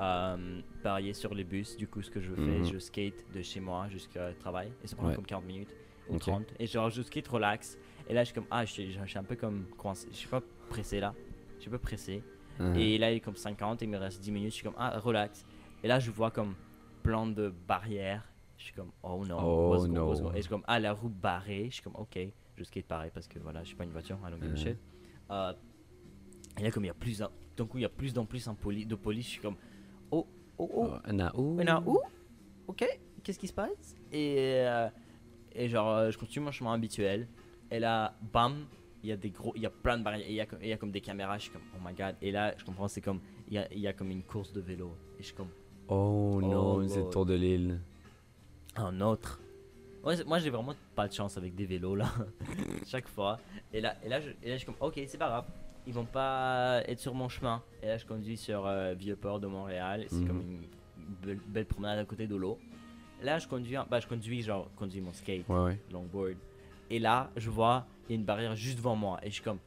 euh, 0.00 0.60
parier 0.82 1.12
sur 1.12 1.34
les 1.34 1.44
bus. 1.44 1.76
Du 1.76 1.86
coup, 1.86 2.02
ce 2.02 2.10
que 2.10 2.20
je 2.20 2.32
fais, 2.34 2.40
Mhm. 2.40 2.64
je 2.64 2.78
skate 2.78 3.24
de 3.34 3.42
chez 3.42 3.60
moi 3.60 3.88
jusqu'au 3.90 4.20
travail. 4.40 4.72
Et 4.82 4.86
ça 4.86 4.96
prend 4.96 5.08
Ouais. 5.08 5.14
comme 5.14 5.26
40 5.26 5.44
minutes 5.44 5.74
ou 6.08 6.14
Ok. 6.14 6.20
30. 6.22 6.44
Et 6.58 6.66
genre, 6.66 6.90
je 6.90 7.02
skate 7.02 7.28
relax. 7.28 7.76
Et 8.08 8.14
là, 8.14 8.22
je 8.22 8.26
suis 8.26 8.34
comme, 8.34 8.46
ah, 8.50 8.64
je, 8.64 8.72
suis- 8.72 8.92
je 8.92 9.04
suis 9.06 9.18
un 9.18 9.22
peu 9.24 9.36
comme 9.36 9.66
coincé. 9.76 10.08
Je 10.10 10.16
suis 10.16 10.28
pas 10.28 10.40
pressé 10.70 10.98
là. 11.00 11.14
Je 11.62 11.68
suis 11.68 11.70
pas 11.70 11.78
pressé. 11.78 12.24
Uh-huh. 12.58 12.76
Et 12.76 12.98
là, 12.98 13.12
il 13.12 13.18
est 13.18 13.20
comme 13.20 13.36
50, 13.36 13.82
il 13.82 13.88
me 13.88 13.96
reste 13.96 14.20
10 14.20 14.32
minutes. 14.32 14.50
Je 14.50 14.56
suis 14.56 14.64
comme, 14.64 14.74
ah, 14.76 14.98
relax. 14.98 15.44
Et 15.84 15.86
là, 15.88 16.00
je 16.00 16.10
vois 16.10 16.32
comme 16.32 16.54
plein 17.04 17.24
de 17.26 17.54
barrières. 17.68 18.24
Je 18.58 18.64
suis 18.64 18.74
comme, 18.74 18.90
oh 19.04 19.24
non, 19.24 19.38
Oh 19.40 19.78
go- 19.78 19.86
no. 19.86 20.06
go- 20.20 20.30
Et 20.32 20.36
je 20.38 20.40
suis 20.42 20.48
comme, 20.50 20.64
ah, 20.66 20.80
la 20.80 20.92
roue 20.92 21.08
barrée. 21.08 21.66
Je 21.70 21.74
suis 21.74 21.82
comme, 21.82 21.94
ok, 21.94 22.18
je 22.56 22.64
skate 22.64 22.86
pareil 22.86 23.12
parce 23.14 23.28
que 23.28 23.38
voilà, 23.38 23.62
je 23.62 23.68
suis 23.68 23.76
pas 23.76 23.84
une 23.84 23.92
voiture, 23.92 24.18
I 24.26 24.30
don't 24.30 24.40
give 24.42 24.48
a 24.50 24.50
Mhm. 24.50 24.56
shit. 24.56 24.76
Euh, 25.30 25.52
et 26.58 26.62
là, 26.64 26.70
comme 26.72 26.84
il 26.84 26.88
y 26.88 26.90
a 26.90 26.94
plus, 26.94 27.18
d'un 27.56 27.66
coup, 27.66 27.78
il 27.78 27.82
y 27.82 27.84
a 27.84 27.88
plus 27.88 28.16
en 28.18 28.24
plus 28.26 28.48
en 28.48 28.54
poli, 28.56 28.84
de 28.86 28.94
police, 28.96 29.26
je 29.26 29.30
suis 29.30 29.40
comme, 29.40 29.56
oh, 30.10 30.26
oh, 30.58 30.70
oh, 30.74 30.88
Oh, 30.92 30.96
où 31.86 32.00
Ok, 32.66 32.84
qu'est-ce 33.22 33.38
qui 33.38 33.46
se 33.48 33.52
passe? 33.52 33.94
Et, 34.10 34.36
euh, 34.66 34.88
et 35.52 35.68
genre, 35.68 35.88
euh, 35.96 36.10
je 36.10 36.18
continue 36.18 36.44
mon 36.44 36.50
chemin 36.52 36.72
habituel. 36.74 37.28
Et 37.70 37.78
là, 37.78 38.14
bam, 38.32 38.66
il 39.02 39.08
y 39.08 39.12
a 39.12 39.16
des 39.16 39.30
gros, 39.30 39.52
il 39.56 39.62
y 39.62 39.66
a 39.66 39.70
plein 39.70 39.98
de 39.98 40.02
barrières. 40.04 40.26
et 40.26 40.30
Il 40.30 40.36
y, 40.36 40.40
a, 40.40 40.46
il 40.60 40.68
y 40.68 40.72
a 40.72 40.76
comme 40.76 40.90
des 40.92 41.00
caméras. 41.00 41.38
Je 41.38 41.42
suis 41.44 41.50
comme, 41.52 41.62
oh 41.76 41.78
my 41.86 41.92
god. 41.94 42.14
Et 42.22 42.30
là, 42.30 42.54
je 42.56 42.64
comprends, 42.64 42.88
c'est 42.88 43.00
comme, 43.00 43.20
il 43.48 43.54
y 43.54 43.58
a, 43.58 43.72
il 43.72 43.80
y 43.80 43.86
a 43.86 43.92
comme 43.92 44.10
une 44.10 44.22
course 44.22 44.52
de 44.52 44.60
vélo. 44.60 44.94
Et 45.18 45.22
je 45.22 45.26
suis 45.26 45.34
comme, 45.34 45.48
Oh 45.88 46.38
non, 46.42 46.74
Oh, 46.76 46.88
c'est 46.88 47.00
le 47.02 47.10
tour 47.10 47.26
de 47.26 47.34
l'île. 47.34 47.80
un 48.76 49.00
autre. 49.00 49.40
Ouais, 50.04 50.14
moi, 50.24 50.38
j'ai 50.38 50.50
vraiment 50.50 50.74
pas 50.96 51.06
de 51.06 51.12
chance 51.12 51.36
avec 51.36 51.54
des 51.54 51.64
vélos 51.66 51.94
là. 51.94 52.12
Chaque 52.86 53.06
fois. 53.08 53.38
Et 53.72 53.80
là, 53.80 53.94
et 54.04 54.08
là, 54.08 54.20
je, 54.20 54.30
et 54.42 54.48
là, 54.48 54.52
je 54.54 54.56
suis 54.58 54.66
comme, 54.66 54.76
ok, 54.80 55.00
c'est 55.06 55.18
pas 55.18 55.28
grave. 55.28 55.44
Ils 55.86 55.92
vont 55.94 56.04
pas 56.04 56.82
être 56.86 56.98
sur 57.00 57.14
mon 57.14 57.28
chemin. 57.28 57.62
Et 57.82 57.86
là, 57.86 57.96
je 57.98 58.06
conduis 58.06 58.36
sur 58.36 58.66
euh, 58.66 58.94
Vieux-Port 58.94 59.40
de 59.40 59.46
Montréal. 59.48 60.04
C'est 60.08 60.16
Mhm. 60.16 60.26
comme 60.28 60.40
une 60.40 60.62
belle, 61.22 61.40
belle 61.46 61.66
promenade 61.66 61.98
à 61.98 62.04
côté 62.04 62.26
de 62.26 62.36
l'eau. 62.36 62.58
Là, 63.20 63.38
je 63.38 63.46
conduis, 63.46 63.76
bah, 63.90 64.00
je 64.00 64.06
conduis, 64.08 64.42
genre, 64.42 64.68
conduis 64.76 65.00
mon 65.00 65.12
skate, 65.12 65.48
Ouais, 65.48 65.58
ouais. 65.60 65.78
longboard. 65.92 66.36
Et 66.90 66.98
là, 66.98 67.30
je 67.36 67.50
vois, 67.50 67.86
il 68.12 68.16
y 68.16 68.18
a 68.18 68.20
une 68.20 68.26
barrière 68.26 68.54
juste 68.54 68.76
devant 68.76 68.94
moi. 68.94 69.18
Et 69.22 69.28
je 69.30 69.34
suis 69.34 69.42
comme, 69.42 69.58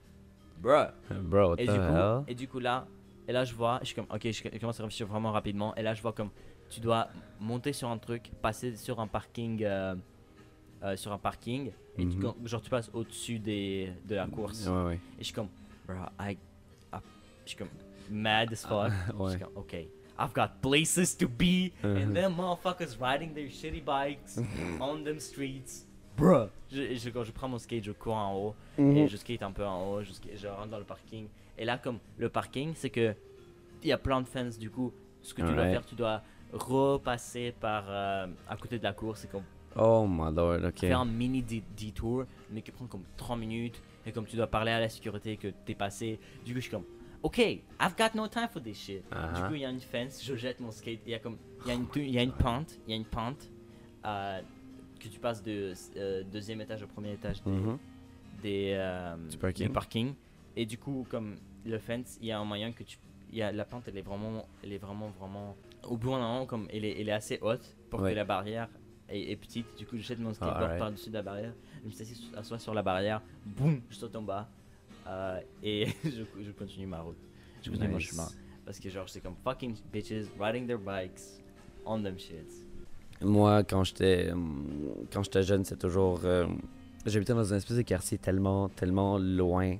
bruh. 0.62 0.88
Bro, 1.10 1.50
what 1.50 1.56
Et 1.58 1.66
the 1.66 1.72
du, 1.72 1.78
hell? 1.78 1.82
coup, 1.82 2.24
et 2.28 2.36
du 2.36 2.48
coup, 2.48 2.60
là, 2.60 2.88
et 3.28 3.32
là, 3.32 3.43
je 3.43 3.56
vois, 3.56 3.80
je 3.82 3.88
suis 3.88 3.96
comme, 3.96 4.06
ok, 4.14 4.22
je, 4.32 4.60
commence 4.60 4.80
à 4.80 4.84
réfléchir 4.84 5.08
vraiment 5.08 5.32
rapidement. 5.32 5.74
Et 5.76 5.82
là, 5.82 5.93
je 5.96 6.02
vois 6.02 6.14
comme, 6.14 6.30
tu 6.70 6.80
dois 6.80 7.08
monter 7.39 7.74
sur 7.74 7.89
un 7.89 7.98
truc, 7.98 8.32
passer 8.41 8.76
sur 8.76 9.00
un 9.00 9.08
parking, 9.08 9.64
euh, 9.64 9.96
euh, 10.84 10.96
sur 10.96 11.12
un 11.12 11.18
parking, 11.18 11.72
et 11.98 12.08
tu, 12.08 12.18
Mhm. 12.18 12.34
genre, 12.46 12.62
tu 12.62 12.70
passes 12.70 12.89
au-dessus 12.93 13.39
des, 13.39 13.91
de 14.06 14.14
la 14.16 14.28
course. 14.28 14.68
Ouais, 14.68 14.84
ouais. 14.86 14.96
Et 15.18 15.20
je 15.20 15.24
suis 15.26 15.34
comme, 15.34 15.50
bro, 15.88 15.96
I, 16.20 16.34
I- 16.93 16.98
je 17.46 17.50
suis 17.50 17.58
comme, 17.58 17.70
mad 18.12 18.52
as 18.54 18.66
fuck. 18.68 18.91
Je 19.10 19.14
ouais. 19.16 19.30
suis 19.32 19.39
comme, 19.39 19.54
ok, 19.56 19.74
I've 20.20 20.34
got 20.34 20.50
places 20.62 21.18
to 21.18 21.28
be, 21.28 21.72
Mhm. 21.84 21.98
and 21.98 22.14
them 22.14 22.36
motherfuckers 22.36 22.98
riding 23.00 23.34
their 23.34 23.50
shitty 23.50 23.84
bikes 23.84 24.38
on 24.80 25.04
them 25.04 25.20
streets. 25.20 25.84
Bruh. 26.18 26.49
Je, 26.72 26.95
je, 26.95 27.09
quand 27.09 27.24
je 27.24 27.32
prends 27.32 27.47
mon 27.47 27.57
skate, 27.59 27.84
je 27.84 27.91
cours 27.91 28.16
en 28.16 28.34
haut 28.36 28.55
Mhm. 28.78 28.97
et 28.97 29.07
je 29.07 29.18
skate 29.18 29.43
un 29.43 29.51
peu 29.51 29.66
en 29.66 29.89
haut, 29.91 30.01
je, 30.03 30.47
rentre 30.47 30.70
dans 30.70 30.80
le 30.80 30.84
parking. 30.86 31.28
Et 31.57 31.66
là, 31.66 31.78
comme 31.78 31.99
le 32.18 32.30
parking, 32.30 32.74
c'est 32.76 32.89
que 32.89 33.13
il 33.84 33.89
y 33.89 33.91
a 33.91 33.97
plein 33.97 34.22
de 34.22 34.28
fences, 34.28 34.57
du 34.57 34.70
coup, 34.70 34.91
ce 35.22 35.34
que 35.34 35.41
tu 35.41 35.53
dois 35.53 35.68
faire, 35.68 35.86
tu 35.86 35.95
dois 35.95 36.22
repasser 36.51 37.53
par 37.59 37.86
euh, 37.88 38.28
à 38.47 38.55
côté 38.57 38.78
de 38.80 38.84
la 38.84 38.93
course, 38.93 39.22
c'est 39.22 39.32
comme 39.32 39.43
Oh 39.78 40.07
my 40.09 40.34
lord, 40.34 40.63
ok. 40.63 40.80
faire 40.80 40.99
un 41.01 41.05
mini 41.05 41.41
dé- 41.43 41.63
détour, 41.76 42.24
mais 42.49 42.61
qui 42.61 42.72
prend 42.72 42.86
comme 42.88 43.03
3 43.18 43.36
minutes, 43.36 43.82
et 44.05 44.11
comme 44.11 44.26
tu 44.26 44.36
dois 44.38 44.47
parler 44.47 44.72
à 44.72 44.80
la 44.80 44.88
sécurité 44.89 45.36
que 45.36 45.49
t'es 45.66 45.76
passé. 45.76 46.18
Du 46.45 46.53
coup, 46.53 46.59
je 46.59 46.61
suis 46.63 46.72
comme, 46.72 46.86
ok, 47.24 47.38
I've 47.39 47.95
got 47.97 48.16
no 48.16 48.28
time 48.28 48.47
for 48.51 48.61
this 48.61 48.78
shit. 48.80 49.03
Du 49.11 49.16
Uh-huh. 49.41 49.47
coup, 49.49 49.53
il 49.55 49.61
y 49.61 49.66
a 49.66 49.70
une 49.70 49.82
fence, 49.82 50.24
je 50.24 50.36
jette 50.36 50.59
mon 50.61 50.72
skate, 50.72 51.01
il 51.05 51.11
y 51.11 51.16
a 51.16 51.20
comme, 51.20 51.38
il 51.66 51.68
y 51.68 51.72
a 51.72 51.74
une, 51.76 51.88
il 51.97 52.09
y 52.11 52.18
a 52.20 52.24
une 52.24 52.32
pente, 52.32 52.80
il 52.88 52.91
y 52.91 52.93
a 52.93 52.97
une 52.97 53.05
pente 53.05 53.49
euh, 54.05 54.41
que 55.10 55.14
tu 55.14 55.20
passes 55.20 55.43
de 55.43 55.74
euh, 55.97 56.24
deuxième 56.32 56.62
étage 56.62 56.84
au 56.84 56.88
premier 56.88 57.14
étage 57.14 57.41
des, 57.43 57.51
Mhm. 57.51 57.78
des, 58.41 58.74
euh, 58.78 59.16
Du 59.30 59.38
parking. 59.38 59.72
parking. 59.72 60.14
Et 60.56 60.66
du 60.66 60.78
coup, 60.78 61.06
comme 61.10 61.36
le 61.66 61.78
fence, 61.80 62.18
il 62.22 62.28
y 62.28 62.32
a 62.32 62.39
un 62.39 62.45
moyen 62.45 62.72
que 62.72 62.84
tu. 62.84 62.97
Y 63.32 63.41
a, 63.41 63.51
la 63.51 63.66
pente, 63.66 63.84
elle 63.88 63.97
est 63.97 64.01
vraiment, 64.01 64.45
elle 64.64 64.72
est 64.74 64.78
vraiment, 64.78 65.10
vraiment. 65.10 65.56
Au 65.84 65.97
bout 65.97 66.12
d'un 66.12 66.20
moment, 66.20 66.45
comme 66.45 66.68
elle 66.72 66.86
est, 66.86 66.99
elle 67.01 67.10
est 67.10 67.14
assez 67.14 67.39
haute 67.41 67.76
pour 67.89 68.01
Ouais. 68.01 68.12
que 68.12 68.16
la 68.16 68.24
barrière 68.26 68.70
est, 69.10 69.32
est 69.32 69.36
petite. 69.36 69.66
Du 69.78 69.86
coup, 69.86 69.97
je 69.97 70.03
jette 70.03 70.20
mon 70.20 70.34
skateboard 70.34 70.62
alright. 70.64 70.80
par-dessus 70.80 71.10
de 71.10 71.16
la 71.16 71.22
barrière. 71.22 71.53
Je 71.82 71.88
me 71.88 71.91
suis 71.91 72.32
assois 72.36 72.60
sur 72.60 72.74
la 72.74 72.82
barrière. 72.82 73.22
Boum, 73.45 73.82
je 73.89 73.95
saute 73.95 74.16
en 74.16 74.22
bas. 74.22 74.49
Euh, 75.08 75.39
et 75.62 75.88
je, 76.03 76.24
je 76.41 76.51
continue 76.51 76.88
ma 76.88 77.01
route. 77.01 77.18
Je 77.62 77.70
continue 77.70 77.89
mon 77.89 77.99
chemin. 77.99 78.28
Parce 78.66 78.80
que, 78.80 78.89
genre, 78.89 79.08
c'est 79.10 79.22
comme 79.22 79.36
fucking 79.43 79.76
bitches 79.93 80.26
riding 80.39 80.66
their 80.66 80.80
bikes 80.80 81.22
on 81.86 82.01
them 82.01 82.18
shits. 82.18 82.64
Moi, 83.26 83.63
quand 83.63 83.84
j'étais 83.84 84.32
hum, 84.32 84.65
quand 85.11 85.23
j'étais 85.23 85.43
jeune, 85.43 85.65
c'est 85.65 85.78
toujours. 85.78 86.21
euh, 86.26 86.45
J'habitais 87.05 87.34
dans 87.34 87.43
une 87.43 87.57
espèce 87.57 87.78
de 87.78 87.82
quartier 87.84 88.17
tellement, 88.17 88.69
tellement 88.69 89.17
loin. 89.17 89.76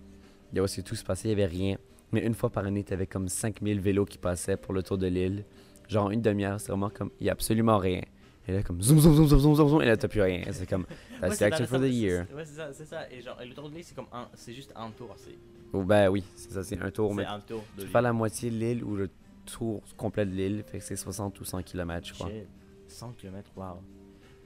Il 0.54 0.58
y 0.58 0.60
a 0.60 0.64
où 0.64 0.68
tout 0.68 0.96
se 0.96 1.04
passait, 1.04 1.30
il 1.30 1.36
n'y 1.36 1.42
avait 1.42 1.52
rien. 1.52 1.78
Mais 2.12 2.22
une 2.26 2.36
fois 2.36 2.50
par 2.50 2.66
année, 2.66 2.84
tu 2.84 2.94
avais 2.94 3.08
comme 3.08 3.28
5000 3.28 3.80
vélos 3.82 4.06
qui 4.06 4.18
passaient 4.18 4.58
pour 4.58 4.74
le 4.74 4.84
tour 4.84 4.98
de 4.98 5.08
l'île. 5.08 5.44
Genre 5.88 6.12
une 6.12 6.22
demi-heure, 6.22 6.60
c'est 6.60 6.72
vraiment 6.72 6.90
comme. 6.90 7.10
Il 7.20 7.24
n'y 7.24 7.30
a 7.30 7.34
absolument 7.34 7.78
rien. 7.78 8.02
Et 8.48 8.52
là, 8.54 8.62
comme 8.62 8.80
zoom, 8.82 9.00
zoom, 9.00 9.16
zoom, 9.16 9.28
zoom, 9.28 9.40
zoom, 9.40 9.56
zoom, 9.56 9.70
zoom, 9.70 9.82
et 9.82 9.86
là, 9.86 9.98
t'as 9.98 10.08
plus 10.08 10.22
rien. 10.22 10.44
C'est 10.52 10.70
comme. 10.70 10.82
Ouais, 10.84 11.20
That's 11.22 11.38
c'est 11.38 11.50
the 11.50 11.54
action 11.54 11.66
for 11.66 11.80
the 11.80 11.90
year. 11.90 12.26
Ouais, 12.36 12.46
c'est 12.46 12.56
ça, 12.56 12.70
c'est 12.74 12.86
ça. 12.86 13.12
Et 13.12 13.22
genre, 13.22 13.42
et 13.42 13.46
le 13.48 13.54
tour 13.56 13.70
de 13.70 13.76
l'île, 13.76 13.84
c'est 13.84 13.96
comme 13.96 14.08
un, 14.14 14.28
c'est 14.36 14.54
juste 14.54 14.72
un 14.76 14.92
tour. 14.92 15.16
C'est 15.18 15.36
Ou 15.78 15.84
ben 15.84 16.10
oui, 16.10 16.24
c'est 16.36 16.52
ça, 16.52 16.64
c'est 16.64 16.80
un 16.80 16.92
tour. 16.92 17.10
c'est 17.10 17.16
Mais 17.18 17.26
un 17.26 17.40
tour 17.40 17.64
de 17.78 17.82
tu 17.84 17.88
fais 17.88 18.02
la 18.02 18.14
moitié 18.14 18.52
de 18.52 18.56
l'île 18.56 18.84
ou 18.84 18.96
le 18.96 19.10
tour 19.46 19.82
complet 19.98 20.26
de 20.28 20.32
l'île. 20.32 20.64
Fait 20.68 20.78
que 20.78 20.84
c'est 20.84 20.96
60 20.96 21.40
ou 21.40 21.44
100 21.46 21.64
km, 21.64 22.08
je 22.08 22.14
crois. 22.14 22.28
Shit. 22.30 22.48
100 22.96 23.14
km, 23.18 23.50
waouh. 23.56 23.78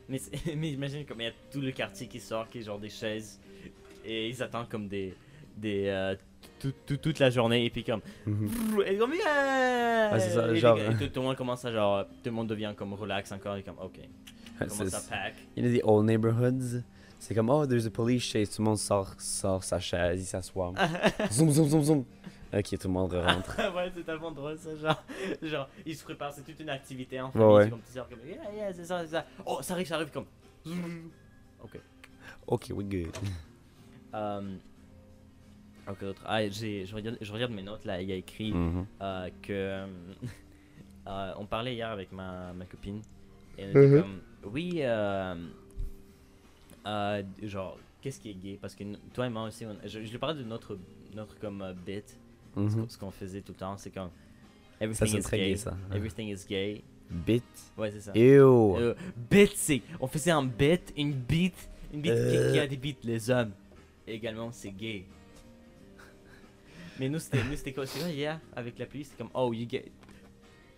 Mais, 0.07 0.19
mais 0.57 0.71
imagine 0.71 1.05
comme 1.05 1.21
il 1.21 1.25
y 1.25 1.27
a 1.27 1.33
tout 1.51 1.61
le 1.61 1.71
quartier 1.71 2.07
qui 2.07 2.19
sort, 2.19 2.47
qui 2.49 2.59
est 2.59 2.63
genre 2.63 2.79
des 2.79 2.89
chaises, 2.89 3.39
et 4.05 4.27
ils 4.29 4.41
attendent 4.43 4.69
comme 4.69 4.87
des. 4.87 5.13
des 5.57 5.85
euh, 5.87 6.15
tout- 6.59 6.73
tout- 6.85 6.97
toute 6.97 7.19
la 7.19 7.29
journée, 7.29 7.65
et 7.65 7.69
puis 7.69 7.83
comme. 7.83 8.01
Mhm. 8.25 8.49
Et 8.87 8.97
comme 8.97 9.13
yeah! 9.13 10.09
Ouais, 10.13 10.19
c'est 10.19 10.31
ça, 10.31 10.47
Et 10.49 10.53
les 10.53 10.59
genre, 10.59 10.77
gars- 10.77 10.83
et 10.83 10.87
hein. 10.87 10.95
tout, 10.99 11.07
tout 11.07 11.19
le 11.19 11.25
monde 11.27 11.35
commence 11.35 11.63
à 11.65 11.71
genre. 11.71 12.05
Tout 12.07 12.13
le 12.25 12.31
monde 12.31 12.47
devient 12.47 12.73
comme 12.75 12.93
relax 12.93 13.31
encore, 13.31 13.55
et 13.57 13.63
comme 13.63 13.77
ok. 13.79 13.99
Commence 14.59 14.93
à 14.93 14.99
pack. 15.09 15.35
Il 15.55 15.63
y 15.63 15.69
a 15.69 15.71
des 15.71 15.81
old 15.85 16.05
neighborhoods. 16.05 16.81
C'est 17.17 17.33
comme, 17.35 17.49
oh, 17.49 17.65
there's 17.65 17.85
a 17.85 17.89
police 17.89 18.23
chase. 18.23 18.49
Tout 18.49 18.61
le 18.61 18.65
monde 18.69 18.77
sort, 18.77 19.13
sort 19.17 19.63
sa 19.63 19.79
chaise, 19.79 20.21
il 20.21 20.25
s'assoit. 20.25 20.73
zoom, 21.31 21.49
zoom, 21.51 21.67
zoom, 21.69 21.81
zoom. 21.83 22.05
Ok, 22.51 22.77
tout 22.79 22.87
le 22.87 22.93
monde 22.93 23.13
rentre. 23.13 23.55
ouais, 23.75 23.91
c'est 23.95 24.03
tellement 24.03 24.31
drôle 24.31 24.57
ça, 24.57 24.75
genre, 24.75 25.03
genre, 25.41 25.69
ils 25.85 25.95
se 25.95 26.03
préparent, 26.03 26.33
c'est 26.33 26.43
toute 26.43 26.59
une 26.59 26.69
activité 26.69 27.21
en 27.21 27.27
Ouais, 27.27 27.31
famille, 27.33 27.55
ouais. 27.55 27.63
c'est 27.65 27.69
comme 27.69 27.81
tu 27.81 28.15
comme, 28.15 28.27
yeah, 28.27 28.51
yeah, 28.53 28.73
c'est 28.73 28.85
ça, 28.85 29.01
c'est 29.01 29.11
ça. 29.11 29.25
Oh, 29.45 29.59
ça 29.61 29.73
arrive, 29.73 29.87
ça 29.87 29.95
arrive 29.95 30.11
comme. 30.11 30.25
Ok. 31.61 31.77
ok, 32.47 32.71
we 32.75 32.85
good. 32.85 33.15
Euh, 34.15 34.55
ok, 35.87 35.99
d'autres. 35.99 36.23
Ah, 36.25 36.47
j'ai, 36.49 36.83
je, 36.87 36.95
regarde, 36.95 37.17
je 37.21 37.31
regarde 37.31 37.51
mes 37.51 37.61
notes 37.61 37.85
là, 37.85 38.01
il 38.01 38.09
y 38.09 38.11
a 38.11 38.15
écrit 38.15 38.53
euh, 39.01 39.29
que. 39.43 39.85
euh, 41.07 41.33
on 41.37 41.45
parlait 41.45 41.75
hier 41.75 41.89
avec 41.89 42.11
ma, 42.11 42.51
ma 42.53 42.65
copine, 42.65 43.01
et 43.57 43.61
elle 43.61 43.69
était 43.77 43.87
Mhm. 43.87 44.01
comme, 44.01 44.21
oui, 44.51 44.77
euh, 44.77 45.35
euh, 46.87 47.23
genre, 47.43 47.77
qu'est-ce 48.01 48.19
qui 48.19 48.31
est 48.31 48.33
gay? 48.33 48.57
Parce 48.59 48.73
que 48.73 48.83
toi 49.13 49.27
et 49.27 49.29
moi 49.29 49.43
aussi, 49.43 49.65
on- 49.65 49.77
je, 49.83 50.01
je 50.03 50.11
lui 50.11 50.17
parlais 50.17 50.35
de 50.41 50.43
notre, 50.47 50.77
notre 51.13 51.37
comme 51.39 51.61
euh, 51.61 51.73
bit, 52.55 52.69
ce 52.71 52.75
Mhm. 52.75 52.81
qu'on- 52.83 52.89
ce 52.89 52.97
qu'on 52.97 53.11
faisait 53.11 53.41
tout 53.41 53.51
le 53.53 53.57
temps, 53.59 53.77
c'est 53.77 53.91
comme. 53.91 54.09
Ça, 54.79 54.85
Everything 54.85 55.07
c'est 55.07 55.17
is 55.17 55.21
très 55.23 55.37
gay. 55.37 55.49
gay, 55.49 55.55
ça. 55.57 55.77
Everything 55.93 56.27
is 56.29 56.45
gay. 56.47 56.81
Bit. 57.09 57.43
Ouais, 57.77 57.91
c'est 57.91 58.01
ça. 58.01 58.11
Ew. 58.15 58.77
Euh, 58.77 58.93
bit, 59.29 59.51
c'est. 59.55 59.81
On 59.99 60.07
faisait 60.07 60.31
un 60.31 60.43
bit, 60.43 60.93
une 60.95 61.11
beat, 61.13 61.55
une 61.93 62.01
beat 62.01 62.13
qui, 62.13 62.51
qui 62.53 62.59
a 62.59 62.67
des 62.67 62.77
beats, 62.77 62.99
les 63.03 63.29
hommes. 63.29 63.51
Et 64.07 64.13
également, 64.13 64.51
c'est 64.51 64.71
gay. 64.71 65.05
Mais 66.99 67.09
nous, 67.09 67.19
c'était 67.19 67.73
quoi? 67.73 67.85
C'est 67.85 68.13
hier 68.13 68.39
avec 68.55 68.77
la 68.77 68.85
pluie 68.85 69.03
C'était 69.05 69.17
comme, 69.17 69.29
oh, 69.33 69.53
you 69.53 69.67
get. 69.69 69.85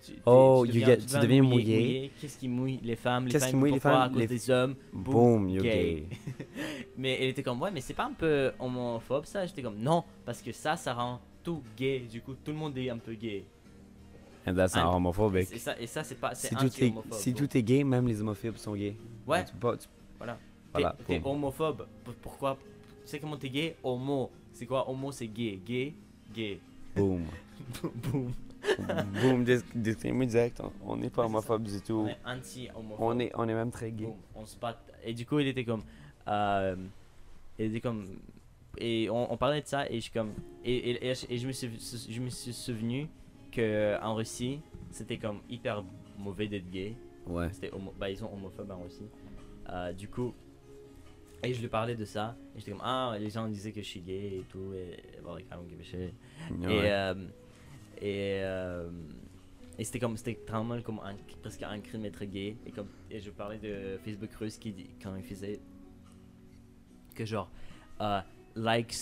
tu- 0.05 0.13
Oh, 0.25 0.63
tu 0.65 0.73
you 0.73 0.81
deviens- 0.81 0.95
get- 0.95 1.05
tu 1.05 1.19
deviens 1.19 1.41
mouillé. 1.43 2.11
Qu'est-ce 2.19 2.37
qui 2.37 2.47
mouille 2.47 2.79
les 2.83 2.95
femmes? 2.95 3.25
Les 3.25 3.31
Qu'est-ce 3.31 3.45
qui 3.45 3.51
femmes, 3.51 3.59
mouille 3.59 3.71
les 3.73 3.79
femmes 3.79 4.01
À 4.01 4.09
cause 4.09 4.17
Les- 4.17 4.27
des 4.27 4.49
hommes? 4.51 4.75
Boom, 4.93 5.49
you 5.49 5.61
gay. 5.63 5.69
gay. 6.07 6.17
Mais 6.97 7.17
elle 7.21 7.29
était 7.29 7.43
comme, 7.43 7.61
ouais, 7.61 7.71
mais 7.71 7.81
c'est 7.81 7.93
pas 7.93 8.05
un 8.05 8.13
peu 8.13 8.51
homophobe 8.59 9.25
ça? 9.25 9.45
J'étais 9.45 9.61
comme, 9.63 9.77
non, 9.79 10.03
parce 10.25 10.41
que 10.41 10.51
ça, 10.51 10.75
ça 10.75 10.93
rend 10.93 11.19
tout 11.43 11.61
gay. 11.77 11.99
Du 11.99 12.21
coup, 12.21 12.33
tout 12.35 12.51
le 12.51 12.57
monde 12.57 12.77
est 12.77 12.89
un 12.89 12.97
peu 12.97 13.13
gay. 13.13 13.45
And 14.45 14.55
that's 14.55 14.75
not 14.75 14.95
homophobic. 14.95 15.51
Et 15.51 15.59
ça, 15.59 15.79
et 15.79 15.85
ça 15.87 16.03
c'est 16.03 16.15
pas. 16.15 16.33
Si 16.33 16.49
tout, 16.49 16.63
est, 16.63 16.65
anti-homophobe. 16.65 17.13
si 17.13 17.31
donc. 17.33 17.49
tout 17.49 17.57
est 17.57 17.63
gay, 17.63 17.83
même 17.83 18.07
les 18.07 18.21
homophobes 18.21 18.57
sont 18.57 18.73
gays. 18.73 18.95
Ouais. 19.27 19.45
Tu 19.45 19.51
tu- 19.51 19.87
Voilà. 20.17 20.37
Voilà. 20.73 20.95
T'es- 21.05 21.21
homophobe. 21.23 21.85
Pourquoi? 22.21 22.57
Tu 23.03 23.07
sais 23.11 23.19
comment 23.19 23.37
t'es 23.37 23.49
gay? 23.49 23.75
Homo. 23.83 24.31
C'est 24.51 24.65
quoi? 24.65 24.89
Homo 24.89 25.11
C'est 25.11 25.27
gay. 25.27 25.59
Gay? 25.63 25.93
Gay. 26.33 26.59
Boom. 26.95 27.23
Boom. 28.11 28.31
Boom, 29.21 29.43
dis- 29.43 29.63
disclaimer 29.75 30.25
direct, 30.27 30.61
on- 30.85 30.95
n'est 30.95 31.09
pas 31.09 31.25
homophobe 31.25 31.63
du 31.63 31.81
tout. 31.81 32.01
On 32.05 32.07
est 32.07 32.17
anti-homophobe. 32.25 32.97
On 32.99 33.19
est, 33.19 33.31
on 33.35 33.47
est 33.47 33.53
même 33.53 33.71
très 33.71 33.91
gay. 33.91 34.05
Boum, 34.05 34.15
on 34.35 34.45
se 34.45 34.55
bat. 34.57 34.79
Et 35.03 35.13
du 35.13 35.25
coup, 35.25 35.39
il 35.39 35.47
était 35.47 35.65
comme. 35.65 35.83
euh, 36.27 36.75
il 37.59 37.65
était 37.65 37.81
comme. 37.81 38.07
Et 38.77 39.09
on, 39.09 39.31
on 39.31 39.37
parlait 39.37 39.61
de 39.61 39.67
ça, 39.67 39.89
et 39.89 39.95
je 39.95 40.01
suis 40.01 40.11
comme. 40.11 40.33
Et, 40.63 40.75
et, 40.91 41.07
et 41.09 41.13
je- 41.15 41.25
et 41.29 41.45
me 41.45 41.51
suis, 41.51 41.69
je 42.09 42.21
me 42.21 42.29
suis 42.29 42.53
souvenu 42.53 43.07
que 43.51 43.99
en 44.01 44.15
Russie, 44.15 44.61
c'était 44.91 45.17
comme 45.17 45.39
hyper 45.49 45.83
mauvais 46.17 46.47
d'être 46.47 46.69
gay. 46.69 46.95
Ouais. 47.27 47.51
C'était 47.51 47.71
bah, 47.99 48.09
ils 48.09 48.17
sont 48.17 48.31
homophobes 48.31 48.71
en 48.71 48.81
Russie. 48.83 49.07
Euh, 49.69 49.91
du 49.93 50.07
coup. 50.07 50.33
Et 51.43 51.53
je 51.55 51.61
lui 51.61 51.67
parlais 51.69 51.95
de 51.95 52.05
ça. 52.05 52.35
Et 52.55 52.59
j'étais 52.59 52.71
comme. 52.71 52.81
Ah, 52.83 53.15
les 53.19 53.29
gens 53.29 53.47
disaient 53.47 53.71
que 53.71 53.81
je 53.81 53.87
suis 53.87 54.01
gay 54.01 54.37
et 54.37 54.45
tout. 54.47 54.73
Et 54.73 55.19
bon, 55.23 55.37
shit. 55.81 55.97
Ouais. 55.97 56.73
Et, 56.75 56.91
euh, 56.91 57.13
et, 57.99 58.39
euh, 58.43 58.89
et 59.77 59.83
c'était 59.83 59.99
comme 59.99 60.15
c'était 60.17 60.39
vraiment 60.47 60.79
comme 60.81 60.99
un, 60.99 61.15
presque 61.41 61.63
un 61.63 61.79
crime 61.79 62.03
d'être 62.03 62.23
gay. 62.25 62.55
Et, 62.65 62.71
comme, 62.71 62.87
et 63.09 63.19
je 63.19 63.31
parlais 63.31 63.57
de 63.57 63.97
Facebook 64.03 64.31
russe 64.35 64.57
qui 64.57 64.71
dit, 64.71 64.89
quand 65.01 65.15
il 65.15 65.23
faisait 65.23 65.59
que 67.15 67.25
genre 67.25 67.49
euh, 67.99 68.21
like, 68.55 68.93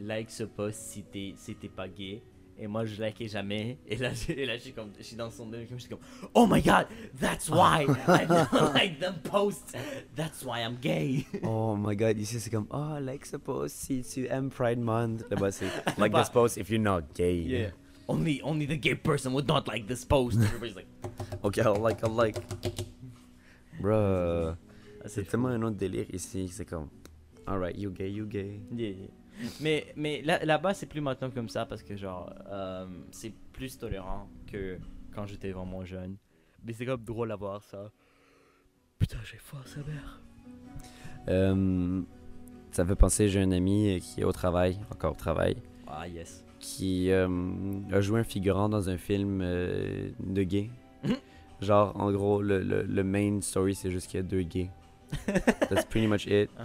like 0.00 0.30
ce 0.30 0.44
post 0.44 0.78
si 0.80 1.02
t'es 1.04 1.34
si 1.36 1.54
t'es 1.54 1.68
pas 1.68 1.88
gay. 1.88 2.22
Et 2.56 2.68
moi 2.68 2.84
je 2.84 3.02
likais 3.02 3.26
jamais. 3.26 3.78
Et 3.88 3.96
là, 3.96 4.12
je- 4.14 4.30
et 4.32 4.46
là 4.46 4.56
je 4.56 4.62
suis 4.62 4.72
comme 4.72 4.90
je 4.96 5.02
suis 5.02 5.16
dans 5.16 5.28
son 5.30 5.50
comme 5.50 5.64
je 5.68 5.76
suis 5.76 5.88
comme 5.88 5.98
Oh 6.34 6.46
my 6.46 6.62
god, 6.62 6.86
that's 7.18 7.48
why 7.50 7.84
I 8.06 8.26
don't 8.26 8.72
like 8.74 9.00
them 9.00 9.16
posts. 9.24 9.72
That's 10.14 10.44
why 10.44 10.60
I'm 10.62 10.76
gay. 10.80 11.26
Oh 11.42 11.74
my 11.74 11.96
god, 11.96 12.16
ici 12.16 12.38
c'est 12.38 12.50
comme, 12.50 12.68
oh, 12.70 12.98
like 13.00 13.26
ce 13.26 13.36
post 13.38 13.74
si 13.76 14.02
tu 14.02 14.28
aimes 14.28 14.50
Pride 14.50 14.78
Month. 14.78 15.24
Là-bas 15.30 15.50
c'est, 15.58 15.66
like 15.98 16.12
this 16.14 16.28
post 16.30 16.56
if 16.56 16.70
you're 16.70 16.78
not 16.80 17.12
gay. 17.14 17.72
Only 18.06 18.40
only 18.42 18.66
the 18.66 18.76
gay 18.76 18.94
person 18.94 19.32
would 19.32 19.48
not 19.48 19.66
like 19.66 19.88
this 19.88 20.04
post. 20.04 20.38
Everybody's 20.38 20.76
like 20.76 20.86
Ok, 21.42 21.58
I'll 21.58 21.74
like, 21.82 22.04
I'll 22.04 22.14
like. 22.14 22.36
Bruh. 23.80 24.56
C'est 25.06 25.24
tellement 25.28 25.48
un 25.48 25.62
autre 25.62 25.76
délire 25.76 26.06
ici, 26.12 26.48
c'est 26.48 26.64
comme, 26.64 26.88
alright, 27.46 27.76
you 27.76 27.90
gay, 27.90 28.10
you 28.10 28.26
gay. 28.26 28.60
Yeah, 28.74 28.88
yeah. 28.90 29.06
Mais, 29.60 29.86
mais 29.96 30.22
là- 30.22 30.44
là-bas, 30.44 30.74
c'est 30.74 30.86
plus 30.86 31.00
maintenant 31.00 31.30
comme 31.30 31.48
ça 31.48 31.66
parce 31.66 31.82
que, 31.82 31.96
genre, 31.96 32.32
euh, 32.50 32.86
c'est 33.10 33.32
plus 33.52 33.76
tolérant 33.78 34.28
que 34.46 34.78
quand 35.14 35.26
j'étais 35.26 35.50
vraiment 35.50 35.84
jeune. 35.84 36.16
Mais 36.64 36.72
c'est 36.72 36.86
comme 36.86 37.02
drôle 37.02 37.32
à 37.32 37.36
voir 37.36 37.62
ça. 37.62 37.90
Putain, 38.98 39.18
j'ai 39.24 39.38
faim, 39.38 39.58
sa 39.64 39.80
mère. 39.80 40.20
Euh, 41.28 42.02
ça 42.70 42.84
fait 42.86 42.94
penser, 42.94 43.28
j'ai 43.28 43.40
un 43.40 43.52
ami 43.52 44.00
qui 44.00 44.20
est 44.20 44.24
au 44.24 44.32
travail, 44.32 44.78
encore 44.92 45.12
au 45.12 45.16
travail, 45.16 45.56
Ah, 45.86 46.06
yes. 46.08 46.44
qui 46.60 47.10
euh, 47.10 47.28
a 47.92 48.00
joué 48.00 48.20
un 48.20 48.24
figurant 48.24 48.68
dans 48.68 48.88
un 48.88 48.96
film 48.98 49.38
de 49.40 50.42
gay. 50.42 50.70
Genre, 51.60 51.92
en 52.00 52.10
gros, 52.12 52.42
le, 52.42 52.60
le, 52.62 52.82
le 52.82 53.04
main 53.04 53.40
story, 53.40 53.74
c'est 53.74 53.90
juste 53.90 54.08
qu'il 54.08 54.18
y 54.18 54.22
a 54.22 54.26
deux 54.26 54.42
gays. 54.42 54.70
That's 55.68 55.84
pretty 55.86 56.06
much 56.06 56.26
it. 56.26 56.50
Uh-huh. 56.58 56.64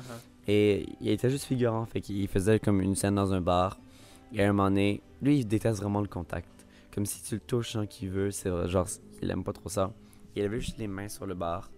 Et 0.51 0.87
il 0.99 1.09
était 1.09 1.29
juste 1.29 1.45
figurant, 1.45 1.85
fait 1.85 2.01
qu'il 2.01 2.27
faisait 2.27 2.57
comme 2.59 2.81
une 2.81 2.95
scène 2.95 3.13
dans 3.13 3.31
un 3.35 3.39
bar. 3.39 3.79
Et 4.33 4.41
à 4.43 4.49
un 4.49 4.51
moment 4.51 4.69
donné, 4.71 5.03
lui, 5.21 5.37
il 5.37 5.45
déteste 5.45 5.79
vraiment 5.79 6.01
le 6.01 6.07
contact. 6.07 6.49
Comme 6.91 7.05
si 7.05 7.21
tu 7.21 7.35
le 7.35 7.39
touches 7.41 7.73
sans 7.73 7.85
qu'il 7.85 8.09
veut, 8.09 8.31
c'est 8.31 8.49
genre, 8.67 8.87
il 9.21 9.29
aime 9.29 9.43
pas 9.43 9.53
trop 9.53 9.69
ça. 9.69 9.93
Il 10.35 10.43
avait 10.43 10.59
juste 10.59 10.79
les 10.79 10.87
mains 10.87 11.07
sur 11.07 11.27
le 11.27 11.35
bar. 11.35 11.69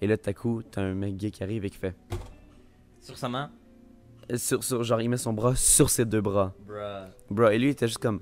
Et 0.00 0.08
là, 0.08 0.16
tout 0.16 0.30
à 0.30 0.32
coup, 0.32 0.62
t'as 0.68 0.82
un 0.82 0.94
mec 0.94 1.16
gay 1.16 1.30
qui 1.30 1.44
arrive 1.44 1.64
et 1.64 1.70
qui 1.70 1.78
fait. 1.78 1.94
Sur 3.00 3.16
sa 3.16 3.28
main? 3.28 3.52
Euh, 4.32 4.36
Sur, 4.36 4.64
sur, 4.64 4.82
genre, 4.82 5.00
il 5.00 5.08
met 5.08 5.16
son 5.16 5.32
bras 5.32 5.54
sur 5.54 5.88
ses 5.88 6.04
deux 6.04 6.20
bras. 6.20 6.52
Bruh. 6.66 7.06
Bro, 7.30 7.50
et 7.50 7.58
lui, 7.58 7.68
il 7.68 7.70
était 7.70 7.86
juste 7.86 7.98
comme. 7.98 8.20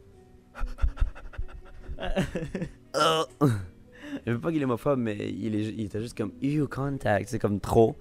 Je 4.26 4.32
veux 4.32 4.40
pas 4.40 4.50
qu'il 4.50 4.60
est 4.60 4.64
homophobe, 4.64 4.98
mais 4.98 5.16
il, 5.16 5.54
est, 5.54 5.68
il 5.68 5.84
était 5.84 6.00
juste 6.00 6.16
comme. 6.16 6.32
Ew, 6.42 6.66
contact. 6.66 7.28
C'est 7.28 7.38
comme 7.38 7.60
trop. 7.60 7.96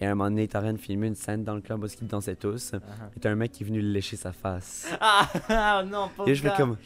Et 0.00 0.06
à 0.06 0.10
un 0.10 0.14
moment 0.14 0.30
donné, 0.30 0.48
t'as 0.48 0.60
rien 0.60 0.72
de 0.72 0.78
filmer 0.78 1.08
une 1.08 1.14
scène 1.14 1.44
dans 1.44 1.54
le 1.54 1.60
club 1.60 1.84
où 1.84 1.86
ils 1.86 2.06
dansaient 2.06 2.36
tous. 2.36 2.72
Uh-huh. 2.72 2.80
Et 3.16 3.20
t'as 3.20 3.30
un 3.30 3.34
mec 3.34 3.52
qui 3.52 3.64
est 3.64 3.66
venu 3.66 3.80
lécher 3.80 4.16
sa 4.16 4.32
face. 4.32 4.88
Ah, 5.00 5.28
ah, 5.48 5.84
non, 5.86 6.08
pas 6.16 6.24
Et 6.26 6.34
je 6.34 6.42
fais 6.42 6.52
comme. 6.56 6.76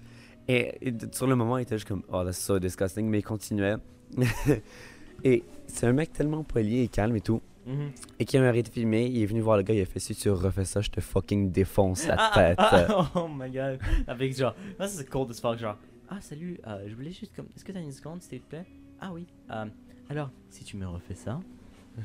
Et, 0.48 0.74
sur 1.12 1.26
le 1.26 1.34
moment, 1.34 1.58
il 1.58 1.62
était 1.62 1.76
juste 1.76 1.88
comme. 1.88 2.02
Oh, 2.12 2.22
that's 2.24 2.38
so 2.38 2.58
disgusting. 2.58 3.08
Mais 3.08 3.20
il 3.20 3.24
continuait. 3.24 3.76
et 5.24 5.42
c'est 5.66 5.86
un 5.86 5.92
mec 5.92 6.12
tellement 6.12 6.44
poli 6.44 6.82
et 6.82 6.88
calme 6.88 7.16
et 7.16 7.20
tout. 7.20 7.40
Mhm. 7.66 7.90
Et 8.20 8.24
qui 8.24 8.36
a 8.36 8.46
arrêté 8.46 8.68
de 8.68 8.74
filmer. 8.74 9.06
Il 9.06 9.22
est 9.22 9.26
venu 9.26 9.40
voir 9.40 9.56
le 9.56 9.62
gars. 9.62 9.74
Il 9.74 9.80
a 9.80 9.86
fait 9.86 9.98
Si 9.98 10.14
tu 10.14 10.30
refais 10.30 10.64
ça, 10.64 10.82
je 10.82 10.90
te 10.90 11.00
fucking 11.00 11.50
défonce 11.50 12.06
la 12.06 12.16
Ah, 12.18 12.30
tête. 12.34 12.56
ah, 12.58 13.10
oh 13.14 13.28
my 13.28 13.50
god. 13.50 13.78
Avec 14.06 14.36
genre, 14.36 14.54
moi 14.78 14.86
c'est 14.86 15.08
cold 15.08 15.30
as 15.30 15.40
fuck, 15.40 15.58
genre, 15.58 15.76
ah 16.08 16.20
salut, 16.20 16.58
euh, 16.66 16.84
je 16.86 16.94
voulais 16.94 17.10
juste 17.12 17.34
comme, 17.34 17.46
est-ce 17.56 17.64
que 17.64 17.72
t'as 17.72 17.80
une 17.80 17.92
seconde 17.92 18.22
s'il 18.22 18.40
te 18.40 18.48
plaît? 18.48 18.66
Ah 19.00 19.12
oui. 19.12 19.26
Euh, 19.50 19.66
alors, 20.08 20.30
si 20.50 20.64
tu 20.64 20.76
me 20.76 20.86
refais 20.86 21.14
ça, 21.14 21.40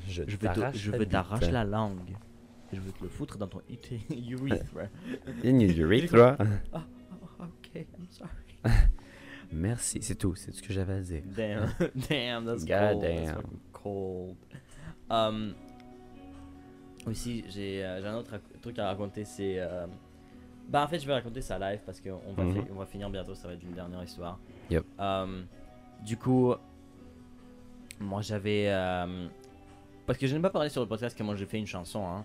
je 0.08 0.24
je 0.28 0.38
veux 0.92 1.06
t'arracher 1.06 1.52
la 1.52 1.64
langue. 1.64 2.16
Je 2.74 2.80
veux 2.80 2.92
te 2.92 3.04
le 3.04 3.10
foutre 3.10 3.38
dans 3.38 3.48
ton 3.48 3.62
urethra. 4.10 4.84
In 5.44 5.60
urethra. 5.78 6.38
Oh, 6.74 6.80
ok, 7.40 7.76
I'm 7.76 8.08
sorry. 8.10 8.32
Merci, 9.52 10.02
c'est 10.02 10.16
tout. 10.16 10.36
C'est 10.36 10.52
tout 10.52 10.58
ce 10.58 10.64
que 10.64 10.74
j'avais 10.74 10.94
à 10.94 11.02
dire. 11.02 11.24
Damn, 11.26 11.70
damn, 12.10 12.46
that's 12.46 12.66
God 12.66 12.94
cold. 12.94 13.02
That's 13.02 13.26
damn. 13.26 13.36
fucking 13.36 13.60
cold. 13.74 14.38
Um, 15.10 15.54
aussi, 17.06 17.44
j'ai 17.50 17.84
euh, 17.84 18.02
j'ai 18.02 18.08
un 18.08 18.16
autre 18.16 18.40
truc 18.62 18.80
à 18.80 18.88
raconter, 18.88 19.26
c'est... 19.26 19.60
euh, 20.72 20.74
bah 20.74 20.84
en 20.84 20.88
fait, 20.88 21.00
je 21.00 21.06
vais 21.08 21.14
raconter 21.14 21.42
ça 21.42 21.60
live 21.60 21.80
parce 21.86 22.00
qu'on 22.02 22.34
va, 22.34 22.44
Mhm. 22.44 22.66
on 22.72 22.80
va 22.80 22.86
finir 22.86 23.10
bientôt, 23.10 23.36
ça 23.36 23.48
va 23.48 23.54
être 23.56 23.64
une 23.64 23.74
dernière 23.74 24.04
histoire. 24.04 24.40
Yep. 24.70 24.86
Um, 25.00 25.46
du 26.06 26.18
coup, 26.18 26.54
moi 28.00 28.22
j'avais... 28.22 28.66
euh, 28.70 29.28
parce 30.08 30.18
que 30.18 30.28
je 30.28 30.36
n'ai 30.36 30.42
pas 30.42 30.50
parlé 30.50 30.70
sur 30.70 30.82
le 30.82 30.88
podcast 30.88 31.16
comment 31.18 31.36
j'ai 31.36 31.46
fait 31.46 31.58
une 31.60 31.68
chanson, 31.68 32.06
hein. 32.06 32.24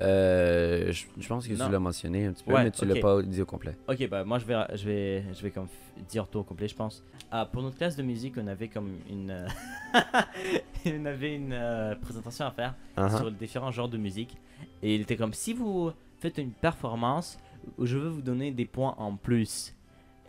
Euh, 0.00 0.90
je, 0.90 1.04
je 1.16 1.28
pense 1.28 1.46
que 1.46 1.52
Non. 1.52 1.66
tu 1.66 1.70
l'as 1.72 1.78
mentionné 1.78 2.26
un 2.26 2.32
petit 2.32 2.42
peu, 2.42 2.52
Ouais, 2.54 2.64
mais 2.64 2.70
tu 2.72 2.82
ok. 2.84 2.88
l'as 2.94 3.00
pas 3.00 3.22
dit 3.22 3.40
au 3.40 3.46
complet. 3.46 3.76
Ok, 3.86 4.08
bah 4.08 4.24
moi 4.24 4.38
je 4.38 4.44
vais, 4.46 4.56
je 4.74 4.84
vais, 4.84 5.24
je 5.32 5.42
vais 5.42 5.50
comme 5.50 5.68
dire 6.08 6.26
tout 6.26 6.40
au 6.40 6.42
complet, 6.42 6.66
je 6.66 6.74
pense. 6.74 7.04
Ah, 7.30 7.46
pour 7.46 7.62
notre 7.62 7.76
classe 7.76 7.94
de 7.96 8.02
musique, 8.02 8.34
on 8.36 8.46
avait 8.48 8.66
comme 8.68 8.96
une, 9.08 9.30
euh, 9.30 9.46
on 10.86 11.04
avait 11.04 11.36
une 11.36 11.52
euh, 11.52 11.94
présentation 11.96 12.46
à 12.46 12.50
faire 12.50 12.74
Uh-huh. 12.96 13.16
sur 13.16 13.24
les 13.26 13.36
différents 13.36 13.70
genres 13.70 13.88
de 13.88 13.96
musique. 13.98 14.36
Et 14.82 14.94
il 14.96 15.02
était 15.02 15.16
comme 15.16 15.34
si 15.34 15.52
vous 15.54 15.92
faites 16.22 16.38
une 16.38 16.52
performance, 16.52 17.38
je 17.80 17.98
veux 17.98 18.08
vous 18.08 18.22
donner 18.22 18.52
des 18.52 18.64
points 18.64 18.94
en 18.98 19.16
plus. 19.16 19.74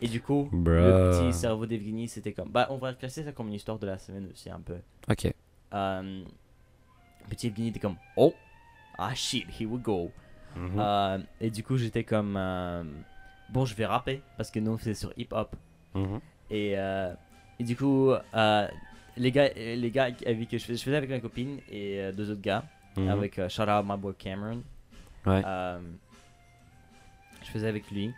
Et 0.01 0.07
du 0.07 0.21
coup, 0.21 0.49
le 0.51 1.11
petit 1.11 1.31
cerveau 1.33 1.65
d'Evgeny, 1.65 2.07
c'était 2.09 2.33
comme, 2.33 2.49
bah 2.49 2.67
on 2.69 2.77
va 2.77 2.93
classer 2.93 3.23
ça 3.23 3.31
comme 3.31 3.47
une 3.47 3.53
histoire 3.53 3.79
de 3.79 3.87
la 3.87 3.97
semaine 3.97 4.27
aussi 4.31 4.49
un 4.49 4.59
peu. 4.59 4.75
Ok. 5.09 5.33
Euh, 5.73 6.23
petit 7.29 7.47
Evgeny 7.47 7.69
était 7.69 7.79
comme, 7.79 7.95
oh, 8.17 8.33
ah 8.97 9.13
shit, 9.13 9.45
here 9.57 9.69
we 9.69 9.81
go. 9.81 10.11
Mhm. 10.55 10.71
Euh, 10.77 11.19
et 11.39 11.49
du 11.49 11.63
coup, 11.63 11.77
j'étais 11.77 12.03
comme. 12.03 12.35
euh, 12.35 12.83
bon, 13.49 13.65
je 13.65 13.75
vais 13.75 13.85
rapper 13.85 14.21
parce 14.35 14.51
que 14.51 14.59
nous, 14.59 14.77
c'est 14.79 14.93
sur 14.93 15.13
hip-hop. 15.15 15.55
Mhm. 15.95 16.19
Et, 16.49 16.73
et 16.73 17.63
du 17.63 17.75
coup, 17.75 18.11
les, 19.15 19.31
gars, 19.31 19.49
les 19.55 19.91
gars 19.91 20.09
avec 20.25 20.47
qui 20.49 20.59
je 20.59 20.65
faisais, 20.65 20.77
je 20.77 20.83
faisais 20.83 20.97
avec 20.97 21.09
ma 21.09 21.19
copine 21.19 21.59
et 21.71 22.11
deux 22.13 22.29
autres 22.29 22.41
gars. 22.41 22.65
Mhm. 22.97 23.09
Avec 23.09 23.35
shout 23.47 23.63
out 23.63 23.85
my 23.85 23.97
boy 23.97 24.13
Cameron. 24.17 24.61
Ouais. 25.25 25.41
Euh, 25.45 25.79
je 27.43 27.49
faisais 27.49 27.67
avec 27.67 27.89
lui. 27.91 28.13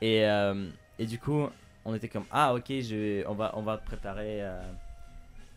Et, 0.00 0.24
euh, 0.26 0.68
et 0.98 1.06
du 1.06 1.18
coup, 1.18 1.48
on 1.84 1.94
était 1.94 2.08
comme 2.08 2.24
Ah, 2.30 2.54
ok, 2.54 2.66
je, 2.68 3.26
on, 3.26 3.34
va, 3.34 3.52
on 3.56 3.62
va 3.62 3.78
préparer. 3.78 4.42
euh, 4.42 4.60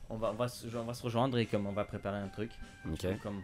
on, 0.09 0.17
va, 0.17 0.31
on, 0.31 0.35
va 0.35 0.47
se, 0.47 0.67
on 0.75 0.83
va 0.83 0.93
se 0.93 1.03
rejoindre 1.03 1.37
et 1.37 1.45
comme 1.45 1.65
on 1.65 1.71
va 1.71 1.85
préparer 1.85 2.17
un 2.17 2.27
truc. 2.27 2.51
Donc, 2.85 2.99
comme 3.21 3.41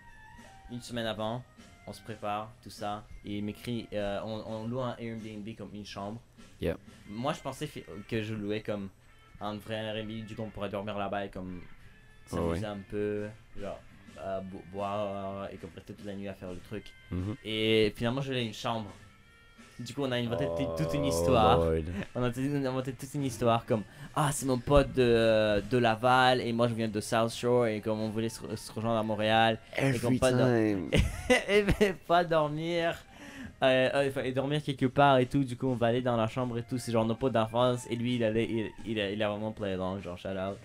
une 0.72 0.82
semaine 0.82 1.08
avant, 1.08 1.44
on 1.88 1.94
se 1.94 2.02
prépare, 2.02 2.52
tout 2.62 2.70
ça. 2.70 3.04
Et 3.26 3.38
il 3.40 3.44
m'écrit, 3.44 3.88
euh, 3.94 4.20
on, 4.24 4.44
on 4.46 4.68
loue 4.68 4.82
un 4.82 4.96
Airbnb 4.98 5.48
comme 5.58 5.74
une 5.74 5.86
chambre. 5.86 6.22
Yeah. 6.62 6.78
Moi, 7.10 7.34
je 7.34 7.40
pensais 7.40 7.70
que 8.08 8.22
je 8.22 8.34
louais 8.36 8.62
comme 8.62 8.90
un 9.42 9.56
vrai 9.56 9.76
Airbnb, 9.76 10.26
du 10.26 10.36
coup, 10.36 10.44
on 10.44 10.50
pourrait 10.50 10.70
dormir 10.70 10.98
là-bas 10.98 11.26
et 11.26 11.30
comme 11.30 11.62
s'amuser 12.26 12.62
ouais. 12.62 12.66
un 12.68 12.80
peu, 12.90 13.28
genre 13.60 13.80
euh, 14.24 14.40
bo- 14.42 14.62
boire 14.74 15.48
et 15.52 15.58
comme 15.58 15.70
rester 15.76 15.94
toute 15.94 16.06
la 16.06 16.16
nuit 16.16 16.28
à 16.28 16.34
faire 16.34 16.52
le 16.52 16.60
truc. 16.60 16.86
Mhm. 17.12 17.36
Et 17.46 17.94
finalement, 17.96 18.22
je 18.22 18.28
voulais 18.28 18.46
une 18.46 18.54
chambre. 18.54 18.90
Du 19.80 19.94
coup, 19.94 20.04
on 20.04 20.12
a 20.12 20.18
inventé 20.18 20.46
t- 20.58 20.68
toute 20.84 20.94
une 20.94 21.06
Oh, 21.06 21.08
histoire. 21.08 21.60
Lord. 21.60 21.84
On 22.16 22.22
a 22.24 22.28
inventé 22.28 22.92
toute 22.92 23.14
une 23.14 23.24
histoire 23.24 23.66
comme 23.66 23.84
Ah, 24.14 24.30
c'est 24.34 24.46
mon 24.46 24.58
pote 24.58 24.92
de, 24.92 25.62
de 25.72 25.78
Laval 25.78 26.42
et 26.42 26.52
moi 26.52 26.68
je 26.68 26.74
viens 26.74 26.90
de 26.90 27.00
South 27.00 27.32
Shore 27.32 27.68
et 27.68 27.80
comme 27.80 27.98
on 28.02 28.10
voulait 28.10 28.28
se, 28.28 28.42
se 28.58 28.74
rejoindre 28.74 28.98
à 29.00 29.04
Montréal 29.04 29.58
Every 29.78 30.00
qu'on 30.02 30.18
pas 30.18 30.32
et 31.48 31.64
mais 31.80 31.94
pas 32.06 32.26
dormir. 32.26 32.94
Euh, 33.64 33.90
euh, 34.16 34.24
et 34.24 34.32
dormir 34.34 34.62
quelque 34.64 34.86
part 34.86 35.18
et 35.20 35.26
tout, 35.28 35.44
du 35.46 35.56
coup 35.58 35.68
on 35.68 35.76
va 35.76 35.88
aller 35.88 36.02
dans 36.02 36.16
la 36.18 36.28
chambre 36.28 36.58
et 36.58 36.64
tout, 36.64 36.78
c'est 36.78 36.92
genre 36.92 37.06
nos 37.06 37.16
potes 37.16 37.34
d'enfance 37.34 37.86
et 37.90 37.96
lui 37.96 38.16
il 38.16 38.24
allait, 38.26 38.46
il, 38.50 38.70
il, 38.86 39.00
a, 39.00 39.12
il 39.12 39.22
a 39.24 39.30
vraiment 39.30 39.52
play 39.54 39.74
along, 39.74 40.00
genre 40.02 40.18
shout 40.18 40.30
out. 40.30 40.58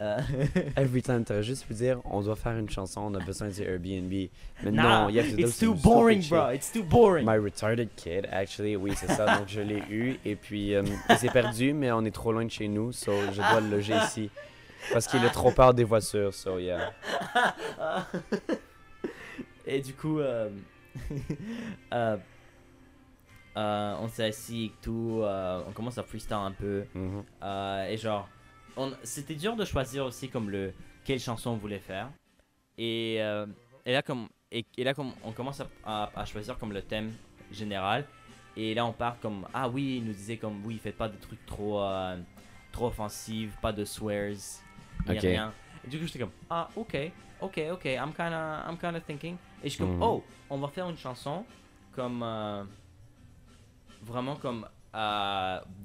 Euh, 0.00 0.18
Every 0.76 1.02
time, 1.02 1.24
t'aurais 1.24 1.42
juste 1.42 1.66
pu 1.66 1.74
dire, 1.74 2.00
on 2.04 2.20
doit 2.22 2.36
faire 2.36 2.56
une 2.56 2.70
chanson, 2.70 3.00
on 3.00 3.14
a 3.14 3.24
besoin 3.24 3.48
du 3.48 3.62
Airbnb. 3.62 4.30
Mais 4.62 4.70
nah, 4.70 5.02
non, 5.02 5.08
you 5.08 5.20
have 5.20 5.30
to 5.30 5.38
it's 5.40 5.58
too 5.58 5.74
boring, 5.74 6.22
bro. 6.28 6.50
It's 6.50 6.70
too 6.70 6.84
boring. 6.84 7.26
My 7.26 7.36
retarded 7.36 7.88
kid, 7.96 8.28
actually, 8.30 8.76
oui, 8.76 8.92
c'est 8.94 9.08
ça. 9.08 9.38
Donc, 9.38 9.48
je 9.48 9.60
l'ai 9.60 9.82
eu. 9.90 10.18
Et 10.24 10.36
puis, 10.36 10.74
euh, 10.74 10.84
il 11.10 11.16
s'est 11.16 11.30
perdu, 11.30 11.72
mais 11.72 11.90
on 11.90 12.04
est 12.04 12.14
trop 12.14 12.32
loin 12.32 12.44
de 12.44 12.50
chez 12.50 12.68
nous, 12.68 12.92
so 12.92 13.12
je 13.32 13.36
dois 13.36 13.60
le 13.60 13.70
loger 13.70 13.94
ici. 13.96 14.30
Parce 14.92 15.06
qu'il 15.08 15.24
a 15.24 15.30
trop 15.30 15.50
peur 15.50 15.74
des 15.74 15.84
voitures, 15.84 16.32
so 16.32 16.58
yeah. 16.58 16.92
Et 19.66 19.80
du 19.80 19.92
coup, 19.92 20.18
euh, 20.20 20.48
euh, 21.92 22.16
on 24.00 24.08
s'est 24.08 24.24
assis 24.24 24.64
et 24.66 24.72
tout. 24.80 25.22
on 25.22 25.72
commence 25.72 25.98
à 25.98 26.02
freestyle 26.02 26.36
un 26.36 26.52
peu. 26.52 26.84
Mhm. 26.94 27.22
Euh, 27.42 27.88
et 27.88 27.96
genre, 27.96 28.28
c'était 29.02 29.34
dur 29.34 29.56
de 29.56 29.64
choisir 29.64 30.04
aussi 30.04 30.28
comme 30.28 30.50
le 30.50 30.72
quelle 31.04 31.20
chanson 31.20 31.50
on 31.50 31.56
voulait 31.56 31.78
faire. 31.78 32.10
Et, 32.76 33.16
euh, 33.20 33.46
et 33.86 33.92
là 33.92 34.02
comme 34.02 34.28
et, 34.52 34.64
et 34.76 34.84
là 34.84 34.94
comme 34.94 35.12
on 35.24 35.32
commence 35.32 35.60
à, 35.60 35.66
à- 35.84 36.10
à 36.20 36.24
choisir 36.24 36.58
comme 36.58 36.72
le 36.72 36.82
thème 36.82 37.12
général. 37.50 38.06
Et 38.56 38.74
là 38.74 38.84
on 38.86 38.92
part 38.92 39.18
comme 39.20 39.46
ah 39.54 39.68
oui 39.68 39.98
il 39.98 40.04
nous 40.04 40.12
disait 40.12 40.36
comme 40.36 40.64
oui 40.64 40.78
faites 40.82 40.96
pas 40.96 41.08
de 41.08 41.16
trucs 41.16 41.44
trop 41.46 41.80
euh, 41.82 42.16
trop 42.72 42.86
offensifs, 42.86 43.56
pas 43.60 43.72
de 43.72 43.84
swears, 43.84 44.62
ni 45.06 45.14
Ok. 45.16 45.22
rien. 45.22 45.52
Et 45.84 45.88
du 45.88 45.98
coup 45.98 46.06
j'étais 46.06 46.18
comme 46.20 46.32
ah 46.50 46.68
ok 46.76 46.96
ok 47.40 47.60
ok 47.72 47.84
I'm 47.86 48.12
kinda 48.12 48.64
I'm 48.68 48.76
kinda 48.78 49.00
thinking. 49.00 49.36
Et 49.62 49.68
je 49.68 49.74
suis 49.74 49.78
comme 49.78 49.94
Mhm. 49.96 50.02
oh 50.02 50.24
on 50.50 50.58
va 50.58 50.68
faire 50.68 50.88
une 50.88 50.96
chanson 50.98 51.44
comme 51.92 52.22
euh, 52.22 52.64
vraiment 54.02 54.36
comme 54.36 54.66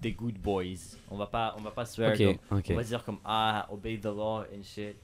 des 0.02 0.12
good 0.14 0.38
boys. 0.40 0.98
On 1.12 1.18
va 1.18 1.28
pas 1.28 1.56
on 1.58 1.62
va 1.62 1.72
pas 1.72 1.86
comme- 1.86 2.58
ok. 2.60 2.66
on 2.72 2.76
va 2.76 2.84
dire 2.84 3.04
comme 3.04 3.20
ah 3.26 3.68
obey 3.72 3.98
the 3.98 4.06
law 4.06 4.42
and 4.42 4.64
shit. 4.64 4.96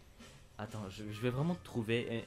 Attends, 0.58 0.90
je, 0.90 1.04
je 1.12 1.22
vais 1.22 1.30
vraiment 1.30 1.56
trouver 1.64 2.26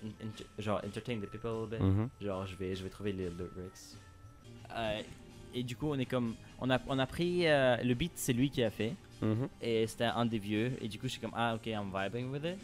genre 0.58 0.80
entertain 0.86 1.18
the 1.18 1.26
people 1.26 1.50
a 1.50 1.52
little 1.52 1.68
bit. 1.68 1.80
Mhm. 1.80 2.08
Genre 2.20 2.46
je 2.46 2.56
vais 2.56 2.74
je 2.74 2.82
vais 2.82 2.88
trouver 2.90 3.12
les 3.12 3.28
lyrics. 3.28 3.96
Euh, 4.74 5.02
et 5.54 5.62
du 5.62 5.76
coup 5.76 5.88
on 5.90 5.98
est 5.98 6.06
comme 6.06 6.34
on 6.60 6.70
a 6.70 6.78
on 6.86 6.98
a 6.98 7.06
pris 7.06 7.46
euh, 7.46 7.76
le 7.82 7.92
beat 7.94 8.12
c'est 8.14 8.32
lui 8.32 8.48
qui 8.50 8.62
a 8.62 8.70
fait 8.70 8.94
Mhm. 9.20 9.48
et 9.60 9.86
c'était 9.86 10.04
un 10.04 10.24
des 10.26 10.38
vieux 10.38 10.72
et 10.80 10.88
du 10.88 10.98
coup 10.98 11.06
je 11.06 11.12
suis 11.12 11.20
comme 11.20 11.34
ah 11.34 11.54
ok 11.54 11.66
I'm 11.66 11.90
vibing 11.94 12.30
with 12.32 12.44
it 12.44 12.58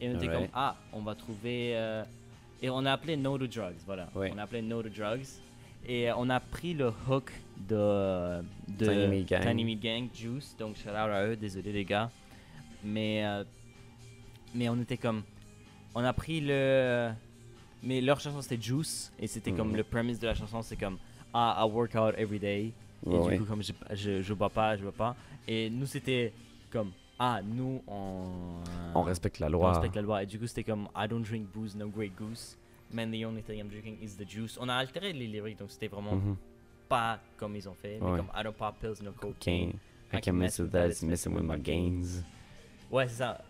et 0.00 0.08
on 0.08 0.14
était 0.16 0.28
comme 0.28 0.48
ah 0.54 0.76
on 0.92 1.02
va 1.02 1.14
trouver 1.14 1.76
euh, 1.76 2.04
et 2.62 2.70
on 2.70 2.86
a 2.86 2.92
appelé 2.92 3.16
No 3.16 3.36
to 3.36 3.46
Drugs 3.48 3.80
voilà 3.84 4.08
Ouais. 4.14 4.30
on 4.34 4.38
a 4.38 4.42
appelé 4.44 4.62
No 4.62 4.80
to 4.82 4.88
Drugs 4.88 5.26
et 5.86 6.10
on 6.16 6.30
a 6.30 6.38
pris 6.40 6.72
le 6.72 6.92
hook 7.08 7.32
de, 7.68 8.42
de 8.68 8.84
Tiny 8.86 9.06
Meat 9.08 9.28
Gang. 9.28 9.42
Tiny 9.42 9.64
Meat 9.64 9.80
Gang 9.80 10.08
Juice 10.14 10.56
donc 10.58 10.76
shout 10.76 10.88
out 10.90 10.96
à 10.96 11.26
eux 11.26 11.36
désolé 11.36 11.72
les 11.72 11.84
gars 11.84 12.10
mais 12.84 13.24
euh, 13.24 13.44
mais 14.54 14.68
on 14.68 14.80
était 14.80 14.96
comme 14.96 15.22
on 15.94 16.02
a 16.04 16.12
pris 16.12 16.40
le 16.40 17.10
mais 17.82 18.00
leur 18.00 18.20
chanson 18.20 18.40
c'était 18.42 18.60
Juice 18.60 19.12
et 19.18 19.26
c'était 19.26 19.52
comme 19.52 19.70
Mhm. 19.70 19.76
le 19.76 19.84
premise 19.84 20.18
de 20.18 20.26
la 20.26 20.34
chanson 20.34 20.62
c'est 20.62 20.76
comme 20.76 20.98
ah 21.34 21.56
I 21.64 21.70
work 21.70 21.94
out 21.94 22.14
every 22.16 22.38
day 22.38 22.72
et 23.06 23.08
Ouais, 23.08 23.18
du 23.22 23.28
ouais. 23.28 23.38
coup, 23.38 23.44
comme 23.44 23.62
je, 23.62 23.72
je, 23.94 24.20
je 24.20 24.34
bois 24.34 24.50
pas, 24.50 24.76
je 24.76 24.82
bois 24.82 24.92
pas. 24.92 25.16
Et 25.48 25.70
nous, 25.70 25.86
c'était 25.86 26.34
comme, 26.70 26.90
ah, 27.18 27.40
nous, 27.42 27.80
on. 27.86 28.26
On 28.94 29.00
respecte 29.00 29.38
la 29.38 29.46
on 29.46 29.52
loi. 29.52 29.70
respecte 29.72 29.94
la 29.96 30.02
loi. 30.02 30.22
Et 30.22 30.26
du 30.26 30.38
coup, 30.38 30.46
c'était 30.46 30.64
comme, 30.64 30.86
I 30.94 31.08
don't 31.08 31.22
drink 31.22 31.46
booze, 31.50 31.74
no 31.74 31.88
Grey 31.88 32.10
Goose. 32.14 32.58
Man, 32.92 33.10
the 33.10 33.24
only 33.24 33.40
thing 33.42 33.58
I'm 33.58 33.68
drinking 33.70 33.96
is 34.02 34.16
the 34.22 34.28
juice. 34.28 34.58
On 34.60 34.68
a 34.68 34.74
altéré 34.74 35.14
les 35.14 35.26
lyrics, 35.28 35.58
donc 35.58 35.70
c'était 35.70 35.88
vraiment 35.88 36.14
Mhm. 36.16 36.36
Pas 36.90 37.18
comme 37.38 37.56
ils 37.56 37.66
ont 37.68 37.74
fait. 37.74 37.98
Mais 38.00 38.06
Ouais. 38.06 38.16
comme, 38.18 38.30
I 38.38 38.42
don't 38.42 38.52
pop 38.54 38.74
pills, 38.80 39.02
no 39.02 39.12
cocaine. 39.12 39.32
Cocaine. 39.32 39.72
I 40.12 40.20
can 40.20 40.32
mess 40.34 40.58
with 40.58 40.72
that, 40.72 40.88
it's 40.88 41.02
messing 41.02 41.32
with 41.32 41.44
my 41.44 41.56
gains. 41.58 42.22
Ouais, 42.90 43.08
c'est 43.08 43.18
ça. 43.22 43.42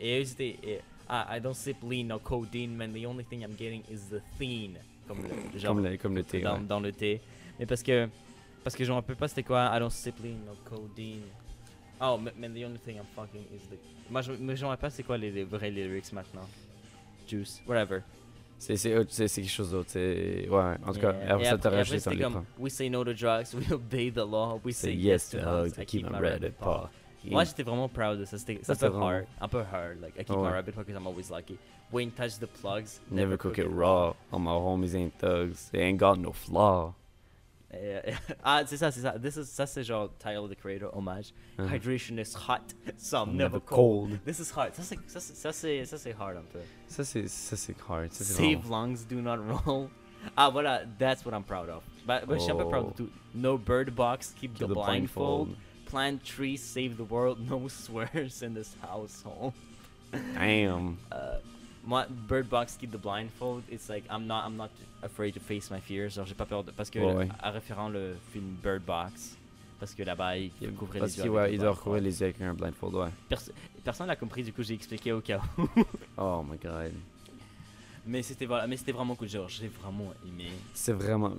Et 0.00 0.20
eux, 0.20 0.24
c'était, 0.24 0.80
ah, 1.08 1.26
I 1.36 1.40
don't 1.40 1.54
sip 1.54 1.76
lean, 1.82 2.04
no 2.06 2.18
codeine. 2.20 2.74
Man, 2.76 2.92
the 2.92 3.04
only 3.06 3.24
thing 3.24 3.42
I'm 3.42 3.56
getting 3.56 3.82
is 3.90 4.08
the 4.08 4.22
thing. 4.38 4.76
Comme 5.08 5.18
le, 5.22 5.58
genre, 5.58 5.74
Comme 5.74 5.84
le, 5.84 5.96
comme 5.98 6.14
le 6.16 6.22
thé, 6.24 6.40
dans, 6.40 6.54
ouais. 6.58 6.64
dans 6.66 6.80
le 6.80 6.92
thé. 6.92 7.20
Mais 7.58 7.66
parce 7.66 7.82
que 7.82 8.08
parce 8.64 8.74
que 8.74 8.84
je 8.84 8.90
me 8.90 8.94
rappelle 8.96 9.16
pas 9.16 9.28
c'était 9.28 9.42
quoi 9.44 9.70
I 9.74 9.78
don't 9.78 9.90
sip 9.90 10.14
lean 10.22 10.38
no 10.46 10.54
codeine. 10.64 11.22
Oh 12.00 12.16
man, 12.18 12.52
the 12.54 12.64
only 12.64 12.78
thing 12.78 12.96
I'm 12.96 13.06
fucking 13.14 13.42
is 13.54 13.68
the. 13.70 13.78
Moi 14.10 14.22
je 14.22 14.32
me 14.32 14.54
rappelle 14.64 14.78
pas 14.78 14.90
c'est 14.90 15.02
quoi 15.04 15.16
les, 15.18 15.30
les 15.30 15.44
vrais 15.44 15.70
lyrics 15.70 16.12
maintenant. 16.12 16.48
Juice, 17.28 17.60
whatever. 17.66 18.02
C'est 18.58 18.76
c'est 18.76 18.96
autre- 18.96 19.10
c'est- 19.12 19.28
c'est 19.28 19.42
quelque 19.42 19.50
chose 19.50 19.70
d'autre. 19.72 19.92
Ouais, 19.96 20.76
en 20.86 20.92
tout 20.92 21.00
cas, 21.00 21.12
Yeah. 21.12 21.28
ça, 21.28 21.34
après- 21.34 21.58
t'as 21.58 21.72
et 21.72 21.76
rajouté 21.76 22.00
ton 22.00 22.10
comme 22.10 22.18
livre. 22.18 22.44
We 22.58 22.72
say 22.72 22.88
no 22.88 23.04
to 23.04 23.12
drugs, 23.12 23.52
we 23.54 23.70
obey 23.72 24.10
the 24.10 24.24
law, 24.26 24.58
we 24.64 24.74
say 24.74 24.92
yes 24.94 25.28
to 25.30 25.38
hugs, 25.38 25.78
I 25.78 25.84
keep 25.84 26.10
my 26.10 26.18
rabbit 26.18 26.52
paw. 26.58 26.88
Moi 27.28 27.42
j'étais 27.44 27.64
vraiment 27.64 27.88
proud 27.88 28.18
de 28.20 28.24
ça, 28.24 28.38
c'était 28.38 28.60
ça 28.62 28.74
peu 28.76 28.86
hard, 28.86 29.24
un 29.40 29.48
peu 29.48 29.58
hard, 29.60 30.00
like 30.00 30.14
I 30.18 30.24
keep 30.24 30.36
my 30.36 30.48
rabbit 30.50 30.72
paw 30.72 30.82
because 30.84 30.96
I'm 31.00 31.06
always 31.06 31.28
lucky. 31.30 31.58
Wayne 31.92 32.10
touch 32.10 32.38
the 32.40 32.46
plugs, 32.60 33.00
Never 33.10 33.36
cook 33.36 33.58
it 33.58 33.66
raw. 33.68 34.14
All 34.32 34.40
my 34.40 34.50
homies 34.52 34.94
ain't 34.96 35.12
thugs. 35.18 35.70
They 35.70 35.82
ain't 35.82 35.98
got 36.00 36.18
no 36.18 36.32
flaw. 36.32 36.94
Et- 37.72 38.10
et- 38.10 38.14
ah, 38.44 38.62
c'est 38.66 38.76
ça, 38.76 38.90
c'est 38.90 39.00
ça. 39.00 39.18
This 39.18 39.36
is, 39.36 39.44
ça, 39.46 39.66
c'est 39.66 39.82
genre 39.82 40.10
Tyler 40.18 40.48
the 40.48 40.54
Creator, 40.58 40.90
hommage. 40.96 41.32
Uh-huh. 41.58 41.68
Hydration 41.68 42.18
is 42.20 42.34
hot, 42.34 42.74
so 42.96 43.18
I'm 43.22 43.36
Never 43.36 43.54
never 43.56 43.60
cold. 43.60 44.10
cold. 44.10 44.24
This 44.24 44.38
is 44.38 44.50
hard. 44.54 44.72
Ça, 44.74 44.82
c'est, 44.82 44.98
ça, 45.08 45.20
c'est, 45.52 45.84
ça, 45.84 45.98
c'est, 45.98 46.14
hard 46.18 46.36
un 46.36 46.44
peu. 46.52 46.60
Ça, 46.88 47.04
c'est 47.04 47.26
ça, 47.28 47.56
c'est 47.56 47.74
hard. 47.88 48.12
Ça, 48.12 48.24
Save 48.24 48.60
vraiment- 48.60 48.86
lungs, 48.86 49.06
do 49.08 49.16
not 49.20 49.38
roll. 49.66 49.88
Ah, 50.36 50.48
voilà, 50.50 50.84
that's 50.98 51.24
what 51.24 51.34
I'm 51.34 51.44
proud 51.44 51.68
of. 51.68 51.82
But, 52.06 52.26
but 52.26 52.38
je 52.38 52.42
suis 52.44 52.52
un 52.52 52.56
peu 52.56 52.68
proud 52.68 52.86
de 52.86 52.90
Oh. 52.90 52.94
tout. 52.96 53.10
No 53.34 53.58
bird 53.58 53.94
box, 53.94 54.32
keep 54.38 54.54
Keep 54.54 54.68
the 54.68 54.72
blindfold. 54.74 55.56
Plant 55.86 56.24
trees, 56.24 56.62
save 56.62 56.96
the 56.96 57.04
world. 57.08 57.38
No 57.48 57.68
swears 57.68 58.42
in 58.42 58.54
this 58.54 58.74
household. 58.82 59.52
Damn. 60.34 60.98
Uh, 61.12 61.38
moi, 61.86 62.06
bird 62.28 62.48
box, 62.48 62.76
keep 62.76 62.90
the 62.90 63.00
blindfold. 63.00 63.62
It's 63.70 63.88
like 63.88 64.04
I'm 64.10 64.26
not, 64.26 64.44
I'm 64.46 64.56
not 64.56 64.70
afraid 65.02 65.32
to 65.34 65.40
face 65.40 65.70
my 65.70 65.80
fears. 65.80 66.14
Genre, 66.14 66.26
j'ai 66.26 66.34
pas 66.34 66.44
peur 66.46 66.64
de, 66.64 66.72
parce 66.72 66.90
que 66.90 66.98
Ouais, 66.98 67.14
ouais. 67.14 67.28
à 67.40 67.50
référant 67.50 67.88
le 67.88 68.16
film 68.32 68.56
Bird 68.62 68.82
Box, 68.84 69.36
parce 69.78 69.94
que 69.94 70.02
là-bas 70.02 70.36
il 70.38 70.50
faut 70.50 70.66
couvrir 70.72 71.00
Parce 71.00 71.12
les 71.16 71.24
yeux. 71.24 71.30
qu'il 71.30 71.38
avec 71.38 71.42
ouais, 71.44 71.48
le 71.48 71.54
il 71.54 71.60
doit 71.60 71.70
recouvrir 71.72 72.02
les 72.02 72.20
yeux 72.20 72.26
avec 72.26 72.40
un 72.40 72.54
blindfold, 72.54 72.94
ouais. 72.96 73.08
Perso- 73.28 73.52
personne 73.84 74.06
n'a 74.08 74.16
compris, 74.16 74.42
du 74.42 74.52
coup 74.52 74.62
j'ai 74.62 74.74
expliqué 74.74 75.12
au 75.12 75.20
cas 75.20 75.40
où. 75.58 75.66
Oh 76.18 76.42
my 76.48 76.58
god. 76.58 76.92
Mais 78.08 78.22
c'était 78.22 78.46
voilà, 78.46 78.66
mais 78.68 78.76
c'était 78.76 78.92
vraiment 78.92 79.16
cool. 79.16 79.28
Genre, 79.28 79.48
j'ai 79.48 79.66
vraiment 79.68 80.12
aimé. 80.26 80.50
C'est 80.74 80.92
vraiment. 80.92 81.32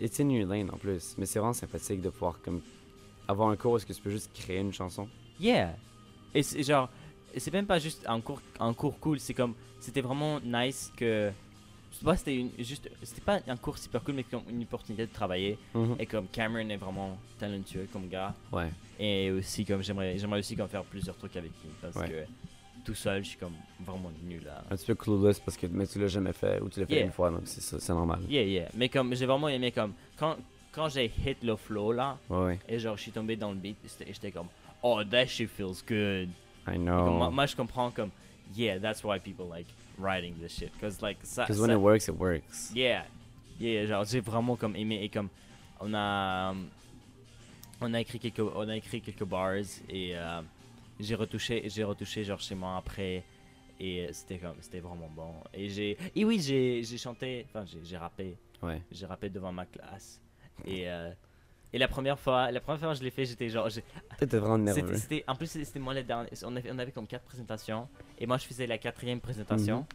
It's 0.00 0.18
in 0.20 0.30
your 0.30 0.48
lane 0.48 0.70
en 0.70 0.78
plus. 0.78 1.14
Mais 1.18 1.26
c'est 1.26 1.38
vraiment 1.38 1.52
sympathique 1.52 2.00
de 2.00 2.08
pouvoir 2.08 2.40
comme 2.42 2.62
avoir 3.28 3.50
un 3.50 3.56
cours 3.56 3.72
où 3.72 3.76
est-ce 3.76 3.84
que 3.84 3.92
tu 3.92 4.00
peux 4.00 4.10
juste 4.10 4.30
créer 4.32 4.58
une 4.60 4.72
chanson. 4.72 5.06
Yeah. 5.38 5.76
Et 6.34 6.42
c'est 6.42 6.62
genre, 6.62 6.88
c'est 7.36 7.52
même 7.52 7.66
pas 7.66 7.78
juste 7.78 8.04
un 8.08 8.20
cours, 8.22 8.40
un 8.58 8.72
cours 8.72 8.98
cool. 9.00 9.20
C'est 9.20 9.34
comme, 9.34 9.52
c'était 9.84 10.00
vraiment 10.00 10.40
nice 10.40 10.92
que. 10.96 11.30
Je 11.92 11.98
sais 11.98 12.04
pas, 12.04 12.16
c'était 12.16 12.36
une, 12.36 12.50
juste, 12.58 12.90
c'était 13.04 13.20
pas 13.20 13.38
un 13.46 13.56
cours 13.56 13.78
super 13.78 14.02
cool, 14.02 14.14
mais 14.14 14.24
comme 14.24 14.42
une 14.50 14.62
opportunité 14.62 15.06
de 15.06 15.12
travailler. 15.12 15.56
Mhm. 15.74 15.94
Et 16.00 16.06
comme 16.06 16.26
Cameron 16.26 16.68
est 16.68 16.76
vraiment 16.76 17.16
talentueux 17.38 17.86
comme 17.92 18.08
gars. 18.08 18.34
Ouais. 18.50 18.68
Et 18.98 19.30
aussi 19.30 19.64
comme 19.64 19.80
j'aimerais, 19.82 20.18
j'aimerais 20.18 20.40
aussi 20.40 20.56
comme 20.56 20.68
faire 20.68 20.82
plusieurs 20.82 21.16
trucs 21.16 21.36
avec 21.36 21.52
lui 21.62 21.70
parce 21.80 21.94
Ouais. 21.96 22.08
que 22.08 22.82
tout 22.84 22.94
seul, 22.96 23.22
je 23.22 23.28
suis 23.30 23.38
comme 23.38 23.54
vraiment 23.86 24.10
nul 24.24 24.42
là. 24.44 24.64
Un 24.70 24.76
petit 24.76 24.86
peu 24.86 24.96
clueless 24.96 25.38
parce 25.38 25.56
que 25.56 25.68
mais 25.68 25.86
tu 25.86 26.00
l'as 26.00 26.08
jamais 26.08 26.32
fait 26.32 26.60
ou 26.60 26.68
tu 26.68 26.80
l'as 26.80 26.86
fait 26.86 26.94
Yeah. 26.96 27.04
une 27.06 27.12
fois 27.12 27.30
donc 27.30 27.42
c'est 27.44 27.88
normal. 27.90 28.20
Yeah, 28.28 28.42
yeah. 28.42 28.68
Mais 28.74 28.88
comme 28.88 29.14
j'ai 29.14 29.26
vraiment 29.26 29.48
aimé 29.48 29.70
comme 29.70 29.92
quand 30.18 30.36
quand 30.72 30.88
j'ai 30.88 31.06
hit 31.24 31.44
le 31.44 31.54
flow 31.54 31.92
là 31.92 32.18
Ouais, 32.28 32.58
et 32.68 32.80
genre 32.80 32.96
je 32.96 33.02
suis 33.02 33.12
tombé 33.12 33.36
dans 33.36 33.50
le 33.52 33.56
beat, 33.58 33.76
c'était- 33.86 34.12
j'étais 34.12 34.32
comme 34.32 34.48
oh 34.82 35.00
that 35.08 35.26
shit 35.26 35.48
feels 35.48 35.80
good. 35.86 36.28
I 36.66 36.72
Et 36.72 36.74
comme, 36.74 36.84
know. 36.84 37.10
moi, 37.12 37.30
moi, 37.30 37.46
je 37.46 37.54
comprends 37.54 37.90
comme 37.92 38.10
yeah 38.54 38.78
that's 38.78 39.02
why 39.04 39.18
people 39.18 39.46
like 39.48 39.66
writing 39.98 40.34
this 40.40 40.52
shit 40.52 40.70
cause 40.80 41.00
like 41.02 41.18
ça, 41.22 41.42
Because 41.44 41.60
when 41.60 41.70
ça- 41.70 41.74
it 41.76 41.80
works, 41.80 42.08
it 42.08 42.14
works. 42.18 42.70
yeah 42.74 43.04
yeah 43.60 43.86
genre 43.86 44.04
j'ai 44.04 44.20
vraiment 44.20 44.56
comme 44.56 44.76
aimé 44.76 45.02
et 45.02 45.08
comme 45.08 45.28
on 45.80 45.92
a 45.94 46.54
on 47.80 47.92
a 47.94 48.00
écrit 48.00 48.18
quelques 48.18 48.40
on 48.40 48.68
a 48.68 48.76
écrit 48.76 49.00
quelques 49.00 49.24
bars 49.24 49.54
et 49.88 50.16
euh, 50.16 50.40
j'ai 51.00 51.14
retouché 51.14 51.62
j'ai 51.68 51.84
retouché 51.84 52.24
genre 52.24 52.40
chez 52.40 52.54
moi 52.54 52.76
après 52.76 53.24
et 53.80 54.08
c'était 54.12 54.38
comme 54.38 54.54
c'était 54.60 54.80
vraiment 54.80 55.08
bon 55.14 55.34
et 55.52 55.68
j'ai 55.68 55.96
et 56.14 56.24
oui 56.24 56.40
j'ai 56.40 56.82
chanté 56.98 57.44
enfin 57.48 57.64
j'ai 57.66 57.78
j'ai 57.84 57.96
rappé 57.96 58.36
Ouais. 58.62 58.80
j'ai 58.90 59.04
rappé 59.04 59.28
devant 59.28 59.52
ma 59.52 59.66
classe 59.66 60.20
et 60.64 60.88
euh, 60.88 61.10
et 61.74 61.78
la 61.78 61.88
première 61.88 62.18
fois 62.18 62.50
la 62.52 62.60
première 62.60 62.80
fois 62.80 62.92
que 62.92 62.98
je 63.00 63.02
l'ai 63.02 63.10
fait 63.10 63.24
j'étais 63.26 63.48
genre 63.48 63.68
T'étais 64.18 64.38
vraiment 64.38 64.58
nerveux. 64.58 64.96
c'était 64.96 65.24
en 65.26 65.34
plus 65.34 65.48
c'était 65.48 65.80
moi 65.80 65.92
la 65.92 66.02
dernière 66.04 66.30
on 66.44 66.54
avait, 66.56 66.70
on 66.72 66.78
avait 66.78 66.92
comme 66.92 67.06
quatre 67.06 67.24
présentations 67.24 67.88
et 68.18 68.26
moi 68.26 68.38
je 68.38 68.44
faisais 68.46 68.66
la 68.66 68.78
quatrième 68.78 69.20
présentation 69.20 69.78
Mhm. 69.80 69.86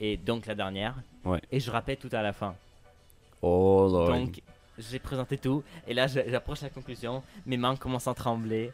et 0.00 0.16
donc 0.16 0.46
la 0.46 0.54
dernière 0.54 0.94
Ouais. 1.24 1.40
et 1.52 1.60
je 1.60 1.70
rappais 1.70 1.96
tout 1.96 2.08
à 2.12 2.22
la 2.22 2.32
fin 2.32 2.54
Oh 3.42 3.88
lord. 3.92 4.08
donc 4.08 4.40
j'ai 4.78 4.98
présenté 4.98 5.36
tout 5.38 5.62
et 5.86 5.94
là 5.94 6.06
j'approche 6.06 6.62
la 6.62 6.70
conclusion 6.70 7.22
mes 7.46 7.56
mains 7.58 7.76
commencent 7.76 8.08
à 8.08 8.14
trembler 8.14 8.72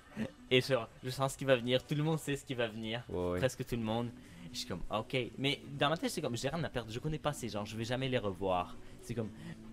et 0.50 0.60
je 0.60 1.10
sens 1.10 1.32
ce 1.32 1.38
qui 1.38 1.44
va 1.44 1.56
venir 1.56 1.84
tout 1.84 1.94
le 1.94 2.02
monde 2.04 2.18
sait 2.18 2.36
ce 2.36 2.44
qui 2.44 2.54
va 2.54 2.68
venir 2.68 3.02
Ouais, 3.08 3.30
ouais. 3.32 3.38
presque 3.38 3.66
tout 3.66 3.76
le 3.76 3.82
monde 3.82 4.08
je 4.52 4.58
suis 4.58 4.66
comme 4.66 4.80
ok 4.90 5.16
mais 5.38 5.60
dans 5.78 5.88
ma 5.90 5.96
tête 5.96 6.10
c'est 6.10 6.22
comme 6.22 6.36
j'ai 6.36 6.48
rien 6.48 6.62
à 6.64 6.68
perdre 6.68 6.90
je 6.90 6.98
connais 7.00 7.18
pas 7.18 7.32
ces 7.32 7.48
gens 7.48 7.64
je 7.64 7.76
vais 7.76 7.84
jamais 7.84 8.08
les 8.08 8.18
revoir 8.18 8.76
c'est 9.02 9.14
comme 9.14 9.30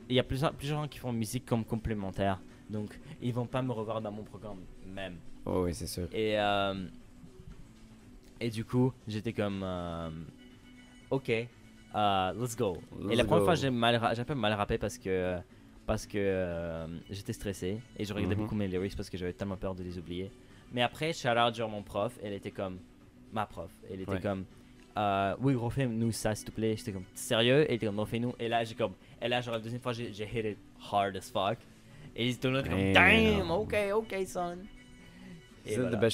il 0.09 0.15
y 0.15 0.19
a 0.19 0.23
plusieurs 0.23 0.53
plusieurs 0.53 0.81
gens 0.81 0.87
qui 0.87 0.99
font 0.99 1.11
musique 1.13 1.45
comme 1.45 1.63
complémentaire 1.65 2.39
donc 2.69 2.99
ils 3.21 3.33
vont 3.33 3.45
pas 3.45 3.61
me 3.61 3.71
revoir 3.71 4.01
dans 4.01 4.11
mon 4.11 4.23
programme 4.23 4.59
même 4.85 5.17
Oh, 5.45 5.63
oui, 5.63 5.73
c'est 5.73 5.87
sûr. 5.87 6.07
et 6.13 6.37
euh, 6.39 6.73
Et 8.39 8.49
du 8.49 8.65
coup, 8.65 8.93
j'étais 9.07 9.33
comme, 9.33 9.61
euh, 9.63 10.09
ok, 11.09 11.29
euh, 11.29 12.33
let's 12.33 12.55
go. 12.55 12.77
et 13.09 13.15
la 13.15 13.23
première 13.23 13.39
go. 13.39 13.45
fois, 13.45 13.55
j'ai 13.55 13.69
mal, 13.69 13.99
j'ai 14.13 14.21
un 14.21 14.25
peu 14.25 14.35
mal 14.35 14.53
rappé 14.53 14.77
parce 14.77 14.97
que, 14.97 15.37
parce 15.85 16.05
que 16.05 16.17
euh, 16.17 16.85
j'étais 17.09 17.33
stressé 17.33 17.79
et 17.97 18.03
je 18.05 18.13
regardais 18.13 18.35
Mhm. 18.35 18.41
beaucoup 18.41 18.55
mes 18.55 18.67
lyrics 18.67 18.95
parce 18.95 19.09
que 19.09 19.17
j'avais 19.17 19.33
tellement 19.33 19.55
peur 19.57 19.73
de 19.73 19.83
les 19.83 19.97
oublier. 19.97 20.29
Mais 20.73 20.81
après, 20.81 21.13
shout 21.13 21.29
out 21.29 21.55
genre 21.55 21.69
mon 21.69 21.81
prof, 21.81 22.19
elle 22.21 22.33
était 22.33 22.51
comme, 22.51 22.77
ma 23.31 23.45
prof, 23.45 23.71
elle 23.89 24.01
était 24.01 24.11
Ouais. 24.11 24.19
comme, 24.21 24.43
euh, 24.97 25.35
oui, 25.41 25.53
refais-nous 25.55 26.11
ça 26.11 26.33
s'il 26.35 26.45
te 26.47 26.51
plaît. 26.51 26.75
J'étais 26.77 26.91
comme, 26.91 27.05
sérieux? 27.13 27.65
Elle 27.69 27.75
était 27.75 27.85
comme, 27.85 27.99
refais-nous. 27.99 28.33
Et 28.39 28.47
là, 28.47 28.63
j'ai 28.63 28.75
comme, 28.75 28.93
et 29.21 29.27
là, 29.27 29.41
genre 29.41 29.53
la 29.55 29.59
deuxième 29.59 29.81
fois, 29.81 29.93
j'ai 29.93 30.09
hit 30.09 30.45
it 30.45 30.57
hard 30.91 31.15
as 31.15 31.29
fuck. 31.31 31.57
Et 32.15 32.33
tout 32.35 32.47
le 32.47 32.53
monde 32.55 32.65
était 32.65 32.69
comme, 32.75 32.93
Damn. 32.93 33.51
ok, 33.51 33.75
ok, 33.95 34.15
son. 34.27 34.57
Et 35.65 35.71
C'est 35.71 35.81
voilà. 35.81 36.09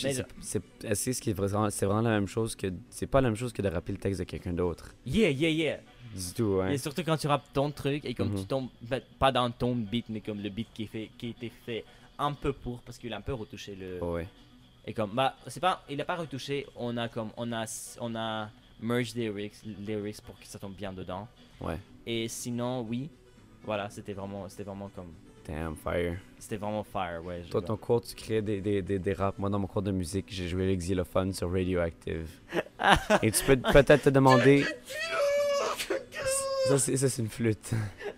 ce 0.95 1.21
qui 1.21 1.29
est 1.29 1.33
vraiment, 1.33 1.69
c'est 1.69 1.85
vraiment 1.85 2.01
la 2.01 2.09
même 2.09 2.27
chose 2.27 2.55
que 2.55 2.67
c'est 2.89 3.05
pas 3.07 3.21
la 3.21 3.29
même 3.29 3.35
chose 3.37 3.53
que 3.53 3.61
de 3.61 3.67
rappeler 3.69 3.93
le 3.93 3.99
texte 3.99 4.19
de 4.19 4.25
quelqu'un 4.25 4.51
d'autre? 4.53 4.95
Yeah, 5.05 5.29
yeah, 5.29 5.49
yeah. 5.49 5.79
Du 6.15 6.33
tout, 6.35 6.43
ouais. 6.57 6.73
Et 6.73 6.77
surtout 6.77 7.03
quand 7.03 7.17
tu 7.17 7.27
rappes 7.27 7.53
ton 7.53 7.69
truc 7.71 8.03
et 8.05 8.13
comme 8.15 8.29
Mhm. 8.31 8.39
tu 8.39 8.45
tombes, 8.45 8.69
ben, 8.81 9.01
pas 9.19 9.31
dans 9.31 9.49
ton 9.51 9.75
beat, 9.75 10.05
mais 10.09 10.21
comme 10.21 10.41
le 10.41 10.49
beat 10.49 10.67
qui, 10.73 10.83
est 10.83 10.87
fait, 10.87 11.09
qui 11.17 11.27
a 11.27 11.29
été 11.29 11.49
fait 11.65 11.85
un 12.17 12.33
peu 12.33 12.51
pour, 12.53 12.79
parce 12.81 12.97
qu'il 12.97 13.13
a 13.13 13.17
un 13.17 13.21
peu 13.21 13.33
retouché 13.33 13.75
le. 13.75 13.99
Oh, 14.01 14.13
ouais. 14.15 14.27
Et 14.85 14.93
comme, 14.93 15.11
bah, 15.11 15.35
c'est 15.47 15.59
pas, 15.59 15.83
il 15.89 16.01
a 16.01 16.05
pas 16.05 16.15
retouché, 16.15 16.65
on 16.75 16.97
a 16.97 17.07
comme, 17.07 17.29
on 17.37 17.51
a, 17.53 17.65
on 18.01 18.15
a 18.15 18.49
merged 18.81 19.15
les 19.15 19.23
lyrics, 19.25 19.55
les 19.65 19.95
lyrics 19.95 20.21
pour 20.21 20.37
que 20.39 20.45
ça 20.45 20.59
tombe 20.59 20.75
bien 20.75 20.93
dedans. 20.93 21.27
Ouais. 21.61 21.77
Et 22.05 22.27
sinon, 22.27 22.81
oui, 22.81 23.09
voilà, 23.63 23.89
c'était 23.89 24.13
vraiment, 24.13 24.47
c'était 24.49 24.63
vraiment 24.63 24.89
comme, 24.95 25.13
Damn, 25.45 25.75
fire. 25.75 26.17
c'était 26.39 26.57
vraiment 26.57 26.83
fire, 26.83 27.21
ouais. 27.23 27.43
Toi, 27.49 27.61
ton 27.61 27.75
cours, 27.77 28.01
tu 28.01 28.15
crées 28.15 28.41
des, 28.41 28.61
des, 28.61 28.81
des, 28.81 28.99
des 28.99 29.13
raps. 29.13 29.37
Moi, 29.37 29.49
dans 29.49 29.59
mon 29.59 29.67
cours 29.67 29.81
de 29.81 29.91
musique, 29.91 30.25
j'ai 30.29 30.47
joué 30.47 30.65
le 30.67 30.75
xylophone 30.75 31.33
sur 31.33 31.51
Radioactive. 31.51 32.29
Et 33.21 33.31
tu 33.31 33.43
peux 33.45 33.57
peut-être 33.57 34.03
te 34.03 34.09
demander. 34.09 34.65
Ça, 36.67 36.77
c'est 36.77 36.95
ça, 36.95 37.09
c'est 37.09 37.21
une 37.21 37.29
flûte. 37.29 37.71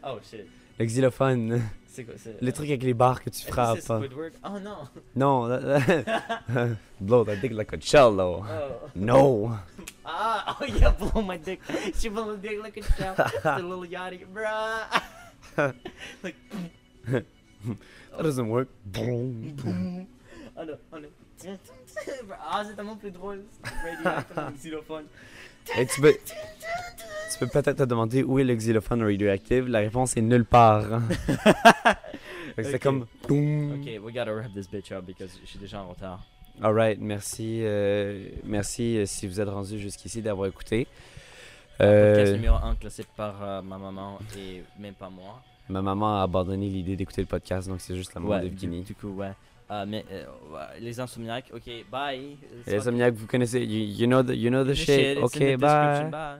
Oh 0.07 0.17
shit, 0.23 0.45
Le 0.79 0.85
xylophone. 0.85 1.61
C'est 1.95 2.03
quoi, 2.03 2.13
c'est. 2.17 2.41
Le 2.41 2.51
truc 2.51 2.67
avec 2.67 2.83
les 2.83 2.93
barres 2.93 3.23
que 3.23 3.29
tu 3.29 3.45
frappes. 3.45 3.79
c'est 3.79 3.93
Squidward? 3.93 4.33
Oh 4.43 4.59
non. 4.59 4.77
Non. 5.15 5.47
Blow 6.99 7.23
that 7.23 7.37
dick 7.37 7.53
like 7.53 7.73
a 7.73 7.77
cello. 7.77 8.45
Oh. 8.45 8.89
No. 8.95 9.57
Ah, 10.05 10.57
oh 10.59 10.65
yeah, 10.65 10.91
blow 10.91 11.21
my 11.21 11.37
dick. 11.37 11.61
She 11.97 12.09
blow 12.09 12.25
my 12.25 12.35
dick 12.35 12.61
like 12.61 12.77
a. 12.77 12.79
It's 12.79 13.45
a 13.45 13.59
little 13.61 13.85
yachty, 13.85 14.25
bruh. 14.27 15.01
like, 16.23 16.35
That 17.07 18.23
doesn't 18.23 18.47
work. 18.49 18.67
Boom. 18.85 20.07
oh 20.57 20.63
no, 20.63 20.77
oh. 20.93 20.97
Ah, 22.41 22.63
c'est 22.65 22.75
tellement 22.75 22.95
plus 22.95 23.11
drôle. 23.11 23.43
Radioactive 23.63 24.57
xylophone. 24.57 25.05
Et 25.77 25.85
tu 25.87 26.01
peux, 26.01 26.13
tu 26.13 27.39
peux 27.39 27.47
peut-être 27.47 27.77
te 27.77 27.83
demander 27.83 28.23
où 28.23 28.39
est 28.39 28.43
le 28.43 28.55
xylophone 28.55 29.03
radioactive. 29.03 29.67
La 29.67 29.79
réponse 29.79 30.15
est 30.17 30.21
nulle 30.21 30.45
part. 30.45 30.85
C'est 32.61 32.79
comme. 32.79 33.01
Ok, 33.23 33.29
we 33.29 34.13
gotta 34.13 34.33
wrap 34.33 34.53
this 34.53 34.69
bitch 34.69 34.91
up 34.91 35.03
because 35.05 35.37
je 35.43 35.49
suis 35.49 35.59
déjà 35.59 35.81
en 35.81 35.89
retard. 35.89 36.23
Alright, 36.61 36.99
merci. 37.01 37.59
euh, 37.63 38.29
merci 38.45 38.97
euh, 38.97 39.05
si 39.05 39.27
vous 39.27 39.41
êtes 39.41 39.49
rendu 39.49 39.77
jusqu'ici 39.79 40.21
d'avoir 40.21 40.47
écouté. 40.47 40.87
Podcast 41.77 41.81
Euh, 42.31 42.35
numéro 42.37 42.55
1 42.55 42.75
classé 42.75 43.03
par 43.17 43.35
euh, 43.43 43.61
ma 43.61 43.77
maman 43.77 44.17
et 44.37 44.63
même 44.79 44.93
pas 44.93 45.09
moi. 45.09 45.41
ma 45.67 45.81
maman 45.81 46.19
a 46.19 46.23
abandonné 46.23 46.69
l'idée 46.69 46.95
d'écouter 46.95 47.19
le 47.19 47.27
podcast, 47.27 47.67
donc 47.67 47.81
c'est 47.81 47.95
juste 47.97 48.13
la 48.13 48.21
maman 48.21 48.37
de 48.39 48.43
du, 48.47 48.51
Bikini. 48.51 48.83
du 48.83 48.95
coup, 48.95 49.09
ouais. 49.09 49.33
Euh, 49.71 49.85
mais 49.87 50.05
ouais, 50.51 50.79
les 50.79 50.99
insomniaques, 50.99 51.51
ok, 51.53 51.85
bye. 51.91 52.37
Les 52.67 52.75
Insomniacs, 52.75 53.15
vous 53.15 53.25
connaissez, 53.25 53.61
you, 53.61 53.95
you 53.97 54.05
know 54.07 54.21
the, 54.21 54.35
you 54.35 54.49
know 54.49 54.63
the, 54.63 54.75
shit. 54.75 55.17
Ok, 55.17 55.33
the 55.33 55.39
bye. 55.39 55.57
description, 55.57 56.09
bye. 56.11 56.39